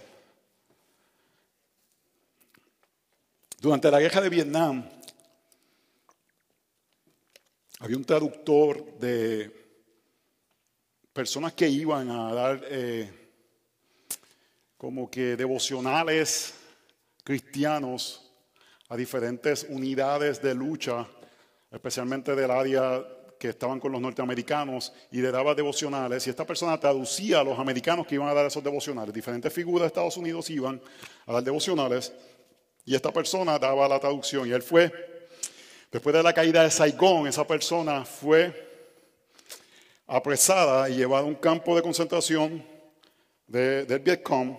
Durante 3.63 3.89
la 3.89 4.01
guerra 4.01 4.19
de 4.19 4.27
Vietnam, 4.27 4.83
había 7.79 7.95
un 7.95 8.03
traductor 8.03 8.99
de 8.99 9.49
personas 11.13 11.53
que 11.53 11.69
iban 11.69 12.09
a 12.09 12.33
dar 12.33 12.61
eh, 12.65 13.09
como 14.77 15.09
que 15.09 15.37
devocionales 15.37 16.55
cristianos 17.23 18.33
a 18.89 18.97
diferentes 18.97 19.65
unidades 19.69 20.41
de 20.41 20.53
lucha, 20.53 21.07
especialmente 21.71 22.35
del 22.35 22.51
área 22.51 23.01
que 23.39 23.47
estaban 23.47 23.79
con 23.79 23.93
los 23.93 24.01
norteamericanos 24.01 24.91
y 25.09 25.21
le 25.21 25.31
daba 25.31 25.55
devocionales. 25.55 26.27
Y 26.27 26.31
esta 26.31 26.45
persona 26.45 26.77
traducía 26.77 27.39
a 27.39 27.43
los 27.45 27.57
americanos 27.57 28.07
que 28.07 28.15
iban 28.15 28.27
a 28.27 28.33
dar 28.33 28.45
esos 28.45 28.63
devocionales. 28.63 29.13
Diferentes 29.13 29.53
figuras 29.53 29.83
de 29.83 29.87
Estados 29.87 30.17
Unidos 30.17 30.49
iban 30.49 30.81
a 31.25 31.31
dar 31.31 31.43
devocionales. 31.43 32.11
Y 32.85 32.95
esta 32.95 33.11
persona 33.11 33.57
daba 33.57 33.87
la 33.87 33.99
traducción. 33.99 34.47
Y 34.47 34.51
él 34.51 34.61
fue, 34.61 34.91
después 35.91 36.13
de 36.15 36.23
la 36.23 36.33
caída 36.33 36.63
de 36.63 36.71
Saigón, 36.71 37.27
esa 37.27 37.45
persona 37.45 38.03
fue 38.03 38.71
apresada 40.07 40.89
y 40.89 40.95
llevada 40.97 41.23
a 41.23 41.27
un 41.27 41.35
campo 41.35 41.75
de 41.75 41.81
concentración 41.81 42.63
de, 43.47 43.85
del 43.85 43.99
Vietcong. 43.99 44.57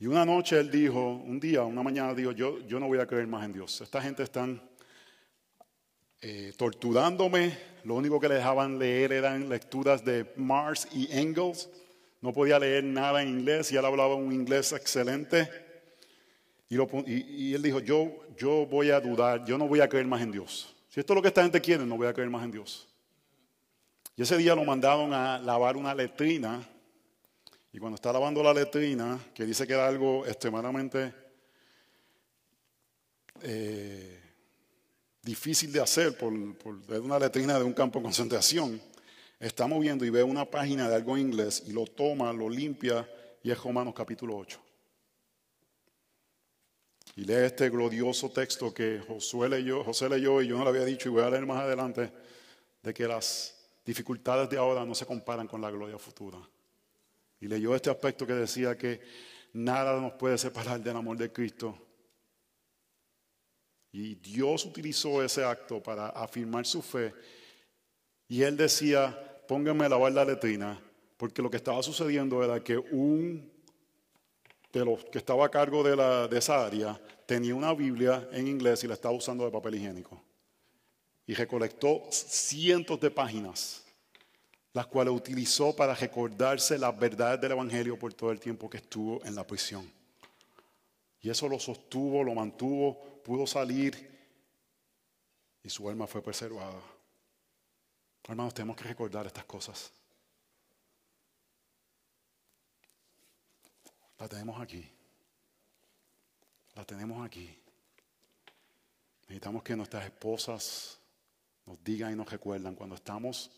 Y 0.00 0.06
una 0.06 0.24
noche 0.24 0.58
él 0.58 0.70
dijo, 0.70 1.00
un 1.00 1.40
día, 1.40 1.62
una 1.64 1.82
mañana 1.82 2.14
dijo, 2.14 2.32
yo, 2.32 2.60
yo 2.60 2.78
no 2.78 2.86
voy 2.86 3.00
a 3.00 3.06
creer 3.06 3.26
más 3.26 3.44
en 3.44 3.52
Dios. 3.52 3.80
Esta 3.80 4.00
gente 4.00 4.22
están 4.22 4.62
eh, 6.20 6.52
torturándome. 6.56 7.56
Lo 7.84 7.94
único 7.94 8.20
que 8.20 8.28
le 8.28 8.36
dejaban 8.36 8.78
leer 8.78 9.12
eran 9.12 9.48
lecturas 9.48 10.04
de 10.04 10.32
Mars 10.36 10.86
y 10.92 11.08
Engels. 11.10 11.68
No 12.20 12.32
podía 12.32 12.58
leer 12.58 12.84
nada 12.84 13.22
en 13.22 13.28
inglés 13.28 13.72
y 13.72 13.76
él 13.76 13.84
hablaba 13.84 14.14
un 14.14 14.32
inglés 14.32 14.72
excelente. 14.72 15.67
Y, 16.70 17.54
él 17.54 17.62
dijo, 17.62 17.80
yo, 17.80 18.26
yo 18.36 18.66
voy 18.66 18.90
a 18.90 19.00
dudar, 19.00 19.44
yo 19.46 19.56
no 19.56 19.66
voy 19.66 19.80
a 19.80 19.88
creer 19.88 20.06
más 20.06 20.20
en 20.20 20.30
Dios. 20.30 20.74
Si 20.90 21.00
esto 21.00 21.12
es 21.12 21.14
lo 21.14 21.22
que 21.22 21.28
esta 21.28 21.42
gente 21.42 21.60
quiere, 21.60 21.86
no 21.86 21.96
voy 21.96 22.06
a 22.06 22.12
creer 22.12 22.28
más 22.28 22.44
en 22.44 22.50
Dios. 22.50 22.86
Y 24.16 24.22
ese 24.22 24.36
día 24.36 24.54
lo 24.54 24.64
mandaron 24.64 25.14
a 25.14 25.38
lavar 25.38 25.76
una 25.76 25.94
letrina. 25.94 26.68
Y 27.72 27.78
cuando 27.78 27.94
está 27.94 28.12
lavando 28.12 28.42
la 28.42 28.52
letrina, 28.52 29.18
que 29.34 29.46
dice 29.46 29.66
que 29.66 29.72
era 29.72 29.86
algo 29.86 30.26
extremadamente 30.26 31.14
eh, 33.42 34.20
difícil 35.22 35.72
de 35.72 35.80
hacer 35.80 36.18
por, 36.18 36.56
por 36.58 36.76
es 36.88 37.00
una 37.00 37.18
letrina 37.18 37.58
de 37.58 37.64
un 37.64 37.72
campo 37.72 37.98
de 37.98 38.04
concentración, 38.04 38.80
está 39.38 39.66
moviendo 39.66 40.04
y 40.04 40.10
ve 40.10 40.22
una 40.22 40.44
página 40.44 40.88
de 40.88 40.96
algo 40.96 41.16
en 41.16 41.28
inglés 41.28 41.62
y 41.66 41.72
lo 41.72 41.86
toma, 41.86 42.32
lo 42.32 42.50
limpia 42.50 43.08
y 43.42 43.50
es 43.50 43.62
Romanos 43.62 43.94
capítulo 43.94 44.36
8. 44.36 44.67
Y 47.18 47.24
lee 47.24 47.46
este 47.46 47.68
glorioso 47.68 48.30
texto 48.30 48.72
que 48.72 49.00
Josué 49.00 49.48
leyó, 49.48 49.82
José 49.82 50.08
leyó 50.08 50.40
y 50.40 50.46
yo 50.46 50.56
no 50.56 50.62
lo 50.62 50.70
había 50.70 50.84
dicho 50.84 51.08
y 51.08 51.12
voy 51.12 51.24
a 51.24 51.30
leer 51.30 51.44
más 51.44 51.62
adelante, 51.62 52.12
de 52.80 52.94
que 52.94 53.08
las 53.08 53.56
dificultades 53.84 54.48
de 54.48 54.56
ahora 54.56 54.84
no 54.84 54.94
se 54.94 55.04
comparan 55.04 55.48
con 55.48 55.60
la 55.60 55.68
gloria 55.68 55.98
futura. 55.98 56.38
Y 57.40 57.48
leyó 57.48 57.74
este 57.74 57.90
aspecto 57.90 58.24
que 58.24 58.34
decía 58.34 58.78
que 58.78 59.00
nada 59.52 60.00
nos 60.00 60.12
puede 60.12 60.38
separar 60.38 60.80
del 60.80 60.96
amor 60.96 61.16
de 61.16 61.32
Cristo. 61.32 61.76
Y 63.90 64.14
Dios 64.14 64.64
utilizó 64.64 65.20
ese 65.20 65.42
acto 65.42 65.82
para 65.82 66.10
afirmar 66.10 66.66
su 66.66 66.82
fe. 66.82 67.12
Y 68.28 68.42
él 68.42 68.56
decía, 68.56 69.42
pónganme 69.48 69.86
a 69.86 69.88
lavar 69.88 70.12
la 70.12 70.24
letrina, 70.24 70.80
porque 71.16 71.42
lo 71.42 71.50
que 71.50 71.56
estaba 71.56 71.82
sucediendo 71.82 72.44
era 72.44 72.62
que 72.62 72.78
un 72.78 73.57
de 74.72 74.84
los 74.84 75.04
que 75.06 75.18
estaba 75.18 75.46
a 75.46 75.50
cargo 75.50 75.82
de, 75.82 75.96
la, 75.96 76.28
de 76.28 76.38
esa 76.38 76.64
área 76.64 77.00
tenía 77.26 77.54
una 77.54 77.74
Biblia 77.74 78.28
en 78.32 78.48
inglés 78.48 78.84
y 78.84 78.86
la 78.86 78.94
estaba 78.94 79.14
usando 79.14 79.44
de 79.44 79.50
papel 79.50 79.76
higiénico. 79.76 80.22
Y 81.26 81.34
recolectó 81.34 82.02
cientos 82.10 82.98
de 83.00 83.10
páginas, 83.10 83.84
las 84.72 84.86
cuales 84.86 85.12
utilizó 85.12 85.76
para 85.76 85.94
recordarse 85.94 86.78
las 86.78 86.98
verdades 86.98 87.40
del 87.40 87.52
Evangelio 87.52 87.98
por 87.98 88.14
todo 88.14 88.30
el 88.30 88.40
tiempo 88.40 88.70
que 88.70 88.78
estuvo 88.78 89.22
en 89.24 89.34
la 89.34 89.46
prisión. 89.46 89.90
Y 91.20 91.30
eso 91.30 91.48
lo 91.48 91.58
sostuvo, 91.58 92.22
lo 92.22 92.34
mantuvo, 92.34 93.20
pudo 93.24 93.46
salir 93.46 94.08
y 95.62 95.68
su 95.68 95.88
alma 95.88 96.06
fue 96.06 96.22
preservada. 96.22 96.80
Hermanos, 98.24 98.54
tenemos 98.54 98.76
que 98.76 98.84
recordar 98.84 99.26
estas 99.26 99.44
cosas. 99.44 99.92
La 104.18 104.28
tenemos 104.28 104.60
aquí. 104.60 104.84
La 106.74 106.84
tenemos 106.84 107.24
aquí. 107.24 107.56
Necesitamos 109.22 109.62
que 109.62 109.76
nuestras 109.76 110.04
esposas 110.06 110.98
nos 111.66 111.82
digan 111.84 112.12
y 112.12 112.16
nos 112.16 112.30
recuerdan 112.30 112.74
cuando 112.74 112.94
estamos 112.94 113.50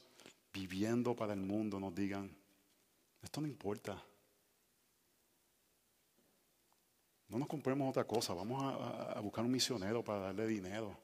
viviendo 0.52 1.14
para 1.14 1.32
el 1.32 1.40
mundo, 1.40 1.78
nos 1.78 1.94
digan, 1.94 2.34
esto 3.22 3.40
no 3.40 3.46
importa. 3.46 4.02
No 7.28 7.38
nos 7.38 7.46
compremos 7.46 7.88
otra 7.88 8.04
cosa, 8.04 8.34
vamos 8.34 8.60
a, 8.62 9.12
a- 9.12 9.20
buscar 9.20 9.44
un 9.44 9.52
misionero 9.52 10.02
para 10.02 10.18
darle 10.18 10.48
dinero. 10.48 10.98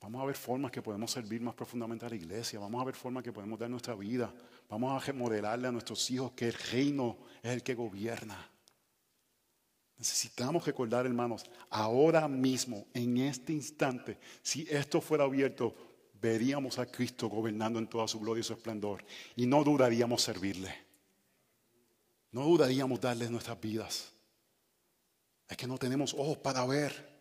Vamos 0.00 0.20
a 0.20 0.26
ver 0.26 0.34
formas 0.36 0.72
que 0.72 0.82
podemos 0.82 1.10
servir 1.12 1.40
más 1.40 1.54
profundamente 1.54 2.04
a 2.04 2.08
la 2.08 2.16
iglesia. 2.16 2.58
Vamos 2.58 2.82
a 2.82 2.84
ver 2.84 2.96
formas 2.96 3.22
que 3.22 3.32
podemos 3.32 3.58
dar 3.58 3.70
nuestra 3.70 3.94
vida. 3.94 4.34
Vamos 4.68 4.92
a 4.92 5.04
remodelarle 5.04 5.68
a 5.68 5.72
nuestros 5.72 6.10
hijos 6.10 6.32
que 6.32 6.48
el 6.48 6.54
reino 6.54 7.18
es 7.42 7.52
el 7.52 7.62
que 7.62 7.74
gobierna. 7.74 8.50
Necesitamos 9.98 10.66
recordar, 10.66 11.06
hermanos, 11.06 11.44
ahora 11.70 12.28
mismo, 12.28 12.86
en 12.92 13.16
este 13.18 13.52
instante, 13.52 14.18
si 14.42 14.66
esto 14.68 15.00
fuera 15.00 15.24
abierto, 15.24 15.74
veríamos 16.20 16.78
a 16.78 16.86
Cristo 16.86 17.28
gobernando 17.28 17.78
en 17.78 17.86
toda 17.86 18.06
su 18.06 18.20
gloria 18.20 18.40
y 18.40 18.44
su 18.44 18.52
esplendor. 18.52 19.04
Y 19.36 19.46
no 19.46 19.64
dudaríamos 19.64 20.22
servirle. 20.22 20.74
No 22.32 22.44
dudaríamos 22.44 23.00
darle 23.00 23.30
nuestras 23.30 23.58
vidas. 23.60 24.12
Es 25.48 25.56
que 25.56 25.66
no 25.66 25.78
tenemos 25.78 26.12
ojos 26.12 26.36
para 26.38 26.66
ver. 26.66 27.16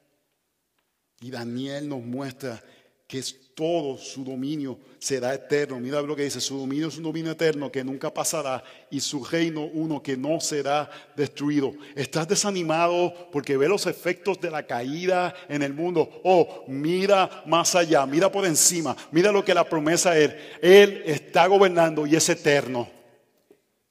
Y 1.21 1.31
Daniel 1.31 1.87
nos 1.87 2.03
muestra 2.03 2.61
que 3.07 3.19
es 3.19 3.53
todo 3.53 3.97
su 3.97 4.23
dominio 4.23 4.79
será 4.99 5.33
eterno. 5.33 5.79
Mira 5.79 6.01
lo 6.01 6.15
que 6.15 6.23
dice, 6.23 6.41
su 6.41 6.57
dominio 6.57 6.87
es 6.87 6.97
un 6.97 7.03
dominio 7.03 7.31
eterno 7.31 7.71
que 7.71 7.83
nunca 7.83 8.11
pasará 8.11 8.63
y 8.89 8.99
su 8.99 9.23
reino 9.23 9.65
uno 9.65 10.01
que 10.01 10.17
no 10.17 10.41
será 10.41 10.89
destruido. 11.15 11.73
¿Estás 11.95 12.27
desanimado 12.27 13.13
porque 13.31 13.57
ve 13.57 13.69
los 13.69 13.85
efectos 13.85 14.41
de 14.41 14.49
la 14.49 14.65
caída 14.65 15.33
en 15.47 15.61
el 15.61 15.73
mundo? 15.73 16.21
Oh, 16.23 16.65
mira 16.67 17.43
más 17.45 17.75
allá, 17.75 18.05
mira 18.05 18.31
por 18.31 18.45
encima, 18.45 18.97
mira 19.11 19.31
lo 19.31 19.45
que 19.45 19.53
la 19.53 19.69
promesa 19.69 20.17
es. 20.17 20.33
Él 20.61 21.03
está 21.05 21.45
gobernando 21.45 22.07
y 22.07 22.15
es 22.15 22.27
eterno. 22.27 22.89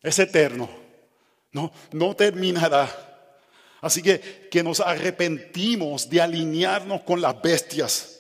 Es 0.02 0.18
eterno. 0.18 0.68
No, 1.52 1.72
no 1.92 2.16
terminará. 2.16 2.90
Así 3.80 4.02
que 4.02 4.48
que 4.50 4.62
nos 4.62 4.80
arrepentimos 4.80 6.10
de 6.10 6.20
alinearnos 6.20 7.02
con 7.02 7.20
las 7.20 7.40
bestias 7.40 8.13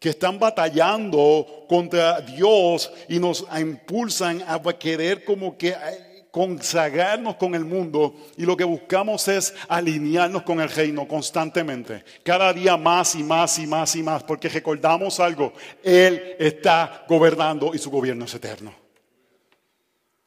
que 0.00 0.08
están 0.08 0.38
batallando 0.38 1.66
contra 1.68 2.22
Dios 2.22 2.90
y 3.06 3.18
nos 3.18 3.46
impulsan 3.56 4.42
a 4.46 4.58
querer 4.72 5.24
como 5.26 5.58
que 5.58 5.68
eh, 5.68 6.24
consagrarnos 6.30 7.36
con 7.36 7.54
el 7.54 7.66
mundo 7.66 8.14
y 8.38 8.46
lo 8.46 8.56
que 8.56 8.64
buscamos 8.64 9.28
es 9.28 9.52
alinearnos 9.68 10.42
con 10.42 10.58
el 10.60 10.70
reino 10.70 11.06
constantemente, 11.06 12.02
cada 12.22 12.50
día 12.54 12.78
más 12.78 13.14
y 13.14 13.22
más 13.22 13.58
y 13.58 13.66
más 13.66 13.94
y 13.94 14.02
más, 14.02 14.22
porque 14.22 14.48
recordamos 14.48 15.20
algo, 15.20 15.52
Él 15.82 16.34
está 16.38 17.04
gobernando 17.06 17.72
y 17.74 17.78
su 17.78 17.90
gobierno 17.90 18.24
es 18.24 18.34
eterno. 18.34 18.72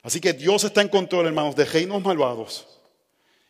Así 0.04 0.22
que 0.22 0.34
Dios 0.34 0.64
está 0.66 0.82
en 0.82 0.90
control, 0.90 1.26
hermanos, 1.28 1.56
de 1.56 1.66
reinos 1.66 2.04
malvados 2.04 2.68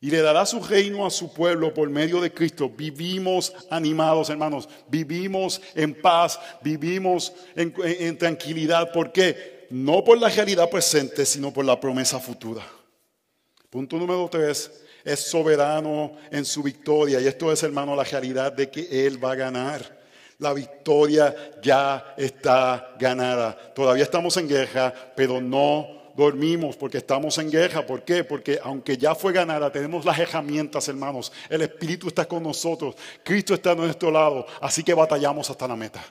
y 0.04 0.12
le 0.12 0.22
dará 0.22 0.46
su 0.46 0.60
reino 0.60 1.06
a 1.06 1.10
su 1.10 1.32
pueblo 1.32 1.74
por 1.74 1.90
medio 1.90 2.20
de 2.20 2.34
Cristo. 2.34 2.70
Vivimos 2.70 3.54
animados, 3.70 4.30
hermanos. 4.30 4.68
Vivimos 4.90 5.62
en 5.76 5.94
paz, 5.94 6.38
vivimos 6.62 7.32
en, 7.56 8.18
tranquilidad. 8.18 8.92
¿Por 8.92 9.14
qué? 9.14 9.66
No 9.70 10.04
por 10.04 10.18
la 10.18 10.28
realidad 10.28 10.70
presente, 10.70 11.26
sino 11.26 11.54
por 11.54 11.64
la 11.64 11.80
promesa 11.80 12.20
futura. 12.20 12.68
Punto 13.70 13.96
número 13.96 14.28
tres. 14.30 14.70
Es 15.06 15.22
soberano 15.22 16.18
en 16.32 16.44
su 16.44 16.62
victoria. 16.64 17.22
Y 17.22 17.28
esto 17.28 17.50
es, 17.50 17.64
hermano, 17.64 17.96
la 17.96 18.04
realidad 18.04 18.52
de 18.52 18.70
que 18.70 19.08
Él 19.08 19.24
va 19.24 19.32
a 19.32 19.36
ganar. 19.36 20.04
La 20.38 20.52
victoria 20.52 21.34
ya 21.64 22.14
está 22.18 22.94
ganada. 23.00 23.56
Todavía 23.74 24.04
estamos 24.04 24.36
en 24.36 24.50
guerra, 24.50 24.94
pero 25.16 25.40
no 25.40 26.03
dormimos 26.16 26.76
porque 26.76 26.98
estamos 26.98 27.38
en 27.38 27.50
guerra. 27.50 27.86
¿Por 27.86 28.04
qué? 28.04 28.24
Porque 28.24 28.60
aunque 28.64 28.98
ya 28.98 29.16
fue 29.16 29.34
ganada, 29.34 29.72
tenemos 29.72 30.06
las 30.06 30.18
herramientas, 30.20 30.88
hermanos. 30.88 31.32
El 31.50 31.62
Espíritu 31.62 32.08
está 32.08 32.26
con 32.26 32.44
nosotros. 32.44 32.96
Cristo 33.24 33.54
está 33.54 33.72
a 33.72 33.76
nuestro 33.76 34.12
lado. 34.12 34.46
Así 34.62 34.84
que 34.84 34.94
batallamos 34.94 35.50
hasta 35.50 35.68
la 35.68 35.76
meta. 35.76 36.04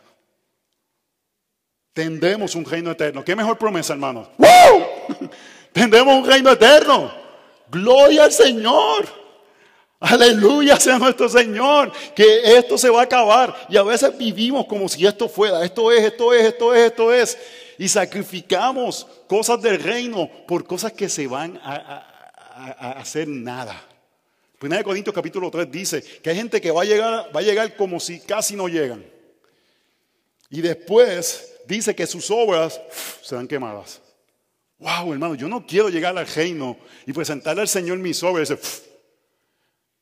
Tendremos 1.92 2.55
un 2.55 2.64
reino 2.64 2.90
eterno. 2.90 3.24
¿Qué 3.24 3.36
mejor 3.36 3.59
promesa, 3.59 3.92
hermanos? 3.92 4.28
¡Wow! 4.38 5.30
Tendremos 5.72 6.16
un 6.16 6.26
reino 6.26 6.50
eterno. 6.50 7.12
Gloria 7.70 8.24
al 8.24 8.32
Señor. 8.32 9.22
Aleluya 10.03 10.80
sea 10.80 10.98
nuestro 10.98 11.28
Señor, 11.28 11.92
que 12.16 12.57
esto 12.57 12.76
se 12.76 12.90
va 12.90 13.03
a 13.03 13.05
acabar. 13.05 13.55
Y 13.68 13.76
a 13.76 13.84
veces 13.84 14.18
vivimos 14.18 14.66
como 14.66 14.88
si 14.88 15.07
esto 15.07 15.28
fuera, 15.28 15.64
esto 15.64 15.92
es, 15.92 16.03
esto 16.03 16.34
es, 16.34 16.44
esto 16.44 16.74
es, 16.74 16.86
esto 16.86 17.12
es. 17.12 17.38
Y 17.78 17.88
sacrificamos 17.88 19.06
cosas 19.26 19.60
del 19.62 19.82
reino 19.82 20.28
por 20.46 20.64
cosas 20.64 20.92
que 20.92 21.08
se 21.08 21.26
van 21.26 21.58
a, 21.62 22.08
hacer 22.98 23.26
nada. 23.28 23.80
Primera 24.58 24.78
de 24.78 24.84
Corintios 24.84 25.14
capítulo 25.14 25.50
3 25.50 25.70
dice 25.70 26.02
que 26.22 26.30
hay 26.30 26.36
gente 26.36 26.60
que 26.60 26.70
va 26.70 26.82
a 26.82 26.84
llegar, 26.84 27.34
va 27.34 27.40
a 27.40 27.42
llegar 27.42 27.74
como 27.76 27.98
si 27.98 28.20
casi 28.20 28.54
no 28.54 28.68
llegan. 28.68 29.04
Y 30.50 30.60
después 30.60 31.54
dice 31.66 31.94
que 31.94 32.06
sus 32.06 32.30
obras 32.30 32.80
uf, 32.88 33.22
serán 33.22 33.48
quemadas. 33.48 34.00
Wow, 34.78 35.12
hermano, 35.12 35.34
yo 35.34 35.48
no 35.48 35.66
quiero 35.66 35.88
llegar 35.88 36.16
al 36.16 36.26
reino 36.26 36.76
y 37.06 37.12
presentarle 37.12 37.62
al 37.62 37.68
Señor 37.68 37.98
mis 37.98 38.22
obras 38.22 38.50
y 38.50 38.52
decir, 38.52 38.58
"Uf, 38.62 38.92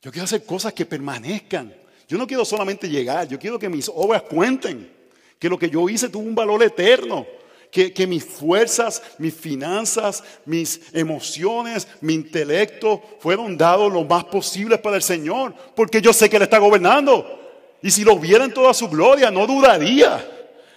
yo 0.02 0.10
quiero 0.10 0.24
hacer 0.24 0.44
cosas 0.44 0.72
que 0.72 0.86
permanezcan. 0.86 1.74
Yo 2.08 2.18
no 2.18 2.26
quiero 2.26 2.44
solamente 2.44 2.88
llegar, 2.88 3.28
yo 3.28 3.38
quiero 3.38 3.58
que 3.58 3.68
mis 3.68 3.88
obras 3.88 4.22
cuenten, 4.22 4.90
que 5.38 5.48
lo 5.48 5.58
que 5.58 5.70
yo 5.70 5.88
hice 5.88 6.08
tuvo 6.08 6.24
un 6.24 6.34
valor 6.34 6.62
eterno, 6.62 7.26
que, 7.70 8.06
mis 8.06 8.24
fuerzas, 8.24 9.02
mis 9.18 9.34
finanzas, 9.34 10.24
mis 10.44 10.80
emociones, 10.92 11.86
mi 12.00 12.14
intelecto 12.14 13.00
fueron 13.20 13.56
dados 13.56 13.92
lo 13.92 14.04
más 14.04 14.24
posible 14.24 14.76
para 14.78 14.96
el 14.96 15.02
Señor, 15.02 15.54
porque 15.76 16.02
yo 16.02 16.12
sé 16.12 16.28
que 16.28 16.36
Él 16.36 16.42
está 16.42 16.58
gobernando. 16.58 17.38
Y 17.82 17.90
si 17.90 18.04
lo 18.04 18.18
viera 18.18 18.44
en 18.44 18.52
toda 18.52 18.74
su 18.74 18.88
gloria, 18.88 19.30
no 19.30 19.46
dudaría 19.46 20.26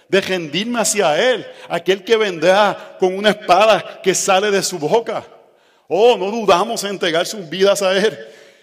de 0.08 0.20
rendirme 0.20 0.80
hacia 0.80 1.18
Él, 1.32 1.44
aquel 1.68 2.04
que 2.04 2.16
vendrá 2.16 2.96
con 3.00 3.16
una 3.16 3.30
espada 3.30 4.00
que 4.02 4.14
sale 4.14 4.50
de 4.50 4.62
su 4.62 4.78
boca. 4.78 5.24
Oh, 5.88 6.16
no 6.16 6.30
dudamos 6.30 6.82
en 6.84 6.90
entregar 6.90 7.26
sus 7.26 7.48
vidas 7.48 7.82
a 7.82 7.96
Él. 7.96 8.16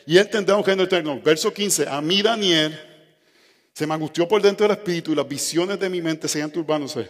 y 0.05 0.17
él 0.17 0.29
tendrá 0.29 0.55
un 0.55 0.63
reino 0.63 0.83
eterno. 0.83 1.19
Verso 1.23 1.53
15, 1.53 1.87
a 1.87 2.01
mí 2.01 2.21
Daniel 2.21 2.79
se 3.73 3.85
me 3.85 3.93
angustió 3.93 4.27
por 4.27 4.41
dentro 4.41 4.67
del 4.67 4.77
espíritu 4.77 5.11
y 5.11 5.15
las 5.15 5.27
visiones 5.27 5.79
de 5.79 5.89
mi 5.89 6.01
mente 6.01 6.27
seguían 6.27 6.51
turbándose. 6.51 7.07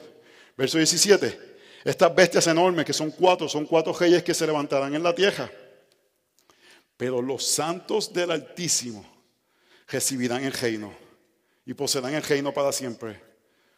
Verso 0.58 0.78
17, 0.78 1.52
estas 1.84 2.16
bestias 2.16 2.48
enormes, 2.48 2.86
que 2.86 2.94
son 2.94 3.12
cuatro, 3.12 3.50
son 3.50 3.66
cuatro 3.66 3.94
reyes 3.94 4.24
que 4.24 4.34
se 4.34 4.46
levantarán 4.46 4.94
en 4.94 5.04
la 5.04 5.16
tierra. 5.16 5.50
Pero 6.98 7.22
los 7.22 7.46
santos 7.46 8.14
del 8.14 8.32
Altísimo 8.32 9.06
recibirán 9.88 10.44
el 10.44 10.54
reino 10.54 10.94
y 11.66 11.74
poseerán 11.74 12.14
el 12.14 12.24
reino 12.24 12.54
para 12.54 12.72
siempre, 12.72 13.20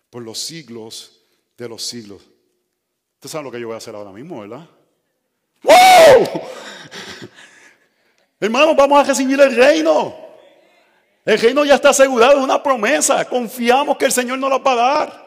por 0.09 0.23
los 0.23 0.39
siglos 0.39 1.21
de 1.57 1.69
los 1.69 1.85
siglos. 1.85 2.21
Usted 3.15 3.29
sabe 3.29 3.45
lo 3.45 3.51
que 3.51 3.59
yo 3.59 3.67
voy 3.67 3.75
a 3.75 3.77
hacer 3.77 3.95
ahora 3.95 4.11
mismo, 4.11 4.41
¿verdad? 4.41 4.67
¡Wow! 5.63 5.73
Hermanos, 8.39 8.75
vamos 8.75 8.99
a 8.99 9.03
recibir 9.05 9.39
el 9.39 9.55
reino. 9.55 10.13
El 11.23 11.39
reino 11.39 11.63
ya 11.63 11.75
está 11.75 11.89
asegurado, 11.89 12.33
es 12.33 12.43
una 12.43 12.61
promesa. 12.61 13.23
Confiamos 13.23 13.97
que 13.97 14.05
el 14.05 14.11
Señor 14.11 14.39
nos 14.39 14.49
la 14.49 14.57
va 14.57 14.71
a 14.73 14.75
dar. 14.75 15.22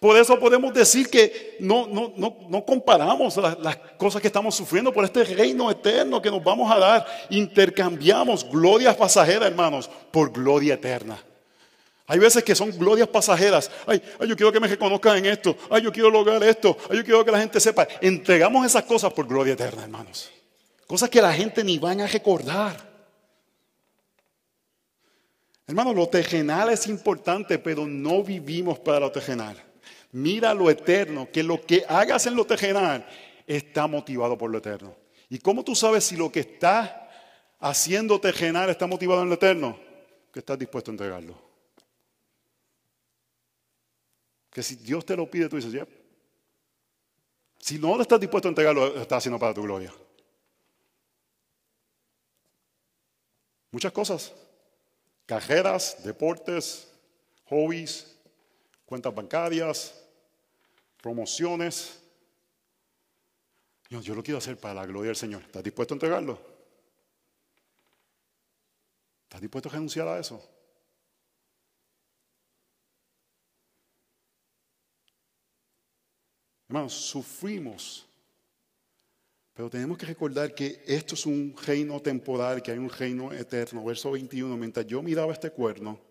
Por 0.00 0.16
eso 0.16 0.40
podemos 0.40 0.72
decir 0.72 1.10
que 1.10 1.58
no, 1.60 1.86
no, 1.86 2.14
no, 2.16 2.38
no 2.48 2.64
comparamos 2.64 3.36
las, 3.36 3.76
cosas 3.98 4.22
que 4.22 4.28
estamos 4.28 4.54
sufriendo 4.54 4.94
por 4.94 5.04
este 5.04 5.22
reino 5.24 5.70
eterno 5.70 6.22
que 6.22 6.30
nos 6.30 6.42
vamos 6.42 6.72
a 6.72 6.78
dar. 6.78 7.06
Intercambiamos 7.28 8.50
glorias 8.50 8.96
pasajeras, 8.96 9.50
hermanos, 9.50 9.90
por 10.10 10.32
gloria 10.32 10.74
eterna. 10.74 11.22
Hay 12.06 12.18
veces 12.18 12.42
que 12.42 12.54
son 12.54 12.70
glorias 12.78 13.08
pasajeras. 13.08 13.70
Ay, 13.86 14.02
ay, 14.18 14.26
yo 14.26 14.36
quiero 14.36 14.50
que 14.50 14.58
me 14.58 14.68
reconozcan 14.68 15.18
en 15.18 15.26
esto. 15.26 15.54
Ay, 15.68 15.82
yo 15.82 15.92
quiero 15.92 16.08
lograr 16.08 16.42
esto. 16.44 16.78
Ay, 16.88 16.96
yo 16.96 17.04
quiero 17.04 17.22
que 17.22 17.30
la 17.30 17.38
gente 17.38 17.60
sepa. 17.60 17.86
Entregamos 18.00 18.64
esas 18.64 18.84
cosas 18.84 19.12
por 19.12 19.26
gloria 19.26 19.52
eterna, 19.52 19.82
hermanos. 19.82 20.30
Cosas 20.86 21.10
que 21.10 21.20
la 21.20 21.34
gente 21.34 21.62
ni 21.62 21.78
van 21.78 22.00
a 22.00 22.06
recordar. 22.06 22.88
Hermanos, 25.66 25.94
lo 25.94 26.08
terrenal 26.08 26.70
es 26.70 26.86
importante, 26.86 27.58
pero 27.58 27.86
no 27.86 28.24
vivimos 28.24 28.78
para 28.78 28.98
lo 28.98 29.12
terrenal. 29.12 29.69
Mira 30.12 30.54
lo 30.54 30.70
eterno, 30.70 31.28
que 31.30 31.42
lo 31.42 31.60
que 31.60 31.84
hagas 31.88 32.26
en 32.26 32.34
lo 32.34 32.44
terrenal 32.44 33.06
está 33.46 33.86
motivado 33.86 34.36
por 34.36 34.50
lo 34.50 34.58
eterno. 34.58 34.96
¿Y 35.28 35.38
cómo 35.38 35.62
tú 35.62 35.74
sabes 35.74 36.04
si 36.04 36.16
lo 36.16 36.32
que 36.32 36.40
estás 36.40 36.90
haciendo 37.60 38.20
terrenal 38.20 38.68
está 38.70 38.86
motivado 38.86 39.22
en 39.22 39.28
lo 39.28 39.34
eterno? 39.34 39.78
Que 40.32 40.40
estás 40.40 40.58
dispuesto 40.58 40.90
a 40.90 40.94
entregarlo. 40.94 41.40
Que 44.50 44.62
si 44.62 44.74
Dios 44.76 45.06
te 45.06 45.16
lo 45.16 45.30
pide, 45.30 45.48
tú 45.48 45.56
dices, 45.56 45.72
ya. 45.72 45.86
Si 47.58 47.78
no 47.78 47.94
lo 47.94 48.02
estás 48.02 48.18
dispuesto 48.18 48.48
a 48.48 48.50
entregarlo, 48.50 48.88
lo 48.88 49.02
estás 49.02 49.18
haciendo 49.18 49.38
para 49.38 49.54
tu 49.54 49.62
gloria. 49.62 49.92
Muchas 53.70 53.92
cosas. 53.92 54.32
Cajeras, 55.26 56.02
deportes, 56.02 56.90
hobbies, 57.44 58.16
cuentas 58.90 59.14
bancarias, 59.14 59.94
promociones. 61.00 62.02
Yo, 63.88 64.00
yo 64.00 64.16
lo 64.16 64.22
quiero 64.24 64.38
hacer 64.38 64.58
para 64.58 64.74
la 64.74 64.84
gloria 64.84 65.10
del 65.10 65.16
Señor. 65.16 65.42
¿Estás 65.42 65.62
dispuesto 65.62 65.94
a 65.94 65.96
entregarlo? 65.96 66.40
¿Estás 69.22 69.40
dispuesto 69.40 69.68
a 69.68 69.72
renunciar 69.72 70.08
a 70.08 70.18
eso? 70.18 70.44
Hermanos, 76.66 76.92
sufrimos, 76.92 78.08
pero 79.54 79.70
tenemos 79.70 79.98
que 79.98 80.06
recordar 80.06 80.52
que 80.52 80.82
esto 80.84 81.14
es 81.14 81.26
un 81.26 81.54
reino 81.64 82.00
temporal, 82.00 82.60
que 82.60 82.72
hay 82.72 82.78
un 82.78 82.90
reino 82.90 83.32
eterno. 83.32 83.84
Verso 83.84 84.10
21, 84.10 84.56
mientras 84.56 84.84
yo 84.84 85.00
miraba 85.00 85.32
este 85.32 85.52
cuerno, 85.52 86.09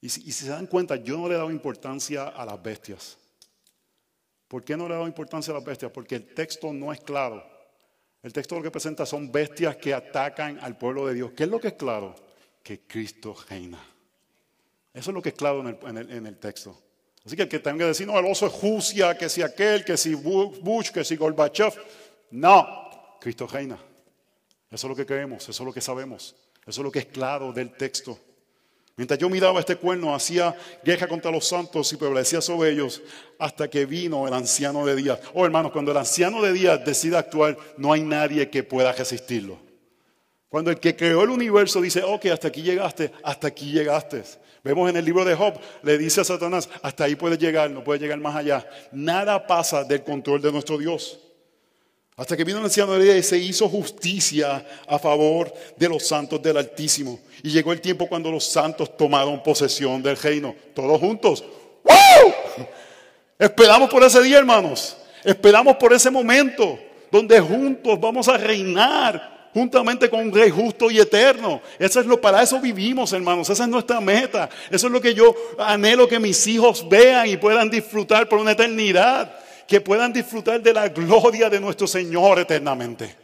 y 0.00 0.08
si, 0.08 0.30
se 0.32 0.48
dan 0.48 0.66
cuenta, 0.66 0.96
yo 0.96 1.16
no 1.18 1.28
le 1.28 1.34
he 1.34 1.38
dado 1.38 1.50
importancia 1.50 2.28
a 2.28 2.44
las 2.44 2.62
bestias. 2.62 3.18
¿Por 4.46 4.64
qué 4.64 4.76
no 4.76 4.86
le 4.86 4.94
he 4.94 4.96
dado 4.96 5.08
importancia 5.08 5.52
a 5.52 5.56
las 5.56 5.64
bestias? 5.64 5.90
Porque 5.90 6.16
el 6.16 6.34
texto 6.34 6.72
no 6.72 6.92
es 6.92 7.00
claro. 7.00 7.44
El 8.22 8.32
texto 8.32 8.54
lo 8.54 8.62
que 8.62 8.70
presenta 8.70 9.04
son 9.04 9.30
bestias 9.30 9.76
que 9.76 9.92
atacan 9.92 10.58
al 10.60 10.78
pueblo 10.78 11.06
de 11.06 11.14
Dios. 11.14 11.32
¿Qué 11.36 11.44
es 11.44 11.48
lo 11.50 11.60
que 11.60 11.68
es 11.68 11.74
claro? 11.74 12.14
Que 12.62 12.80
Cristo 12.80 13.36
reina. 13.48 13.80
Eso 14.94 15.10
es 15.10 15.14
lo 15.14 15.22
que 15.22 15.30
es 15.30 15.34
claro 15.34 15.68
en 15.68 16.26
el 16.26 16.38
texto. 16.38 16.80
Así 17.28 17.36
que 17.36 17.42
el 17.42 17.48
que 17.48 17.58
tenga 17.58 17.78
que 17.78 17.84
decir, 17.84 18.06
no, 18.06 18.18
el 18.18 18.24
oso 18.24 18.46
es 18.46 18.62
Rusia, 18.62 19.16
que 19.16 19.28
si 19.28 19.42
aquel, 19.42 19.84
que 19.84 19.98
si 19.98 20.14
Bush, 20.14 20.90
que 20.90 21.04
si 21.04 21.14
Gorbachev. 21.14 21.74
No, 22.30 23.18
Cristo 23.20 23.46
reina. 23.46 23.78
Eso 24.70 24.86
es 24.86 24.88
lo 24.88 24.96
que 24.96 25.04
creemos, 25.04 25.42
eso 25.42 25.62
es 25.62 25.66
lo 25.66 25.72
que 25.72 25.82
sabemos, 25.82 26.34
eso 26.66 26.80
es 26.80 26.84
lo 26.84 26.90
que 26.90 27.00
es 27.00 27.06
claro 27.06 27.52
del 27.52 27.76
texto. 27.76 28.18
Mientras 28.98 29.20
yo 29.20 29.30
miraba 29.30 29.60
este 29.60 29.76
cuerno, 29.76 30.12
hacía 30.12 30.56
guerra 30.84 31.06
contra 31.06 31.30
los 31.30 31.46
santos 31.46 31.92
y 31.92 31.96
prevalecía 31.96 32.40
sobre 32.40 32.72
ellos 32.72 33.00
hasta 33.38 33.70
que 33.70 33.86
vino 33.86 34.26
el 34.26 34.34
anciano 34.34 34.84
de 34.84 34.96
días. 34.96 35.20
Oh, 35.34 35.44
hermanos, 35.44 35.70
cuando 35.70 35.92
el 35.92 35.98
anciano 35.98 36.42
de 36.42 36.52
días 36.52 36.84
decide 36.84 37.16
actuar, 37.16 37.56
no 37.76 37.92
hay 37.92 38.02
nadie 38.02 38.50
que 38.50 38.64
pueda 38.64 38.90
resistirlo. 38.90 39.56
Cuando 40.48 40.72
el 40.72 40.80
que 40.80 40.96
creó 40.96 41.22
el 41.22 41.30
universo 41.30 41.80
dice, 41.80 42.02
ok, 42.02 42.26
hasta 42.26 42.48
aquí 42.48 42.62
llegaste, 42.62 43.12
hasta 43.22 43.46
aquí 43.46 43.70
llegaste. 43.70 44.24
Vemos 44.64 44.90
en 44.90 44.96
el 44.96 45.04
libro 45.04 45.24
de 45.24 45.36
Job, 45.36 45.54
le 45.84 45.96
dice 45.96 46.22
a 46.22 46.24
Satanás, 46.24 46.68
hasta 46.82 47.04
ahí 47.04 47.14
puedes 47.14 47.38
llegar, 47.38 47.70
no 47.70 47.84
puedes 47.84 48.02
llegar 48.02 48.18
más 48.18 48.34
allá. 48.34 48.68
Nada 48.90 49.46
pasa 49.46 49.84
del 49.84 50.02
control 50.02 50.42
de 50.42 50.50
nuestro 50.50 50.76
Dios. 50.76 51.20
Hasta 52.18 52.36
que 52.36 52.42
vino 52.42 52.58
el 52.58 52.64
anciano 52.64 52.94
de 52.94 53.16
y 53.16 53.22
se 53.22 53.38
hizo 53.38 53.68
justicia 53.68 54.66
a 54.88 54.98
favor 54.98 55.54
de 55.76 55.88
los 55.88 56.04
santos 56.04 56.42
del 56.42 56.56
Altísimo. 56.56 57.20
Y 57.44 57.50
llegó 57.50 57.72
el 57.72 57.80
tiempo 57.80 58.08
cuando 58.08 58.28
los 58.28 58.44
santos 58.44 58.96
tomaron 58.96 59.40
posesión 59.40 60.02
del 60.02 60.16
reino. 60.16 60.52
Todos 60.74 60.98
juntos. 60.98 61.44
¡Wow! 61.84 62.66
Esperamos 63.38 63.88
por 63.88 64.02
ese 64.02 64.20
día, 64.20 64.38
hermanos. 64.38 64.96
Esperamos 65.22 65.76
por 65.76 65.92
ese 65.92 66.10
momento 66.10 66.76
donde 67.08 67.38
juntos 67.38 68.00
vamos 68.00 68.26
a 68.26 68.36
reinar 68.36 69.50
juntamente 69.54 70.10
con 70.10 70.18
un 70.18 70.34
rey 70.34 70.50
justo 70.50 70.90
y 70.90 70.98
eterno. 70.98 71.62
Eso 71.78 72.00
es 72.00 72.06
lo, 72.06 72.20
para 72.20 72.42
eso 72.42 72.60
vivimos, 72.60 73.12
hermanos. 73.12 73.48
Esa 73.48 73.62
es 73.62 73.68
nuestra 73.68 74.00
meta. 74.00 74.48
Eso 74.72 74.88
es 74.88 74.92
lo 74.92 75.00
que 75.00 75.14
yo 75.14 75.36
anhelo 75.56 76.08
que 76.08 76.18
mis 76.18 76.44
hijos 76.48 76.84
vean 76.88 77.28
y 77.28 77.36
puedan 77.36 77.70
disfrutar 77.70 78.28
por 78.28 78.40
una 78.40 78.50
eternidad. 78.50 79.30
Que 79.68 79.80
puedan 79.80 80.12
disfrutar 80.12 80.60
de 80.60 80.72
la 80.72 80.88
gloria 80.88 81.48
de 81.48 81.60
nuestro 81.60 81.86
Señor 81.86 82.40
eternamente. 82.40 83.14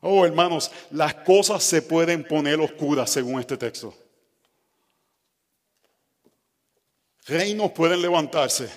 Oh, 0.00 0.24
hermanos, 0.24 0.70
las 0.90 1.14
cosas 1.14 1.62
se 1.62 1.82
pueden 1.82 2.24
poner 2.24 2.58
oscuras 2.60 3.10
según 3.10 3.40
este 3.40 3.58
texto. 3.58 3.94
Reinos 7.26 7.72
pueden 7.72 8.00
levantarse. 8.00 8.70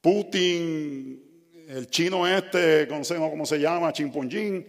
Putin 0.00 1.32
el 1.72 1.88
chino 1.88 2.26
este, 2.26 2.86
no 2.86 3.02
sé 3.02 3.16
cómo 3.16 3.46
se 3.46 3.58
llama, 3.58 3.92
chimponjín, 3.92 4.66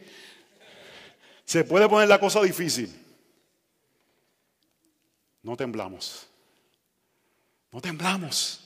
se 1.43 1.66
puede 1.66 1.89
poner 1.89 2.07
la 2.07 2.18
cosa 2.20 2.41
difícil. 2.41 2.89
No 5.41 5.57
temblamos. 5.57 6.26
No 7.72 7.82
temblamos. 7.82 8.62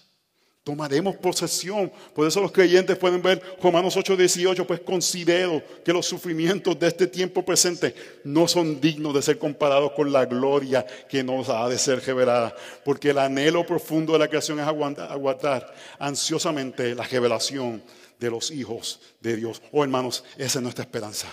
Tomaremos 0.68 1.16
posesión. 1.16 1.90
Por 2.14 2.28
eso 2.28 2.42
los 2.42 2.52
creyentes 2.52 2.98
pueden 2.98 3.22
ver 3.22 3.42
Romanos 3.64 3.96
8:18, 3.96 4.68
pues 4.68 4.82
considero 4.82 5.64
que 5.82 5.94
los 5.94 6.06
sufrimientos 6.06 6.78
de 6.78 6.88
este 6.88 7.08
tiempo 7.08 7.42
presente 7.42 7.96
no 8.26 8.50
son 8.50 8.82
dignos 8.82 9.14
de 9.14 9.22
ser 9.22 9.38
comparados 9.38 9.94
con 9.94 10.12
la 10.12 10.26
gloria 10.26 10.86
que 11.08 11.24
nos 11.24 11.48
ha 11.48 11.70
de 11.70 11.78
ser 11.78 12.06
revelada. 12.06 12.54
Porque 12.84 13.12
el 13.12 13.18
anhelo 13.18 13.66
profundo 13.66 14.12
de 14.12 14.20
la 14.20 14.28
creación 14.28 14.60
es 14.60 14.68
aguardar 14.68 15.74
ansiosamente 16.00 16.94
la 16.94 17.04
revelación 17.04 17.82
de 18.20 18.30
los 18.30 18.52
hijos 18.52 19.00
de 19.22 19.38
Dios. 19.38 19.62
Oh 19.72 19.86
hermanos, 19.86 20.26
esa 20.36 20.60
es 20.60 20.64
nuestra 20.64 20.84
esperanza. 20.84 21.30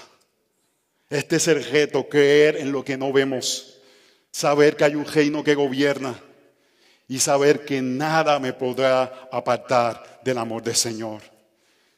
Este 1.10 1.36
es 1.36 1.48
el 1.48 1.64
reto, 1.64 2.08
creer 2.08 2.58
en 2.58 2.70
lo 2.70 2.84
que 2.84 2.96
no 2.96 3.12
vemos, 3.12 3.80
saber 4.30 4.76
que 4.76 4.84
hay 4.84 4.94
un 4.94 5.04
reino 5.04 5.42
que 5.42 5.56
gobierna 5.56 6.22
y 7.08 7.18
saber 7.18 7.64
que 7.64 7.82
nada 7.82 8.38
me 8.38 8.52
podrá 8.52 9.28
apartar 9.30 10.20
del 10.24 10.38
amor 10.38 10.62
del 10.62 10.76
Señor. 10.76 11.22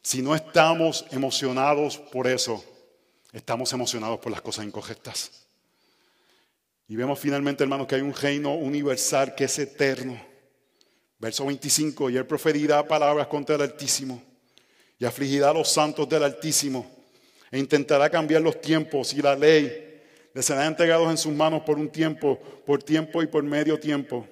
Si 0.03 0.23
no 0.23 0.35
estamos 0.35 1.05
emocionados 1.11 1.99
por 1.99 2.27
eso, 2.27 2.65
estamos 3.33 3.73
emocionados 3.73 4.19
por 4.19 4.33
las 4.33 4.41
cosas 4.41 4.65
incorrectas. 4.65 5.31
Y 6.89 6.97
vemos 6.97 7.19
finalmente, 7.19 7.65
hermanos, 7.65 7.87
que 7.87 7.97
hay 7.97 8.01
un 8.01 8.15
reino 8.15 8.55
universal 8.55 9.35
que 9.35 9.45
es 9.45 9.59
eterno. 9.59 10.21
Verso 11.19 11.47
25, 11.47 12.11
y 12.11 12.17
él 12.17 12.27
proferirá 12.27 12.87
palabras 12.87 13.27
contra 13.27 13.57
el 13.57 13.63
Altísimo 13.63 14.23
y 14.99 15.05
afligirá 15.05 15.51
a 15.51 15.55
los 15.55 15.69
santos 15.69 16.09
del 16.09 16.23
Altísimo 16.23 16.91
e 17.51 17.59
intentará 17.59 18.11
cambiar 18.11 18.43
los 18.43 18.61
tiempos 18.61 19.15
y 19.15 19.23
la 19.23 19.35
ley. 19.35 20.03
Les 20.35 20.45
serán 20.45 20.67
entregados 20.67 21.11
en 21.11 21.17
sus 21.17 21.33
manos 21.33 21.63
por 21.63 21.79
un 21.79 21.89
tiempo, 21.89 22.39
por 22.67 22.83
tiempo 22.83 23.23
y 23.23 23.27
por 23.27 23.43
medio 23.43 23.81
tiempo. 23.81 24.29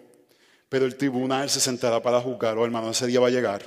Pero 0.75 0.87
el 0.87 0.97
tribunal 0.97 1.49
se 1.49 1.61
sentará 1.61 2.03
para 2.03 2.21
juzgar. 2.21 2.59
Oh 2.59 2.65
hermano, 2.65 2.91
ese 2.91 3.07
día 3.07 3.21
va 3.21 3.29
a 3.29 3.31
llegar. 3.31 3.63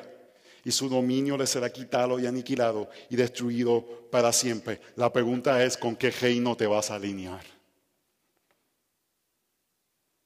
y 0.66 0.72
su 0.74 0.90
dominio 0.90 1.38
le 1.38 1.48
será 1.48 1.70
quitado 1.70 2.20
y 2.20 2.28
aniquilado 2.28 2.90
y 3.10 3.16
destruido 3.16 4.10
para 4.12 4.34
siempre. 4.34 4.82
La 4.98 5.14
pregunta 5.14 5.64
es, 5.64 5.78
¿con 5.78 5.96
qué 5.96 6.12
reino 6.12 6.58
te 6.58 6.68
vas 6.68 6.92
a 6.92 6.96
alinear? 6.96 7.46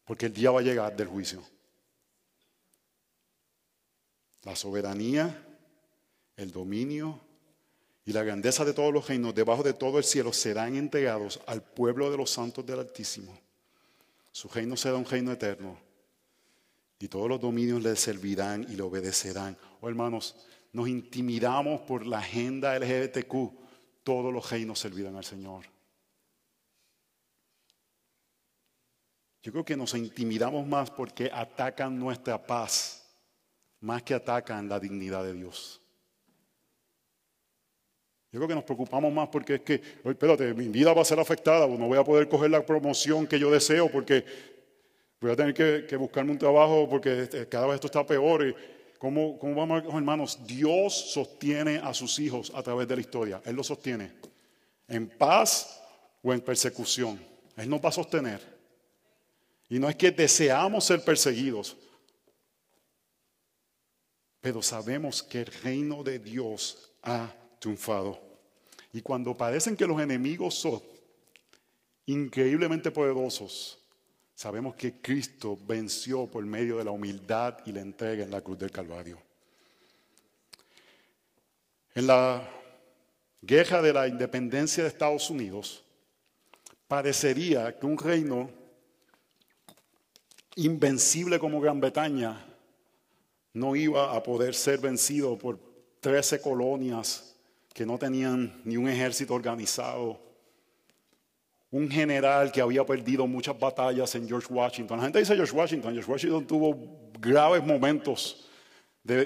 Porque 0.05 0.25
el 0.25 0.33
día 0.33 0.49
va 0.49 0.61
a 0.61 0.63
llegar 0.63 0.95
del 0.95 1.07
juicio. 1.07 1.43
La 4.41 4.55
soberanía, 4.55 5.39
el 6.35 6.51
dominio 6.51 7.19
y 8.05 8.11
la 8.11 8.23
grandeza 8.23 8.65
de 8.65 8.73
todos 8.73 8.91
los 8.91 9.07
reinos 9.07 9.35
debajo 9.35 9.61
de 9.61 9.73
todo 9.73 9.99
el 9.99 10.03
cielo 10.03 10.33
serán 10.33 10.75
entregados 10.75 11.41
al 11.45 11.61
pueblo 11.61 12.09
de 12.09 12.17
los 12.17 12.31
santos 12.31 12.65
del 12.65 12.79
Altísimo. 12.79 13.39
Su 14.31 14.49
reino 14.49 14.75
será 14.75 14.95
un 14.95 15.05
reino 15.05 15.31
eterno 15.31 15.90
y 17.01 17.07
todos 17.07 17.27
los 17.27 17.41
dominios 17.41 17.81
le 17.81 17.95
servirán 17.95 18.65
y 18.69 18.75
le 18.75 18.83
obedecerán. 18.83 19.57
Oh 19.79 19.89
hermanos, 19.89 20.35
nos 20.71 20.87
intimidamos 20.87 21.81
por 21.81 22.05
la 22.05 22.19
agenda 22.19 22.77
LGBTQ, 22.77 23.33
todos 24.03 24.33
los 24.33 24.49
reinos 24.49 24.79
servirán 24.79 25.15
al 25.15 25.25
Señor. 25.25 25.65
Yo 29.43 29.51
creo 29.51 29.65
que 29.65 29.75
nos 29.75 29.95
intimidamos 29.95 30.67
más 30.67 30.91
porque 30.91 31.31
atacan 31.33 31.97
nuestra 31.97 32.45
paz, 32.45 33.03
más 33.79 34.03
que 34.03 34.13
atacan 34.13 34.69
la 34.69 34.79
dignidad 34.79 35.23
de 35.23 35.33
Dios. 35.33 35.81
Yo 38.31 38.39
creo 38.39 38.47
que 38.47 38.55
nos 38.55 38.63
preocupamos 38.63 39.11
más 39.11 39.27
porque 39.27 39.55
es 39.55 39.61
que, 39.61 39.81
espérate, 40.05 40.53
mi 40.53 40.67
vida 40.69 40.93
va 40.93 41.01
a 41.01 41.05
ser 41.05 41.19
afectada, 41.19 41.67
no 41.67 41.87
voy 41.87 41.97
a 41.97 42.03
poder 42.03 42.29
coger 42.29 42.51
la 42.51 42.65
promoción 42.65 43.27
que 43.27 43.37
yo 43.37 43.51
deseo 43.51 43.91
porque 43.91 44.23
voy 45.21 45.31
a 45.31 45.35
tener 45.35 45.53
que, 45.87 45.95
buscarme 45.95 46.31
un 46.31 46.39
trabajo 46.39 46.89
porque 46.89 47.23
este, 47.23 47.47
cada 47.47 47.67
vez 47.67 47.75
esto 47.75 47.87
está 47.87 48.05
peor. 48.05 48.47
Y 48.47 48.55
¿cómo, 48.97 49.37
¿Cómo 49.37 49.55
vamos, 49.55 49.83
hermanos? 49.93 50.39
Dios 50.45 50.93
sostiene 51.11 51.77
a 51.77 51.93
sus 51.93 52.17
hijos 52.19 52.51
a 52.55 52.63
través 52.63 52.87
de 52.87 52.95
la 52.95 53.01
historia. 53.01 53.41
Él 53.45 53.55
los 53.55 53.67
sostiene 53.67 54.11
en 54.87 55.07
paz 55.07 55.81
o 56.23 56.33
en 56.33 56.41
persecución. 56.41 57.23
Él 57.55 57.69
nos 57.69 57.83
va 57.83 57.89
a 57.89 57.93
sostener. 57.93 58.41
Y 59.69 59.79
no 59.79 59.87
es 59.87 59.95
que 59.95 60.11
deseamos 60.11 60.83
ser 60.83 61.03
perseguidos, 61.03 61.77
pero 64.41 64.61
sabemos 64.61 65.23
que 65.23 65.41
el 65.41 65.45
reino 65.45 66.03
de 66.03 66.19
Dios 66.19 66.91
ha 67.03 67.33
triunfado. 67.59 68.19
Y 68.91 69.01
cuando 69.01 69.37
parecen 69.37 69.77
que 69.77 69.87
los 69.87 70.01
enemigos 70.01 70.55
son 70.55 70.81
increíblemente 72.05 72.91
poderosos, 72.91 73.80
sabemos 74.41 74.73
que 74.73 74.93
Cristo 74.93 75.55
venció 75.67 76.25
por 76.25 76.43
medio 76.43 76.79
de 76.79 76.83
la 76.83 76.89
humildad 76.89 77.59
y 77.63 77.71
la 77.71 77.81
entrega 77.81 78.23
en 78.23 78.31
la 78.31 78.41
cruz 78.41 78.57
del 78.57 78.71
Calvario. 78.71 79.21
En 81.93 82.07
la 82.07 82.49
guerra 83.39 83.83
de 83.83 83.93
la 83.93 84.07
independencia 84.07 84.81
de 84.81 84.89
Estados 84.89 85.29
Unidos, 85.29 85.83
parecería 86.87 87.77
que 87.77 87.85
un 87.85 87.99
reino 87.99 88.49
invencible 90.55 91.37
como 91.37 91.61
Gran 91.61 91.79
Bretaña 91.79 92.43
no 93.53 93.75
iba 93.75 94.15
a 94.15 94.23
poder 94.23 94.55
ser 94.55 94.79
vencido 94.79 95.37
por 95.37 95.59
13 95.99 96.41
colonias 96.41 97.35
que 97.75 97.85
no 97.85 97.99
tenían 97.99 98.59
ni 98.65 98.75
un 98.75 98.89
ejército 98.89 99.35
organizado, 99.35 100.19
un 101.71 101.89
general 101.89 102.51
que 102.51 102.61
había 102.61 102.85
perdido 102.85 103.25
muchas 103.25 103.57
batallas 103.57 104.13
en 104.15 104.27
George 104.27 104.53
Washington. 104.53 104.97
La 104.97 105.03
gente 105.05 105.19
dice 105.19 105.35
George 105.35 105.55
Washington, 105.55 105.93
George 105.93 106.11
Washington 106.11 106.45
tuvo 106.45 107.11
graves 107.17 107.63
momentos 107.63 108.49
de, 109.03 109.25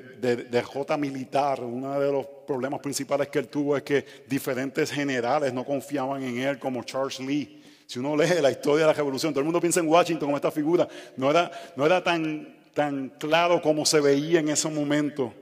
derrota 0.49 0.95
militar. 0.95 1.61
Uno 1.61 1.99
de 1.99 2.11
los 2.11 2.25
problemas 2.45 2.79
principales 2.79 3.29
que 3.29 3.39
él 3.39 3.47
tuvo 3.47 3.75
es 3.75 3.81
que 3.81 4.05
diferentes 4.27 4.91
generales 4.91 5.53
no 5.53 5.65
confiaban 5.65 6.21
en 6.21 6.37
él, 6.37 6.59
como 6.59 6.83
Charles 6.83 7.19
Lee. 7.19 7.63
Si 7.87 7.99
uno 7.99 8.15
lee 8.15 8.41
la 8.41 8.51
historia 8.51 8.85
de 8.85 8.91
la 8.91 8.97
revolución, 8.97 9.33
todo 9.33 9.41
el 9.41 9.45
mundo 9.45 9.59
piensa 9.59 9.79
en 9.79 9.87
Washington 9.87 10.27
como 10.27 10.37
esta 10.37 10.51
figura. 10.51 10.87
No 11.17 11.31
era, 11.31 11.51
no 11.75 11.85
era 11.85 12.03
tan, 12.03 12.59
tan 12.75 13.09
claro 13.09 13.59
como 13.59 13.85
se 13.85 13.99
veía 13.99 14.39
en 14.39 14.49
ese 14.49 14.69
momento. 14.69 15.33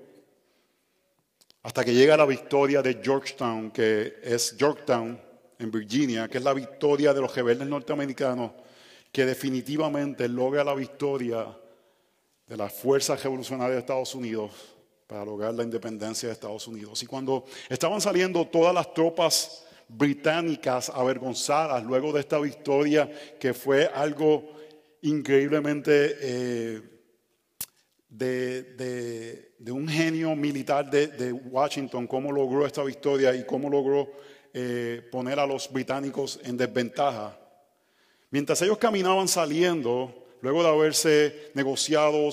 Hasta 1.64 1.84
que 1.84 1.94
llega 1.94 2.16
la 2.16 2.26
victoria 2.26 2.82
de 2.82 3.00
Georgetown, 3.02 3.72
que 3.72 4.16
es 4.24 4.56
Yorktown 4.58 5.33
en 5.60 5.72
Virginia, 5.72 6.28
que 6.28 6.38
es 6.38 6.44
la 6.44 6.54
victoria 6.54 7.14
de 7.14 7.22
los 7.22 7.36
rebeldes 7.36 7.68
norteamericanos, 7.68 8.52
que 9.12 9.26
definitivamente 9.26 10.28
logra 10.28 10.64
la 10.64 10.74
victoria 10.74 11.46
de 12.48 12.58
las 12.58 12.74
fuerzas 12.74 13.22
revolucionarias 13.24 13.76
de 13.76 13.80
Estados 13.80 14.16
Unidos 14.16 14.52
para 15.08 15.24
lograr 15.26 15.54
la 15.54 15.64
independencia 15.64 16.28
de 16.28 16.34
Estados 16.34 16.68
Unidos. 16.68 17.02
Y 17.04 17.06
cuando 17.06 17.46
estaban 17.70 18.02
saliendo 18.02 18.48
todas 18.48 18.74
las 18.74 18.94
tropas 18.94 19.66
británicas 19.88 20.90
avergonzadas 20.90 21.84
luego 21.84 22.12
de 22.12 22.22
esta 22.22 22.40
victoria, 22.40 23.10
que 23.40 23.54
fue 23.54 23.86
algo 23.94 24.52
increíblemente 25.02 26.18
eh, 26.20 26.82
de, 28.10 29.72
un 29.72 29.88
genio 29.88 30.36
militar 30.36 30.90
de, 30.90 31.32
Washington, 31.32 32.08
cómo 32.08 32.32
logró 32.32 32.66
esta 32.66 32.84
victoria 32.84 33.36
y 33.36 33.46
cómo 33.46 33.70
logró 33.70 34.12
eh, 34.54 35.02
poner 35.12 35.40
a 35.40 35.48
los 35.48 35.72
británicos 35.72 36.40
en 36.44 36.58
desventaja. 36.58 37.36
Mientras 38.30 38.62
ellos 38.62 38.78
caminaban 38.78 39.28
saliendo, 39.28 40.14
luego 40.42 40.62
de 40.62 40.70
haberse 40.70 41.52
negociado 41.56 42.30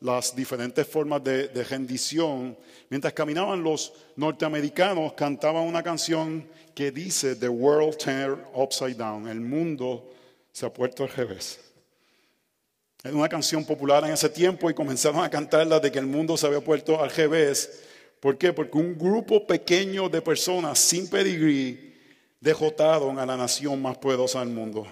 las 0.00 0.34
diferentes 0.34 0.86
formas 0.86 1.22
de, 1.22 1.48
rendición, 1.64 2.56
mientras 2.88 3.12
caminaban 3.12 3.62
los 3.62 3.92
norteamericanos 4.16 5.12
cantaban 5.12 5.64
una 5.64 5.82
canción 5.82 6.48
que 6.74 6.90
dice 6.90 7.36
The 7.36 7.48
world 7.48 7.96
turned 7.98 8.38
upside 8.54 8.96
down, 8.96 9.28
el 9.28 9.40
mundo 9.40 10.10
se 10.52 10.66
ha 10.66 10.72
puesto 10.72 11.04
al 11.04 11.10
revés. 11.10 11.60
Es 13.02 13.12
una 13.12 13.28
canción 13.28 13.64
popular 13.64 14.04
en 14.04 14.12
ese 14.12 14.28
tiempo 14.28 14.68
y 14.70 14.74
comenzaron 14.74 15.22
a 15.22 15.30
cantarla 15.30 15.80
de 15.80 15.90
que 15.90 15.98
el 15.98 16.06
mundo 16.06 16.36
se 16.36 16.46
había 16.46 16.60
puesto 16.60 17.00
al 17.00 17.10
revés. 17.10 17.84
¿Por 18.20 18.36
qué? 18.36 18.52
Porque 18.52 18.76
un 18.76 18.96
grupo 18.96 19.46
pequeño 19.46 20.08
de 20.10 20.20
personas 20.20 20.78
sin 20.78 21.08
pedigrí 21.08 21.98
dejotaron 22.38 23.18
a 23.18 23.24
la 23.26 23.36
nación 23.36 23.80
más 23.80 23.96
poderosa 23.96 24.40
del 24.40 24.50
mundo. 24.50 24.86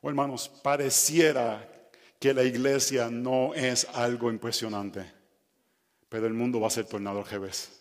Oh, 0.00 0.08
hermanos, 0.08 0.48
pareciera 0.48 1.70
que 2.18 2.34
la 2.34 2.42
iglesia 2.42 3.08
no 3.08 3.54
es 3.54 3.86
algo 3.94 4.30
impresionante, 4.30 5.10
pero 6.08 6.26
el 6.26 6.34
mundo 6.34 6.60
va 6.60 6.66
a 6.66 6.70
ser 6.70 6.86
tornado 6.86 7.20
al 7.20 7.26
revés. 7.26 7.80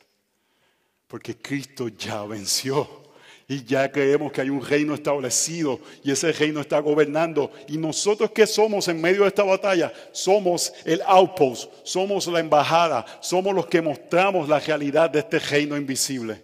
Porque 1.07 1.38
Cristo 1.38 1.88
ya 1.88 2.24
venció. 2.24 3.03
Y 3.48 3.64
ya 3.66 3.91
creemos 3.91 4.32
que 4.32 4.41
hay 4.41 4.50
un 4.50 4.66
reino 4.66 4.94
establecido 4.94 5.80
y 6.04 6.12
ese 6.12 6.32
reino 6.32 6.62
está 6.62 6.80
gobernando. 6.80 7.52
Y 7.68 7.78
nosotros 7.78 8.32
que 8.32 8.48
somos 8.48 8.88
en 8.88 9.02
medio 9.02 9.24
de 9.24 9.28
esta 9.28 9.44
batalla, 9.44 9.91
somos 10.12 10.74
el 10.86 11.02
outpost, 11.06 11.72
somos 11.84 12.28
la 12.28 12.39
embajada, 12.39 13.06
somos 13.20 13.54
los 13.54 13.66
que 13.66 13.82
mostramos 13.82 14.48
la 14.48 14.60
realidad 14.60 15.10
de 15.10 15.20
este 15.20 15.39
reino 15.39 15.76
invisible. 15.76 16.41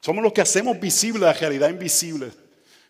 Somos 0.00 0.22
los 0.22 0.32
que 0.32 0.40
hacemos 0.40 0.78
visible 0.78 1.26
la 1.26 1.32
realidad 1.32 1.68
invisible. 1.68 2.30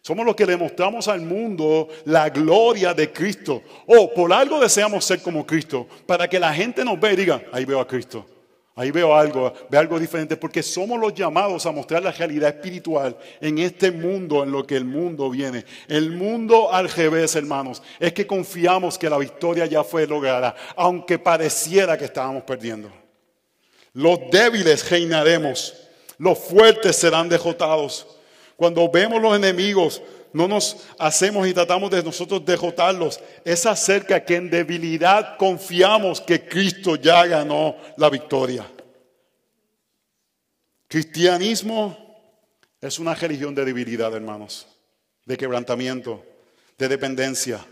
Somos 0.03 0.25
los 0.25 0.37
que 0.37 0.47
demostramos 0.47 1.09
al 1.09 1.23
mundo 1.23 1.89
la 2.05 2.29
gloria 2.29 2.93
de 2.95 3.11
Cristo. 3.11 3.63
O 3.87 4.03
oh, 4.03 4.15
por 4.15 4.33
algo 4.33 4.61
deseamos 4.61 5.05
ser 5.05 5.21
como 5.21 5.47
Cristo, 5.47 5.89
para 6.07 6.29
que 6.29 6.39
la 6.39 6.53
gente 6.53 6.85
nos 6.85 7.01
vea 7.01 7.15
y 7.15 7.17
diga, 7.17 7.43
ahí 7.53 7.65
veo 7.65 7.81
a 7.81 7.89
Cristo. 7.89 8.36
Ahí 8.79 8.91
veo 8.91 9.17
algo, 9.17 9.55
veo 9.71 9.81
algo 9.81 9.99
diferente, 9.99 10.37
porque 10.37 10.63
somos 10.63 11.01
los 11.01 11.15
llamados 11.15 11.65
a 11.65 11.73
mostrar 11.73 12.03
la 12.03 12.13
realidad 12.13 12.51
espiritual 12.51 13.17
en 13.41 13.57
este 13.57 13.91
mundo, 13.91 14.45
en 14.45 14.53
lo 14.53 14.67
que 14.67 14.77
el 14.77 14.85
mundo 14.85 15.31
viene. 15.31 15.65
El 15.89 16.11
mundo 16.11 16.71
al 16.71 16.91
revés, 16.91 17.35
hermanos, 17.37 17.83
es 17.99 18.13
que 18.13 18.27
confiamos 18.27 18.99
que 18.99 19.09
la 19.09 19.17
victoria 19.17 19.65
ya 19.65 19.83
fue 19.83 20.07
lograda, 20.07 20.55
aunque 20.77 21.19
pareciera 21.19 21.97
que 21.97 22.05
estábamos 22.05 22.43
perdiendo. 22.43 22.93
Los 23.95 24.19
débiles 24.31 24.91
reinaremos, 24.91 25.75
los 26.19 26.39
fuertes 26.39 26.97
serán 26.97 27.31
derrotados. 27.31 28.07
Cuando 28.57 28.91
vemos 28.91 29.23
los 29.23 29.35
enemigos, 29.35 30.03
no 30.37 30.47
nos 30.47 30.77
hacemos 30.99 31.49
y 31.49 31.55
tratamos 31.55 31.91
de 31.91 32.03
nosotros 32.03 32.45
derrotarlos. 32.45 33.19
Es 33.43 33.65
acerca 33.65 34.23
que 34.23 34.37
en 34.37 34.51
debilidad 34.51 35.39
confiamos 35.39 36.21
que 36.21 36.47
Cristo 36.47 36.97
ya 36.97 37.25
ganó 37.25 37.75
la 37.97 38.11
victoria. 38.11 38.71
Cristianismo 40.89 41.97
es 42.83 42.99
una 42.99 43.15
religión 43.15 43.55
de 43.55 43.65
debilidad, 43.65 44.15
hermanos, 44.15 44.67
de 45.25 45.39
quebrantamiento, 45.39 46.23
de 46.77 46.89
dependencia, 46.89 47.65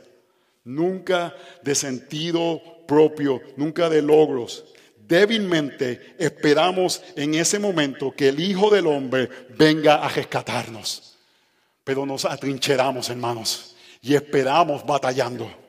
nunca 0.65 1.37
de 1.63 1.75
sentido 1.75 2.63
propio, 2.89 3.43
nunca 3.59 3.91
de 3.91 4.01
logros. 4.01 4.65
Débilmente 4.97 6.15
esperamos 6.19 7.03
en 7.15 7.35
ese 7.35 7.59
momento 7.59 8.15
que 8.17 8.31
el 8.31 8.41
Hijo 8.41 8.71
del 8.71 8.87
Hombre 8.87 9.29
venga 9.51 9.97
a 9.97 10.09
rescatarnos. 10.09 11.14
Pero 11.85 12.07
nos 12.07 12.25
atrincheramos, 12.25 13.11
hermanos, 13.11 13.77
y 14.01 14.15
esperamos 14.15 14.85
batallando. 14.85 15.65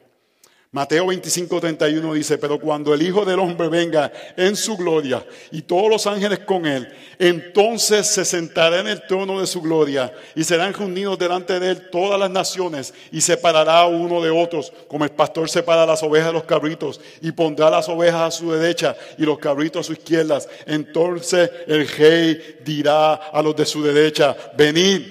Mateo 0.75 1.07
25, 1.07 1.61
31 1.61 2.13
dice, 2.15 2.37
pero 2.37 2.59
cuando 2.59 2.93
el 2.93 3.01
Hijo 3.01 3.23
del 3.23 3.39
Hombre 3.39 3.69
venga 3.69 4.11
en 4.35 4.57
su 4.57 4.75
gloria 4.75 5.25
y 5.49 5.61
todos 5.61 5.89
los 5.89 6.05
ángeles 6.05 6.39
con 6.39 6.65
él, 6.65 6.93
entonces 7.17 8.07
se 8.07 8.25
sentará 8.25 8.81
en 8.81 8.87
el 8.87 9.07
trono 9.07 9.39
de 9.39 9.47
su 9.47 9.61
gloria 9.61 10.13
y 10.35 10.43
serán 10.43 10.73
reunidos 10.73 11.17
delante 11.17 11.61
de 11.61 11.69
él 11.69 11.89
todas 11.89 12.19
las 12.19 12.29
naciones 12.29 12.93
y 13.09 13.21
separará 13.21 13.85
uno 13.85 14.21
de 14.21 14.29
otros, 14.29 14.73
como 14.89 15.05
el 15.05 15.11
pastor 15.11 15.49
separa 15.49 15.85
las 15.85 16.03
ovejas 16.03 16.27
de 16.27 16.33
los 16.33 16.43
cabritos 16.43 16.99
y 17.21 17.31
pondrá 17.31 17.69
las 17.69 17.87
ovejas 17.87 18.21
a 18.21 18.31
su 18.31 18.51
derecha 18.51 18.97
y 19.17 19.23
los 19.23 19.39
cabritos 19.39 19.79
a 19.79 19.87
su 19.87 19.93
izquierda. 19.93 20.41
Entonces 20.65 21.49
el 21.67 21.87
rey 21.87 22.57
dirá 22.65 23.13
a 23.13 23.41
los 23.41 23.55
de 23.55 23.65
su 23.65 23.81
derecha, 23.81 24.35
venid, 24.57 25.03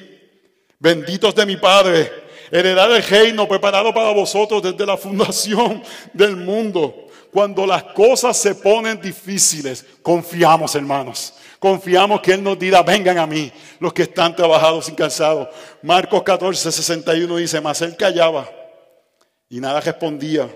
benditos 0.85 1.35
de 1.35 1.47
mi 1.47 1.57
Padre 1.57 2.13
heredad 2.51 2.95
el 2.95 3.03
reino 3.03 3.49
preparado 3.49 3.93
para 3.95 4.13
vosotros 4.13 4.63
desde 4.63 4.85
la 4.85 4.99
fundación 4.99 5.83
del 6.13 6.37
mundo. 6.37 7.09
Cuando 7.33 7.67
las 7.67 7.85
cosas 7.85 8.37
se 8.37 8.55
ponen 8.55 9.01
difíciles, 9.01 9.85
confiamos, 10.03 10.75
hermanos. 10.75 11.35
Confiamos 11.59 12.21
que 12.21 12.35
Él 12.35 12.45
nos 12.45 12.59
dirá, 12.59 12.83
vengan 12.83 13.19
a 13.19 13.27
mí, 13.27 13.51
los 13.81 13.95
que 13.95 14.03
están 14.03 14.37
trabajados 14.37 14.89
y 14.91 14.93
cansados. 14.93 15.49
Marcos 15.83 16.23
14, 16.23 16.71
61 16.71 17.37
dice, 17.39 17.61
mas 17.63 17.81
Él 17.81 17.97
callaba 17.97 18.49
y 19.49 19.59
nada 19.59 19.81
respondía. 19.81 20.49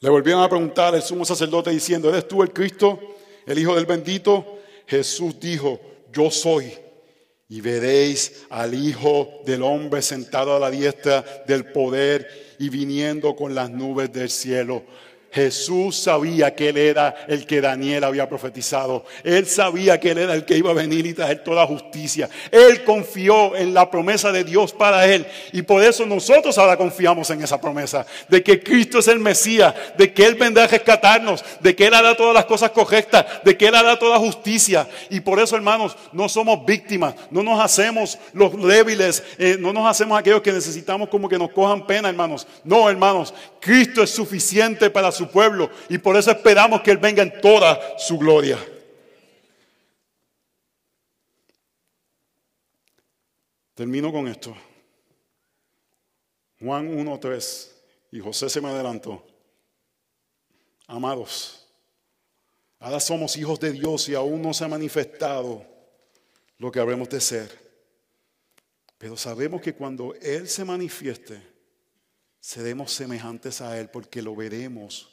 Le 0.00 0.08
volvieron 0.08 0.42
a 0.42 0.48
preguntar 0.48 0.94
el 0.94 1.02
sumo 1.02 1.24
sacerdote 1.24 1.70
diciendo, 1.70 2.08
¿eres 2.08 2.28
tú 2.28 2.42
el 2.42 2.52
Cristo, 2.52 2.98
el 3.44 3.58
Hijo 3.58 3.74
del 3.74 3.86
bendito? 3.86 4.60
Jesús 4.86 5.38
dijo, 5.40 5.80
yo 6.12 6.30
soy 6.30 6.72
y 7.52 7.60
veréis 7.60 8.44
al 8.48 8.72
Hijo 8.72 9.42
del 9.44 9.62
Hombre 9.62 10.00
sentado 10.00 10.56
a 10.56 10.58
la 10.58 10.70
diestra 10.70 11.22
del 11.46 11.66
poder 11.66 12.54
y 12.58 12.70
viniendo 12.70 13.36
con 13.36 13.54
las 13.54 13.68
nubes 13.68 14.10
del 14.10 14.30
cielo. 14.30 14.82
Jesús 15.32 15.96
sabía 15.96 16.54
que 16.54 16.68
Él 16.68 16.76
era 16.76 17.24
el 17.26 17.46
que 17.46 17.62
Daniel 17.62 18.04
había 18.04 18.28
profetizado. 18.28 19.06
Él 19.24 19.46
sabía 19.46 19.98
que 19.98 20.10
Él 20.10 20.18
era 20.18 20.34
el 20.34 20.44
que 20.44 20.58
iba 20.58 20.70
a 20.70 20.74
venir 20.74 21.06
y 21.06 21.14
traer 21.14 21.42
toda 21.42 21.66
justicia. 21.66 22.28
Él 22.50 22.84
confió 22.84 23.56
en 23.56 23.72
la 23.72 23.90
promesa 23.90 24.30
de 24.30 24.44
Dios 24.44 24.74
para 24.74 25.06
Él. 25.06 25.26
Y 25.52 25.62
por 25.62 25.82
eso 25.82 26.04
nosotros 26.04 26.58
ahora 26.58 26.76
confiamos 26.76 27.30
en 27.30 27.42
esa 27.42 27.58
promesa. 27.58 28.04
De 28.28 28.42
que 28.42 28.62
Cristo 28.62 28.98
es 28.98 29.08
el 29.08 29.20
Mesías. 29.20 29.74
De 29.96 30.12
que 30.12 30.26
Él 30.26 30.34
vendrá 30.34 30.64
a 30.64 30.66
rescatarnos. 30.66 31.42
De 31.60 31.74
que 31.74 31.86
Él 31.86 31.94
hará 31.94 32.14
todas 32.14 32.34
las 32.34 32.44
cosas 32.44 32.70
correctas. 32.70 33.24
De 33.42 33.56
que 33.56 33.68
Él 33.68 33.74
hará 33.74 33.98
toda 33.98 34.18
justicia. 34.18 34.86
Y 35.08 35.20
por 35.20 35.40
eso, 35.40 35.56
hermanos, 35.56 35.96
no 36.12 36.28
somos 36.28 36.66
víctimas. 36.66 37.14
No 37.30 37.42
nos 37.42 37.58
hacemos 37.58 38.18
los 38.34 38.62
débiles. 38.62 39.22
Eh, 39.38 39.56
no 39.58 39.72
nos 39.72 39.88
hacemos 39.88 40.18
aquellos 40.18 40.42
que 40.42 40.52
necesitamos 40.52 41.08
como 41.08 41.26
que 41.26 41.38
nos 41.38 41.50
cojan 41.52 41.86
pena, 41.86 42.10
hermanos. 42.10 42.46
No, 42.64 42.90
hermanos. 42.90 43.32
Cristo 43.60 44.02
es 44.02 44.10
suficiente 44.10 44.90
para 44.90 45.10
su 45.10 45.21
pueblo 45.28 45.70
y 45.88 45.98
por 45.98 46.16
eso 46.16 46.30
esperamos 46.30 46.82
que 46.82 46.90
Él 46.90 46.98
venga 46.98 47.22
en 47.22 47.40
toda 47.40 47.98
su 47.98 48.18
gloria. 48.18 48.58
Termino 53.74 54.12
con 54.12 54.28
esto. 54.28 54.54
Juan 56.60 56.96
1.3 56.96 57.70
y 58.12 58.20
José 58.20 58.48
se 58.48 58.60
me 58.60 58.68
adelantó. 58.68 59.26
Amados, 60.86 61.66
ahora 62.78 63.00
somos 63.00 63.36
hijos 63.36 63.58
de 63.58 63.72
Dios 63.72 64.08
y 64.08 64.14
aún 64.14 64.42
no 64.42 64.52
se 64.52 64.64
ha 64.64 64.68
manifestado 64.68 65.66
lo 66.58 66.70
que 66.70 66.78
habremos 66.78 67.08
de 67.08 67.20
ser. 67.20 67.62
Pero 68.98 69.16
sabemos 69.16 69.60
que 69.60 69.74
cuando 69.74 70.14
Él 70.20 70.48
se 70.48 70.64
manifieste, 70.64 71.42
seremos 72.38 72.92
semejantes 72.92 73.60
a 73.60 73.80
Él 73.80 73.88
porque 73.88 74.22
lo 74.22 74.36
veremos 74.36 75.11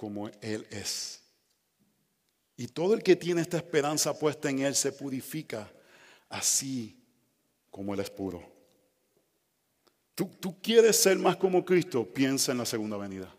como 0.00 0.30
Él 0.40 0.66
es. 0.70 1.20
Y 2.56 2.68
todo 2.68 2.94
el 2.94 3.02
que 3.02 3.16
tiene 3.16 3.42
esta 3.42 3.58
esperanza 3.58 4.18
puesta 4.18 4.48
en 4.48 4.60
Él 4.60 4.74
se 4.74 4.92
purifica 4.92 5.70
así 6.30 6.98
como 7.68 7.92
Él 7.92 8.00
es 8.00 8.08
puro. 8.08 8.42
¿Tú, 10.14 10.30
tú 10.40 10.58
quieres 10.62 10.96
ser 10.96 11.18
más 11.18 11.36
como 11.36 11.62
Cristo? 11.66 12.10
Piensa 12.10 12.52
en 12.52 12.58
la 12.58 12.64
segunda 12.64 12.96
venida. 12.96 13.30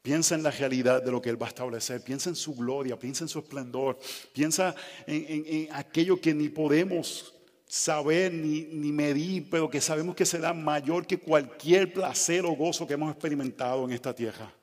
Piensa 0.00 0.34
en 0.34 0.42
la 0.42 0.50
realidad 0.50 1.02
de 1.02 1.10
lo 1.10 1.20
que 1.20 1.28
Él 1.28 1.40
va 1.40 1.44
a 1.44 1.50
establecer. 1.50 2.02
Piensa 2.02 2.30
en 2.30 2.36
su 2.36 2.54
gloria, 2.54 2.98
piensa 2.98 3.24
en 3.24 3.28
su 3.28 3.40
esplendor. 3.40 3.98
Piensa 4.32 4.74
en, 5.06 5.68
aquello 5.72 6.18
que 6.18 6.32
ni 6.32 6.48
podemos 6.48 7.34
saber 7.66 8.32
ni, 8.32 8.62
ni, 8.62 8.92
medir, 8.92 9.50
pero 9.50 9.68
que 9.68 9.82
sabemos 9.82 10.16
que 10.16 10.24
será 10.24 10.54
mayor 10.54 11.06
que 11.06 11.18
cualquier 11.18 11.92
placer 11.92 12.46
o 12.46 12.52
gozo 12.52 12.86
que 12.86 12.94
hemos 12.94 13.10
experimentado 13.12 13.84
en 13.84 13.92
esta 13.92 14.14
tierra. 14.14 14.54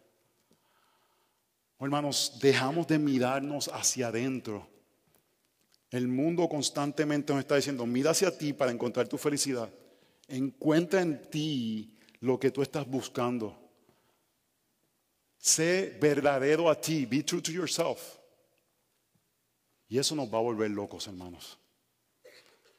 Hermanos, 1.79 2.37
dejamos 2.41 2.87
de 2.87 2.99
mirarnos 2.99 3.67
hacia 3.67 4.07
adentro. 4.07 4.67
El 5.91 6.07
mundo 6.07 6.47
constantemente 6.49 7.33
nos 7.33 7.41
está 7.41 7.55
diciendo, 7.55 7.85
mira 7.85 8.11
hacia 8.11 8.37
ti 8.37 8.53
para 8.53 8.71
encontrar 8.71 9.07
tu 9.07 9.17
felicidad. 9.17 9.69
Encuentra 10.27 11.01
en 11.01 11.29
ti 11.29 11.97
lo 12.19 12.39
que 12.39 12.51
tú 12.51 12.61
estás 12.61 12.87
buscando. 12.87 13.57
Sé 15.37 15.97
verdadero 16.01 16.69
a 16.69 16.79
ti. 16.79 17.05
Be 17.05 17.21
true 17.21 17.41
to 17.41 17.51
yourself. 17.51 18.17
Y 19.87 19.99
eso 19.99 20.15
nos 20.15 20.33
va 20.33 20.39
a 20.39 20.41
volver 20.41 20.71
locos, 20.71 21.07
hermanos. 21.07 21.59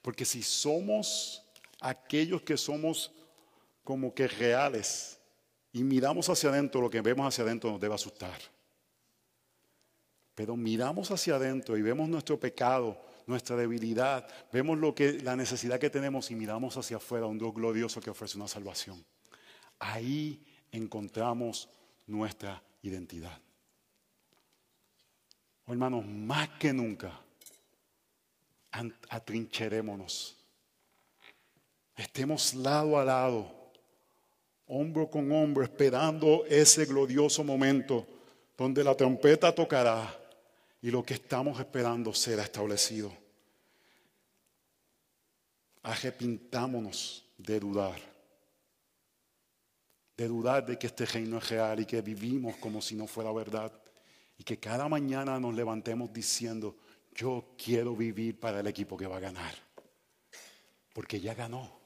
Porque 0.03 0.25
si 0.25 0.43
somos 0.43 1.43
aquellos 1.81 2.43
que 2.43 2.57
somos 2.57 3.13
como 3.85 4.13
que 4.13 4.27
reales 4.27 5.19
y 5.73 5.85
miramos 5.85 6.29
hacia 6.29 6.51
adentro, 6.51 6.81
lo 6.81 6.91
que 6.91 7.01
vemos 7.01 7.27
hacia 7.27 7.45
adentro 7.45 7.71
nos 7.71 7.81
debe 7.81 7.95
asustar. 7.95 8.56
Pero 10.37 10.55
miramos 10.55 11.11
hacia 11.11 11.37
adentro 11.37 11.79
y 11.79 11.83
vemos 11.83 12.11
nuestro 12.11 12.39
pecado, 12.39 13.01
nuestra 13.27 13.57
debilidad, 13.57 14.29
vemos 14.53 14.79
lo 14.79 14.95
que, 14.95 15.15
la 15.15 15.35
necesidad 15.35 15.81
que 15.81 15.89
tenemos 15.89 16.31
y 16.31 16.35
miramos 16.35 16.77
hacia 16.77 16.99
afuera 16.99 17.25
un 17.25 17.39
Dios 17.39 17.55
glorioso 17.55 18.03
que 18.03 18.11
ofrece 18.11 18.37
una 18.37 18.47
salvación. 18.47 19.03
Ahí 19.79 20.45
encontramos 20.71 21.71
nuestra 22.07 22.63
identidad. 22.83 23.41
Oh, 25.65 25.73
hermanos, 25.73 26.05
más 26.05 26.51
que 26.61 26.71
nunca 26.71 27.19
atrincherémonos. 29.09 30.37
Estemos 31.97 32.53
lado 32.53 32.99
a 32.99 33.05
lado, 33.07 33.51
hombro 34.67 35.09
con 35.09 35.33
hombro, 35.33 35.65
esperando 35.65 36.45
ese 36.47 36.85
glorioso 36.85 37.43
momento 37.43 38.07
donde 38.55 38.85
la 38.85 38.95
trompeta 38.95 39.55
tocará 39.55 40.26
y 40.87 40.91
lo 40.93 41.03
que 41.03 41.15
estamos 41.15 41.59
esperando 41.59 42.15
será 42.15 42.45
establecido. 42.45 43.13
Arrepintámonos 45.83 47.25
de 47.37 47.59
dudar, 47.59 48.01
de 50.17 50.29
dudar 50.29 50.65
de 50.65 50.79
que 50.79 50.87
este 50.87 51.05
reino 51.05 51.39
es 51.39 51.49
real 51.49 51.81
y 51.81 51.87
que 51.87 52.01
vivimos 52.03 52.55
como 52.59 52.81
si 52.81 52.95
no 52.95 53.09
fuera 53.09 53.33
verdad 53.33 53.73
y 54.39 54.45
que 54.45 54.61
cada 54.61 54.89
mañana 54.89 55.41
nos 55.41 55.57
levantemos 55.57 56.13
diciendo, 56.13 56.77
yo 57.13 57.57
quiero 57.59 57.97
vivir 57.97 58.39
para 58.39 58.61
el 58.61 58.69
equipo 58.69 58.97
que 58.97 59.09
va 59.09 59.17
a 59.17 59.21
ganar. 59.21 59.57
Porque 60.95 61.19
ya 61.19 61.35
ganó. 61.35 61.81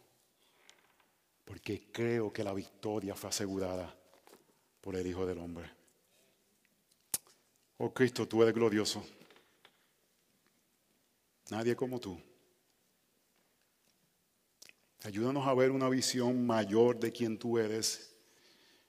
Porque 1.46 1.90
creo 1.90 2.30
que 2.30 2.44
la 2.44 2.52
victoria 2.52 3.14
fue 3.14 3.30
asegurada 3.30 3.96
por 4.82 4.94
el 4.94 5.06
Hijo 5.06 5.24
del 5.24 5.38
Hombre. 5.38 5.79
Oh 7.82 7.94
Cristo, 7.94 8.28
tú 8.28 8.42
eres 8.42 8.54
glorioso. 8.54 9.02
Nadie 11.48 11.74
como 11.74 11.98
tú. 11.98 12.20
Ayúdanos 15.02 15.46
a 15.46 15.54
ver 15.54 15.70
una 15.70 15.88
visión 15.88 16.46
mayor 16.46 17.00
de 17.00 17.10
quien 17.10 17.38
tú 17.38 17.56
eres 17.56 18.14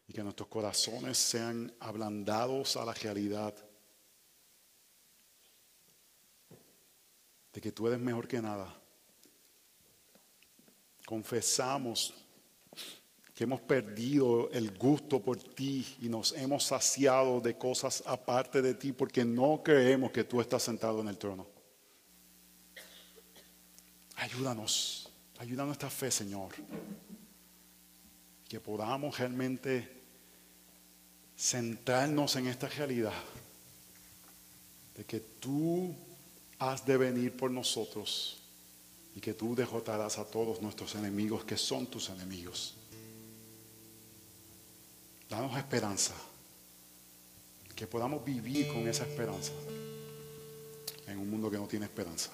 y 0.10 0.14
que 0.14 0.22
nuestros 0.22 0.50
corazones 0.50 1.18
sean 1.18 1.74
ablandados 1.80 2.76
a 2.76 2.84
la 2.84 2.94
realidad 2.94 3.56
de 7.54 7.62
que 7.62 7.72
tú 7.72 7.88
eres 7.88 8.00
mejor 8.02 8.28
que 8.28 8.42
nada. 8.42 8.78
Confesamos 11.06 12.14
que 13.42 13.46
hemos 13.46 13.62
perdido 13.62 14.52
el 14.52 14.78
gusto 14.78 15.20
por 15.20 15.36
ti 15.36 15.98
y 16.00 16.10
nos 16.10 16.32
hemos 16.34 16.64
saciado 16.64 17.42
de 17.42 17.58
cosas 17.58 18.04
aparte 18.06 18.62
de 18.62 18.76
ti 18.76 18.92
porque 18.92 19.26
no 19.26 19.64
creemos 19.64 20.12
que 20.12 20.24
tú 20.24 20.40
estás 20.40 20.62
sentado 20.62 21.02
en 21.02 21.08
el 21.08 21.18
trono. 21.18 21.48
Ayúdanos, 24.18 25.10
ayuda 25.40 25.66
nuestra 25.66 25.90
fe, 25.90 26.12
Señor. 26.12 26.50
Que 28.48 28.60
podamos 28.60 29.18
realmente 29.18 29.90
centrarnos 31.36 32.36
en 32.36 32.46
esta 32.46 32.68
realidad 32.68 33.24
de 34.96 35.04
que 35.04 35.20
tú 35.20 35.96
has 36.60 36.86
de 36.86 36.96
venir 36.96 37.36
por 37.36 37.50
nosotros 37.50 38.40
y 39.16 39.20
que 39.20 39.34
tú 39.34 39.56
derrotarás 39.56 40.20
a 40.20 40.26
todos 40.26 40.62
nuestros 40.62 40.94
enemigos 40.94 41.44
que 41.44 41.58
son 41.58 41.88
tus 41.88 42.08
enemigos. 42.10 42.76
Danos 45.32 45.58
esperanza. 45.58 46.14
Que 47.74 47.88
podamos 47.88 48.24
vivir 48.26 48.68
con 48.68 48.86
esa 48.90 49.04
esperanza 49.04 49.54
en 51.08 51.18
un 51.18 51.30
mundo 51.30 51.50
que 51.50 51.58
no 51.58 51.68
tiene 51.68 51.86
esperanza. 51.86 52.30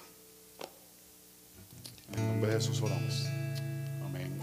En 2.12 2.26
nombre 2.26 2.50
de 2.50 2.56
Jesús 2.56 2.82
oramos. 2.82 3.47